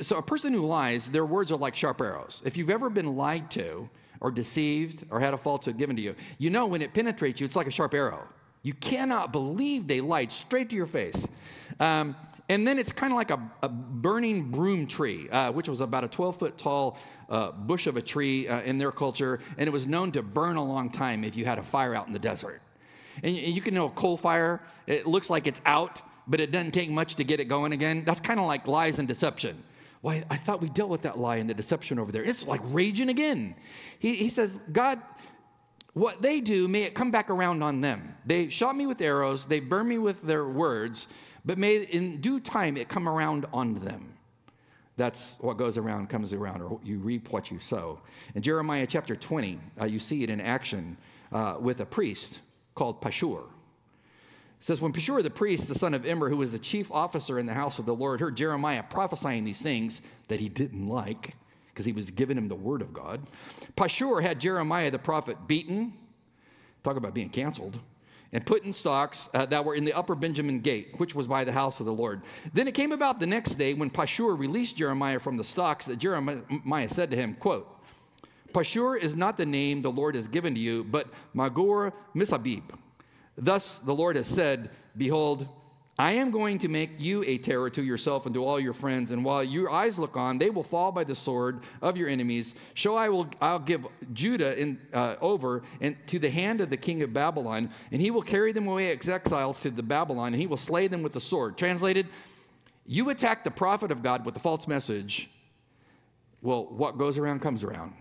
so 0.00 0.16
a 0.16 0.22
person 0.22 0.52
who 0.52 0.66
lies, 0.66 1.08
their 1.08 1.24
words 1.24 1.52
are 1.52 1.56
like 1.56 1.76
sharp 1.76 2.00
arrows. 2.00 2.42
If 2.44 2.56
you've 2.56 2.70
ever 2.70 2.90
been 2.90 3.16
lied 3.16 3.50
to 3.52 3.88
or 4.20 4.30
deceived 4.30 5.04
or 5.10 5.20
had 5.20 5.32
a 5.32 5.38
falsehood 5.38 5.78
given 5.78 5.96
to 5.96 6.02
you, 6.02 6.16
you 6.38 6.50
know 6.50 6.66
when 6.66 6.82
it 6.82 6.92
penetrates 6.92 7.40
you, 7.40 7.46
it's 7.46 7.56
like 7.56 7.68
a 7.68 7.72
sharp 7.72 7.94
arrow. 7.94 8.26
You 8.62 8.74
cannot 8.74 9.32
believe 9.32 9.86
they 9.86 10.00
lied 10.00 10.32
straight 10.32 10.68
to 10.70 10.76
your 10.76 10.86
face. 10.86 11.16
Um, 11.78 12.16
and 12.50 12.66
then 12.66 12.80
it's 12.80 12.90
kind 12.90 13.12
of 13.12 13.16
like 13.16 13.30
a, 13.30 13.40
a, 13.62 13.68
burning 13.68 14.50
broom 14.50 14.88
tree, 14.88 15.30
uh, 15.30 15.52
which 15.52 15.68
was 15.68 15.80
about 15.80 16.02
a 16.02 16.08
12 16.08 16.36
foot 16.36 16.58
tall 16.58 16.98
uh, 17.28 17.52
bush 17.52 17.86
of 17.86 17.96
a 17.96 18.02
tree 18.02 18.48
uh, 18.48 18.60
in 18.62 18.76
their 18.76 18.90
culture, 18.90 19.38
and 19.56 19.68
it 19.68 19.70
was 19.70 19.86
known 19.86 20.10
to 20.12 20.22
burn 20.22 20.56
a 20.56 20.64
long 20.64 20.90
time 20.90 21.22
if 21.22 21.36
you 21.36 21.44
had 21.44 21.60
a 21.60 21.62
fire 21.62 21.94
out 21.94 22.08
in 22.08 22.12
the 22.12 22.18
desert. 22.18 22.60
And 23.22 23.36
you, 23.36 23.52
you 23.52 23.60
can 23.62 23.72
know 23.72 23.86
a 23.86 23.90
coal 23.90 24.16
fire, 24.16 24.60
it 24.88 25.06
looks 25.06 25.30
like 25.30 25.46
it's 25.46 25.60
out, 25.64 26.02
but 26.30 26.40
it 26.40 26.52
doesn't 26.52 26.70
take 26.70 26.88
much 26.88 27.16
to 27.16 27.24
get 27.24 27.40
it 27.40 27.46
going 27.46 27.72
again. 27.72 28.04
That's 28.06 28.20
kind 28.20 28.38
of 28.38 28.46
like 28.46 28.68
lies 28.68 29.00
and 29.00 29.08
deception. 29.08 29.64
Why, 30.00 30.24
I 30.30 30.36
thought 30.36 30.62
we 30.62 30.68
dealt 30.68 30.88
with 30.88 31.02
that 31.02 31.18
lie 31.18 31.36
and 31.36 31.50
the 31.50 31.54
deception 31.54 31.98
over 31.98 32.12
there. 32.12 32.24
It's 32.24 32.46
like 32.46 32.60
raging 32.64 33.08
again. 33.08 33.56
He, 33.98 34.14
he 34.14 34.30
says, 34.30 34.56
God, 34.72 35.00
what 35.92 36.22
they 36.22 36.40
do, 36.40 36.68
may 36.68 36.84
it 36.84 36.94
come 36.94 37.10
back 37.10 37.28
around 37.28 37.62
on 37.62 37.80
them. 37.80 38.14
They 38.24 38.48
shot 38.48 38.76
me 38.76 38.86
with 38.86 39.00
arrows, 39.00 39.46
they 39.46 39.58
burned 39.58 39.88
me 39.88 39.98
with 39.98 40.22
their 40.22 40.46
words, 40.46 41.08
but 41.44 41.58
may 41.58 41.82
in 41.82 42.20
due 42.20 42.38
time 42.38 42.76
it 42.76 42.88
come 42.88 43.08
around 43.08 43.46
on 43.52 43.80
them. 43.80 44.14
That's 44.96 45.36
what 45.40 45.56
goes 45.56 45.76
around 45.76 46.10
comes 46.10 46.32
around, 46.32 46.62
or 46.62 46.78
you 46.84 46.98
reap 46.98 47.30
what 47.30 47.50
you 47.50 47.58
sow. 47.58 48.00
In 48.34 48.42
Jeremiah 48.42 48.86
chapter 48.86 49.16
20, 49.16 49.58
uh, 49.80 49.84
you 49.86 49.98
see 49.98 50.22
it 50.22 50.30
in 50.30 50.40
action 50.40 50.96
uh, 51.32 51.56
with 51.58 51.80
a 51.80 51.86
priest 51.86 52.40
called 52.74 53.02
Pashur. 53.02 53.44
It 54.60 54.66
says, 54.66 54.80
When 54.80 54.92
Pashur 54.92 55.22
the 55.22 55.30
priest, 55.30 55.68
the 55.68 55.78
son 55.78 55.94
of 55.94 56.04
Immer, 56.04 56.28
who 56.28 56.36
was 56.36 56.52
the 56.52 56.58
chief 56.58 56.92
officer 56.92 57.38
in 57.38 57.46
the 57.46 57.54
house 57.54 57.78
of 57.78 57.86
the 57.86 57.94
Lord, 57.94 58.20
heard 58.20 58.36
Jeremiah 58.36 58.82
prophesying 58.82 59.44
these 59.44 59.60
things 59.60 60.02
that 60.28 60.38
he 60.38 60.50
didn't 60.50 60.86
like, 60.86 61.34
because 61.68 61.86
he 61.86 61.92
was 61.92 62.10
giving 62.10 62.36
him 62.36 62.48
the 62.48 62.54
word 62.54 62.82
of 62.82 62.92
God, 62.92 63.26
Pashur 63.76 64.22
had 64.22 64.38
Jeremiah 64.38 64.90
the 64.90 64.98
prophet 64.98 65.48
beaten, 65.48 65.94
talk 66.84 66.96
about 66.96 67.14
being 67.14 67.30
canceled, 67.30 67.80
and 68.32 68.44
put 68.44 68.62
in 68.62 68.72
stocks 68.74 69.28
uh, 69.32 69.46
that 69.46 69.64
were 69.64 69.74
in 69.74 69.84
the 69.84 69.94
upper 69.94 70.14
Benjamin 70.14 70.60
gate, 70.60 70.94
which 70.98 71.14
was 71.14 71.26
by 71.26 71.42
the 71.42 71.52
house 71.52 71.80
of 71.80 71.86
the 71.86 71.92
Lord. 71.92 72.20
Then 72.52 72.68
it 72.68 72.74
came 72.74 72.92
about 72.92 73.18
the 73.18 73.26
next 73.26 73.54
day 73.54 73.72
when 73.72 73.90
Pashur 73.90 74.38
released 74.38 74.76
Jeremiah 74.76 75.18
from 75.18 75.38
the 75.38 75.42
stocks 75.42 75.86
that 75.86 75.98
Jeremiah 75.98 76.88
said 76.88 77.10
to 77.10 77.16
him, 77.16 77.34
quote, 77.34 77.66
Pashur 78.52 79.00
is 79.00 79.16
not 79.16 79.36
the 79.36 79.46
name 79.46 79.80
the 79.80 79.90
Lord 79.90 80.14
has 80.14 80.28
given 80.28 80.54
to 80.54 80.60
you, 80.60 80.84
but 80.84 81.08
Magor 81.34 81.92
Misabib. 82.14 82.62
Thus 83.40 83.78
the 83.78 83.94
Lord 83.94 84.16
has 84.16 84.26
said, 84.26 84.70
Behold, 84.96 85.48
I 85.98 86.12
am 86.12 86.30
going 86.30 86.58
to 86.60 86.68
make 86.68 86.92
you 86.98 87.22
a 87.24 87.36
terror 87.38 87.68
to 87.70 87.82
yourself 87.82 88.24
and 88.24 88.34
to 88.34 88.42
all 88.44 88.58
your 88.58 88.72
friends, 88.72 89.10
and 89.10 89.22
while 89.22 89.44
your 89.44 89.70
eyes 89.70 89.98
look 89.98 90.16
on, 90.16 90.38
they 90.38 90.48
will 90.48 90.62
fall 90.62 90.92
by 90.92 91.04
the 91.04 91.14
sword 91.14 91.60
of 91.82 91.96
your 91.96 92.08
enemies. 92.08 92.54
So 92.74 92.96
I 92.96 93.10
will 93.10 93.28
I'll 93.40 93.58
give 93.58 93.86
Judah 94.14 94.58
in, 94.58 94.78
uh, 94.94 95.16
over 95.20 95.62
and 95.80 95.96
to 96.06 96.18
the 96.18 96.30
hand 96.30 96.62
of 96.62 96.70
the 96.70 96.78
king 96.78 97.02
of 97.02 97.12
Babylon, 97.12 97.70
and 97.92 98.00
he 98.00 98.10
will 98.10 98.22
carry 98.22 98.52
them 98.52 98.66
away 98.66 98.96
as 98.96 99.08
exiles 99.08 99.60
to 99.60 99.70
the 99.70 99.82
Babylon, 99.82 100.32
and 100.32 100.40
he 100.40 100.46
will 100.46 100.56
slay 100.56 100.88
them 100.88 101.02
with 101.02 101.12
the 101.12 101.20
sword. 101.20 101.58
Translated, 101.58 102.08
you 102.86 103.10
attack 103.10 103.44
the 103.44 103.50
prophet 103.50 103.90
of 103.90 104.02
God 104.02 104.24
with 104.24 104.36
a 104.36 104.40
false 104.40 104.66
message. 104.66 105.28
Well, 106.40 106.64
what 106.64 106.96
goes 106.96 107.18
around 107.18 107.40
comes 107.40 107.62
around. 107.62 107.92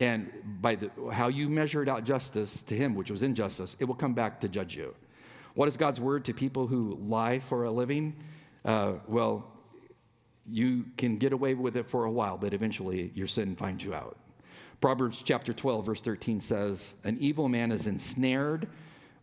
And 0.00 0.30
by 0.62 0.76
the, 0.76 0.90
how 1.12 1.28
you 1.28 1.48
measured 1.48 1.88
out 1.88 2.04
justice 2.04 2.62
to 2.62 2.74
him, 2.74 2.94
which 2.94 3.10
was 3.10 3.22
injustice, 3.22 3.76
it 3.78 3.84
will 3.84 3.94
come 3.94 4.14
back 4.14 4.40
to 4.40 4.48
judge 4.48 4.74
you. 4.74 4.94
What 5.54 5.68
is 5.68 5.76
God's 5.76 6.00
word 6.00 6.24
to 6.24 6.32
people 6.32 6.66
who 6.66 6.98
lie 7.02 7.40
for 7.40 7.64
a 7.64 7.70
living? 7.70 8.16
Uh, 8.64 8.94
well, 9.06 9.46
you 10.48 10.86
can 10.96 11.18
get 11.18 11.32
away 11.32 11.54
with 11.54 11.76
it 11.76 11.90
for 11.90 12.04
a 12.04 12.10
while, 12.10 12.38
but 12.38 12.54
eventually 12.54 13.12
your 13.14 13.26
sin 13.26 13.56
finds 13.56 13.84
you 13.84 13.94
out. 13.94 14.16
Proverbs 14.80 15.22
chapter 15.22 15.52
12, 15.52 15.84
verse 15.84 16.00
13 16.00 16.40
says, 16.40 16.94
An 17.04 17.18
evil 17.20 17.48
man 17.48 17.70
is 17.70 17.86
ensnared 17.86 18.68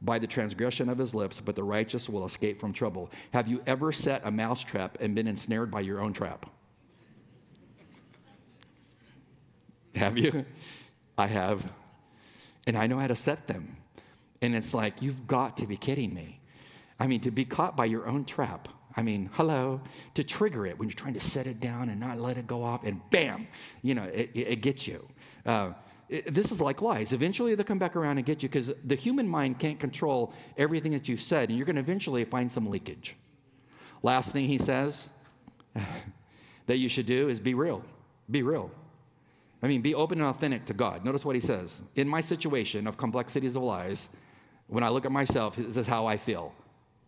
by 0.01 0.19
the 0.19 0.27
transgression 0.27 0.89
of 0.89 0.99
his 0.99 1.15
lips, 1.15 1.41
but 1.43 1.55
the 1.55 1.63
righteous 1.63 2.07
will 2.07 2.25
escape 2.25 2.59
from 2.59 2.71
trouble. 2.71 3.09
Have 3.33 3.47
you 3.47 3.63
ever 3.65 3.91
set 3.91 4.21
a 4.23 4.29
mousetrap 4.29 4.97
and 5.01 5.15
been 5.15 5.27
ensnared 5.27 5.71
by 5.71 5.81
your 5.81 6.01
own 6.01 6.13
trap? 6.13 6.45
Have 9.97 10.17
you? 10.17 10.45
I 11.17 11.27
have. 11.27 11.65
And 12.65 12.77
I 12.77 12.87
know 12.87 12.99
how 12.99 13.07
to 13.07 13.15
set 13.15 13.47
them. 13.47 13.77
And 14.41 14.55
it's 14.55 14.73
like, 14.73 15.01
you've 15.01 15.27
got 15.27 15.57
to 15.57 15.67
be 15.67 15.77
kidding 15.77 16.13
me. 16.13 16.39
I 16.99 17.07
mean, 17.07 17.21
to 17.21 17.31
be 17.31 17.45
caught 17.45 17.75
by 17.75 17.85
your 17.85 18.07
own 18.07 18.25
trap. 18.25 18.67
I 18.95 19.03
mean, 19.03 19.29
hello, 19.33 19.81
to 20.15 20.23
trigger 20.23 20.65
it 20.65 20.77
when 20.77 20.89
you're 20.89 20.95
trying 20.95 21.13
to 21.13 21.19
set 21.19 21.45
it 21.45 21.59
down 21.59 21.89
and 21.89 21.99
not 21.99 22.19
let 22.19 22.37
it 22.37 22.47
go 22.47 22.63
off, 22.63 22.83
and 22.83 22.99
bam, 23.11 23.47
you 23.83 23.93
know, 23.93 24.03
it, 24.05 24.31
it 24.33 24.61
gets 24.61 24.87
you. 24.87 25.07
Uh, 25.45 25.73
it, 26.09 26.33
this 26.33 26.51
is 26.51 26.59
like 26.59 26.81
lies. 26.81 27.13
Eventually, 27.13 27.53
they'll 27.53 27.65
come 27.65 27.77
back 27.77 27.95
around 27.95 28.17
and 28.17 28.25
get 28.25 28.41
you 28.41 28.49
because 28.49 28.71
the 28.83 28.95
human 28.95 29.27
mind 29.27 29.59
can't 29.59 29.79
control 29.79 30.33
everything 30.57 30.93
that 30.93 31.07
you've 31.07 31.21
said, 31.21 31.49
and 31.49 31.57
you're 31.57 31.65
going 31.65 31.75
to 31.75 31.81
eventually 31.81 32.25
find 32.25 32.51
some 32.51 32.67
leakage. 32.69 33.15
Last 34.01 34.31
thing 34.31 34.47
he 34.47 34.57
says 34.57 35.09
that 36.65 36.77
you 36.77 36.89
should 36.89 37.05
do 37.05 37.29
is 37.29 37.39
be 37.39 37.53
real. 37.53 37.83
Be 38.31 38.41
real. 38.41 38.71
I 39.61 39.67
mean, 39.67 39.81
be 39.81 39.95
open 39.95 40.19
and 40.19 40.27
authentic 40.27 40.65
to 40.67 40.73
God. 40.73 41.03
Notice 41.03 41.25
what 41.25 41.35
he 41.35 41.41
says. 41.41 41.81
In 41.95 42.07
my 42.07 42.21
situation 42.21 42.85
of 42.85 42.97
complexities 42.97 43.55
of 43.55 43.63
lies, 43.63 44.07
when 44.67 44.83
I 44.83 44.89
look 44.89 45.05
at 45.05 45.11
myself, 45.11 45.55
this 45.55 45.77
is 45.77 45.87
how 45.87 46.05
I 46.05 46.17
feel 46.17 46.53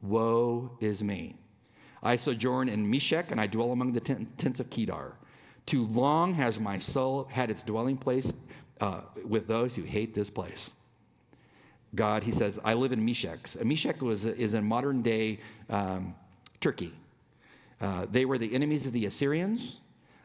Woe 0.02 0.72
is 0.80 1.04
me. 1.04 1.36
I 2.02 2.16
sojourn 2.16 2.70
in 2.70 2.90
Meshech, 2.90 3.32
and 3.32 3.42
I 3.42 3.48
dwell 3.48 3.72
among 3.72 3.92
the 3.92 4.00
tents 4.00 4.60
of 4.60 4.70
Kedar. 4.70 5.14
Too 5.66 5.86
long 5.86 6.34
has 6.36 6.60
my 6.60 6.80
soul 6.80 7.26
had 7.26 7.52
its 7.52 7.62
dwelling 7.64 7.98
place 7.98 8.32
uh, 8.80 9.02
with 9.26 9.48
those 9.48 9.76
who 9.76 9.84
hate 9.84 10.16
this 10.16 10.30
place. 10.30 10.70
God, 11.94 12.24
he 12.24 12.32
says, 12.32 12.58
I 12.64 12.74
live 12.76 12.92
in 12.92 13.04
Meshech. 13.04 13.40
Meshech 13.64 14.02
was, 14.02 14.24
is 14.24 14.54
in 14.54 14.64
modern 14.64 15.02
day 15.02 15.40
um, 15.70 16.16
Turkey. 16.62 16.94
Uh, 17.82 18.06
they 18.10 18.26
were 18.26 18.38
the 18.38 18.54
enemies 18.54 18.86
of 18.86 18.94
the 18.94 19.06
Assyrians 19.06 19.78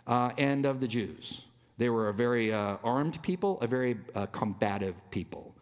uh, 0.07 0.31
and 0.39 0.67
of 0.67 0.81
the 0.81 0.89
Jews. 0.89 1.43
They 1.79 1.89
were 1.89 2.09
a 2.09 2.15
very 2.15 2.53
uh, 2.53 2.77
armed 2.85 3.23
people, 3.23 3.61
a 3.61 3.67
very 3.67 3.97
uh, 4.15 4.27
combative 4.27 4.95
people. 5.11 5.55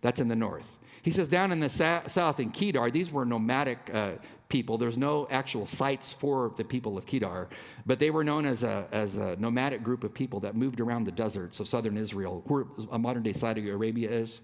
That's 0.00 0.20
in 0.20 0.28
the 0.28 0.36
north. 0.36 0.66
He 1.02 1.10
says 1.10 1.28
down 1.28 1.52
in 1.52 1.60
the 1.60 1.68
sa- 1.68 2.06
south 2.08 2.40
in 2.40 2.50
Kedar, 2.50 2.90
these 2.90 3.10
were 3.10 3.24
nomadic 3.24 3.78
uh, 3.92 4.12
people. 4.48 4.76
There's 4.76 4.98
no 4.98 5.26
actual 5.30 5.66
sites 5.66 6.14
for 6.18 6.52
the 6.56 6.64
people 6.64 6.98
of 6.98 7.06
Kedar, 7.06 7.48
but 7.86 7.98
they 7.98 8.10
were 8.10 8.24
known 8.24 8.44
as 8.46 8.62
a, 8.62 8.86
as 8.92 9.16
a 9.16 9.36
nomadic 9.36 9.82
group 9.82 10.04
of 10.04 10.12
people 10.12 10.40
that 10.40 10.54
moved 10.54 10.80
around 10.80 11.04
the 11.04 11.12
deserts 11.12 11.60
of 11.60 11.68
southern 11.68 11.96
Israel, 11.96 12.42
where 12.46 12.64
a 12.90 12.98
modern 12.98 13.22
day 13.22 13.32
Saudi 13.32 13.70
Arabia 13.70 14.10
is. 14.10 14.40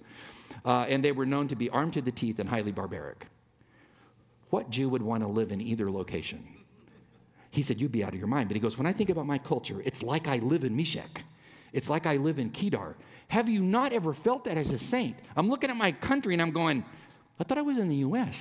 Uh, 0.65 0.87
and 0.89 1.05
they 1.05 1.13
were 1.13 1.27
known 1.27 1.49
to 1.49 1.57
be 1.57 1.69
armed 1.71 1.93
to 1.95 2.01
the 2.01 2.13
teeth 2.13 2.39
and 2.39 2.49
highly 2.49 2.73
barbaric. 2.73 3.27
What 4.51 4.71
Jew 4.71 4.89
would 4.89 5.03
want 5.03 5.23
to 5.23 5.29
live 5.29 5.51
in 5.51 5.61
either 5.61 5.91
location? 5.91 6.47
He 7.57 7.63
said, 7.63 7.81
You'd 7.81 7.91
be 7.91 8.05
out 8.05 8.13
of 8.13 8.19
your 8.19 8.29
mind. 8.29 8.51
But 8.51 8.57
he 8.57 8.61
goes, 8.61 8.77
When 8.77 8.87
I 8.87 8.93
think 8.93 9.09
about 9.09 9.25
my 9.27 9.39
culture, 9.39 9.81
it's 9.87 10.03
like 10.03 10.29
I 10.29 10.37
live 10.37 10.63
in 10.63 10.77
Meshech. 10.77 11.23
It's 11.73 11.89
like 11.89 12.05
I 12.05 12.17
live 12.17 12.39
in 12.39 12.51
Kedar. 12.51 12.97
Have 13.29 13.49
you 13.49 13.63
not 13.63 13.95
ever 13.95 14.13
felt 14.13 14.45
that 14.45 14.59
as 14.59 14.71
a 14.71 14.79
saint? 14.79 15.17
I'm 15.35 15.49
looking 15.49 15.71
at 15.71 15.77
my 15.77 15.91
country 15.91 16.35
and 16.35 16.43
I'm 16.43 16.53
going, 16.53 16.85
I 17.41 17.45
thought 17.45 17.57
I 17.57 17.63
was 17.63 17.79
in 17.79 17.89
the 17.89 17.97
US. 17.97 18.37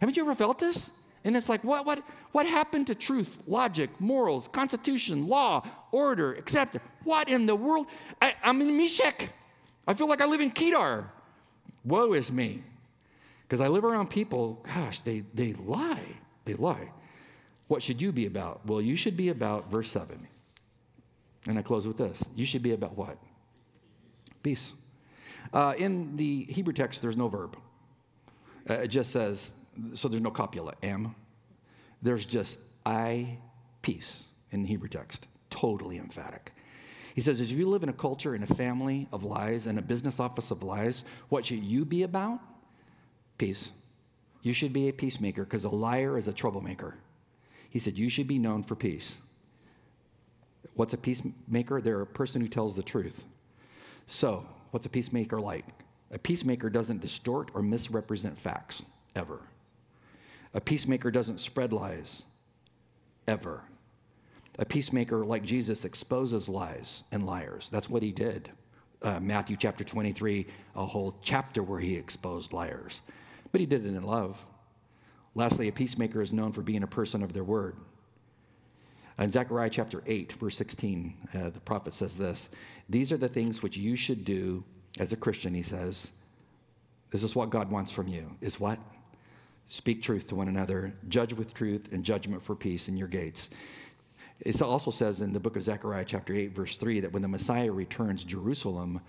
Haven't 0.00 0.16
you 0.16 0.24
ever 0.24 0.34
felt 0.34 0.58
this? 0.58 0.90
And 1.22 1.36
it's 1.36 1.48
like, 1.48 1.62
what, 1.62 1.86
what, 1.86 2.02
what 2.32 2.44
happened 2.44 2.88
to 2.88 2.96
truth, 2.96 3.38
logic, 3.46 3.88
morals, 4.00 4.48
constitution, 4.48 5.28
law, 5.28 5.64
order, 5.92 6.34
acceptance? 6.34 6.82
What 7.04 7.28
in 7.28 7.46
the 7.46 7.54
world? 7.54 7.86
I, 8.20 8.34
am 8.42 8.60
in 8.60 8.76
Meshech. 8.76 9.32
I 9.86 9.94
feel 9.94 10.08
like 10.08 10.20
I 10.20 10.26
live 10.26 10.40
in 10.40 10.50
Kedar. 10.50 11.08
Woe 11.84 12.14
is 12.14 12.32
me. 12.32 12.64
Because 13.44 13.60
I 13.60 13.68
live 13.68 13.84
around 13.84 14.10
people, 14.10 14.66
gosh, 14.66 15.00
they, 15.04 15.22
they 15.34 15.52
lie. 15.52 16.04
They 16.44 16.54
lie. 16.54 16.88
What 17.72 17.82
should 17.82 18.02
you 18.02 18.12
be 18.12 18.26
about? 18.26 18.66
Well, 18.66 18.82
you 18.82 18.96
should 18.96 19.16
be 19.16 19.30
about 19.30 19.70
verse 19.70 19.90
7. 19.90 20.28
And 21.46 21.58
I 21.58 21.62
close 21.62 21.86
with 21.86 21.96
this. 21.96 22.22
You 22.34 22.44
should 22.44 22.62
be 22.62 22.72
about 22.72 22.98
what? 22.98 23.16
Peace. 24.42 24.74
Uh, 25.54 25.72
in 25.78 26.18
the 26.18 26.44
Hebrew 26.50 26.74
text, 26.74 27.00
there's 27.00 27.16
no 27.16 27.28
verb. 27.28 27.56
Uh, 28.68 28.74
it 28.74 28.88
just 28.88 29.10
says, 29.10 29.52
so 29.94 30.08
there's 30.08 30.22
no 30.22 30.30
copula, 30.30 30.74
am. 30.82 31.14
There's 32.02 32.26
just 32.26 32.58
I, 32.84 33.38
peace 33.80 34.24
in 34.50 34.64
the 34.64 34.68
Hebrew 34.68 34.90
text. 34.90 35.26
Totally 35.48 35.96
emphatic. 35.96 36.52
He 37.14 37.22
says, 37.22 37.40
if 37.40 37.50
you 37.50 37.66
live 37.70 37.82
in 37.82 37.88
a 37.88 37.94
culture, 37.94 38.34
in 38.34 38.42
a 38.42 38.54
family 38.54 39.08
of 39.14 39.24
lies, 39.24 39.66
in 39.66 39.78
a 39.78 39.82
business 39.82 40.20
office 40.20 40.50
of 40.50 40.62
lies, 40.62 41.04
what 41.30 41.46
should 41.46 41.64
you 41.64 41.86
be 41.86 42.02
about? 42.02 42.38
Peace. 43.38 43.70
You 44.42 44.52
should 44.52 44.74
be 44.74 44.90
a 44.90 44.92
peacemaker 44.92 45.44
because 45.44 45.64
a 45.64 45.70
liar 45.70 46.18
is 46.18 46.28
a 46.28 46.34
troublemaker. 46.34 46.96
He 47.72 47.78
said, 47.78 47.96
You 47.96 48.10
should 48.10 48.28
be 48.28 48.38
known 48.38 48.62
for 48.62 48.74
peace. 48.74 49.16
What's 50.74 50.92
a 50.92 50.98
peacemaker? 50.98 51.80
They're 51.80 52.02
a 52.02 52.06
person 52.06 52.42
who 52.42 52.48
tells 52.48 52.76
the 52.76 52.82
truth. 52.82 53.24
So, 54.06 54.44
what's 54.72 54.84
a 54.84 54.90
peacemaker 54.90 55.40
like? 55.40 55.64
A 56.10 56.18
peacemaker 56.18 56.68
doesn't 56.68 57.00
distort 57.00 57.50
or 57.54 57.62
misrepresent 57.62 58.38
facts, 58.38 58.82
ever. 59.16 59.40
A 60.52 60.60
peacemaker 60.60 61.10
doesn't 61.10 61.40
spread 61.40 61.72
lies, 61.72 62.24
ever. 63.26 63.62
A 64.58 64.66
peacemaker 64.66 65.24
like 65.24 65.42
Jesus 65.42 65.86
exposes 65.86 66.50
lies 66.50 67.04
and 67.10 67.24
liars. 67.24 67.70
That's 67.72 67.88
what 67.88 68.02
he 68.02 68.12
did. 68.12 68.50
Uh, 69.00 69.18
Matthew 69.18 69.56
chapter 69.56 69.82
23, 69.82 70.46
a 70.76 70.84
whole 70.84 71.16
chapter 71.22 71.62
where 71.62 71.80
he 71.80 71.96
exposed 71.96 72.52
liars. 72.52 73.00
But 73.50 73.62
he 73.62 73.66
did 73.66 73.86
it 73.86 73.94
in 73.94 74.02
love. 74.02 74.36
Lastly, 75.34 75.68
a 75.68 75.72
peacemaker 75.72 76.20
is 76.20 76.32
known 76.32 76.52
for 76.52 76.62
being 76.62 76.82
a 76.82 76.88
person 76.88 77.22
of 77.22 77.32
their 77.32 77.44
word. 77.44 77.76
In 79.18 79.30
Zechariah 79.30 79.70
chapter 79.70 80.02
8, 80.06 80.34
verse 80.40 80.56
16, 80.56 81.28
uh, 81.34 81.50
the 81.50 81.60
prophet 81.60 81.94
says 81.94 82.16
this 82.16 82.48
These 82.88 83.12
are 83.12 83.16
the 83.16 83.28
things 83.28 83.62
which 83.62 83.76
you 83.76 83.96
should 83.96 84.24
do 84.24 84.64
as 84.98 85.12
a 85.12 85.16
Christian, 85.16 85.54
he 85.54 85.62
says. 85.62 86.08
This 87.10 87.22
is 87.22 87.34
what 87.34 87.50
God 87.50 87.70
wants 87.70 87.92
from 87.92 88.08
you 88.08 88.36
is 88.40 88.58
what? 88.58 88.78
Speak 89.68 90.02
truth 90.02 90.26
to 90.28 90.34
one 90.34 90.48
another, 90.48 90.94
judge 91.08 91.32
with 91.32 91.54
truth, 91.54 91.88
and 91.92 92.04
judgment 92.04 92.42
for 92.42 92.54
peace 92.54 92.88
in 92.88 92.96
your 92.96 93.08
gates. 93.08 93.48
It 94.40 94.60
also 94.60 94.90
says 94.90 95.20
in 95.20 95.32
the 95.32 95.40
book 95.40 95.56
of 95.56 95.62
Zechariah, 95.62 96.04
chapter 96.06 96.34
8, 96.34 96.54
verse 96.54 96.76
3, 96.76 97.00
that 97.00 97.12
when 97.12 97.22
the 97.22 97.28
Messiah 97.28 97.70
returns, 97.70 98.24
Jerusalem 98.24 99.00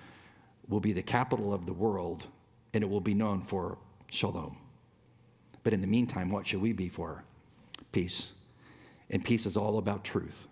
will 0.69 0.80
be 0.80 0.93
the 0.93 1.01
capital 1.01 1.53
of 1.53 1.65
the 1.65 1.74
world 1.74 2.28
and 2.74 2.84
it 2.84 2.89
will 2.89 3.01
be 3.01 3.13
known 3.13 3.43
for 3.43 3.78
shalom. 4.09 4.57
But 5.64 5.74
in 5.74 5.82
the 5.82 5.88
meantime, 5.88 6.30
what 6.30 6.47
should 6.47 6.61
we 6.61 6.74
be 6.74 6.89
for? 6.89 7.24
Peace. 7.91 8.30
And 9.09 9.24
peace 9.24 9.45
is 9.45 9.57
all 9.57 9.78
about 9.78 10.03
truth. 10.03 10.47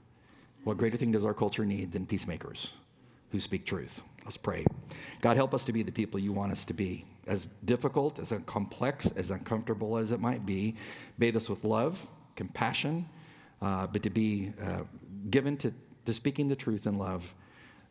What 0.63 0.77
greater 0.77 0.97
thing 0.97 1.11
does 1.11 1.25
our 1.25 1.33
culture 1.33 1.65
need 1.65 1.91
than 1.91 2.05
peacemakers 2.05 2.69
who 3.31 3.39
speak 3.39 3.65
truth? 3.65 4.01
Let's 4.23 4.37
pray. 4.37 4.65
God, 5.21 5.35
help 5.35 5.53
us 5.53 5.63
to 5.63 5.73
be 5.73 5.83
the 5.83 5.91
people 5.91 6.19
you 6.19 6.31
want 6.31 6.51
us 6.51 6.63
to 6.65 6.73
be. 6.73 7.05
As 7.27 7.47
difficult, 7.65 8.19
as 8.19 8.31
complex, 8.45 9.07
as 9.15 9.31
uncomfortable 9.31 9.97
as 9.97 10.11
it 10.11 10.19
might 10.19 10.45
be, 10.45 10.75
bathe 11.17 11.35
us 11.35 11.49
with 11.49 11.63
love, 11.63 11.99
compassion, 12.35 13.07
uh, 13.61 13.87
but 13.87 14.03
to 14.03 14.09
be 14.09 14.53
uh, 14.61 14.81
given 15.29 15.57
to, 15.57 15.73
to 16.05 16.13
speaking 16.13 16.47
the 16.47 16.55
truth 16.55 16.85
in 16.85 16.97
love 16.97 17.23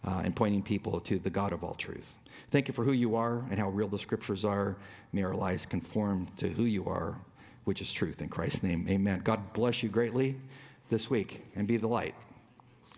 uh, 0.07 0.22
and 0.24 0.34
pointing 0.34 0.62
people 0.62 1.01
to 1.01 1.18
the 1.18 1.30
God 1.30 1.53
of 1.53 1.62
all 1.64 1.74
truth. 1.74 2.07
Thank 2.51 2.68
you 2.68 2.74
for 2.74 2.84
who 2.84 2.92
you 2.92 3.16
are 3.16 3.44
and 3.51 3.59
how 3.59 3.68
real 3.68 3.88
the 3.88 3.98
scriptures 3.98 4.44
are. 4.44 4.76
May 5.12 5.22
our 5.22 5.34
lives 5.34 5.66
conform 5.66 6.26
to 6.38 6.48
who 6.48 6.64
you 6.64 6.86
are, 6.86 7.14
which 7.64 7.80
is 7.80 7.92
truth. 7.92 8.20
In 8.20 8.28
Christ's 8.28 8.62
name, 8.62 8.86
amen. 8.90 9.20
God 9.24 9.53
bless 9.53 9.82
you 9.82 9.88
greatly 9.88 10.36
this 10.88 11.09
week 11.09 11.44
and 11.55 11.66
be 11.66 11.76
the 11.76 11.88
light. 11.88 12.14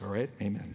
All 0.03 0.09
right? 0.09 0.31
Amen. 0.41 0.75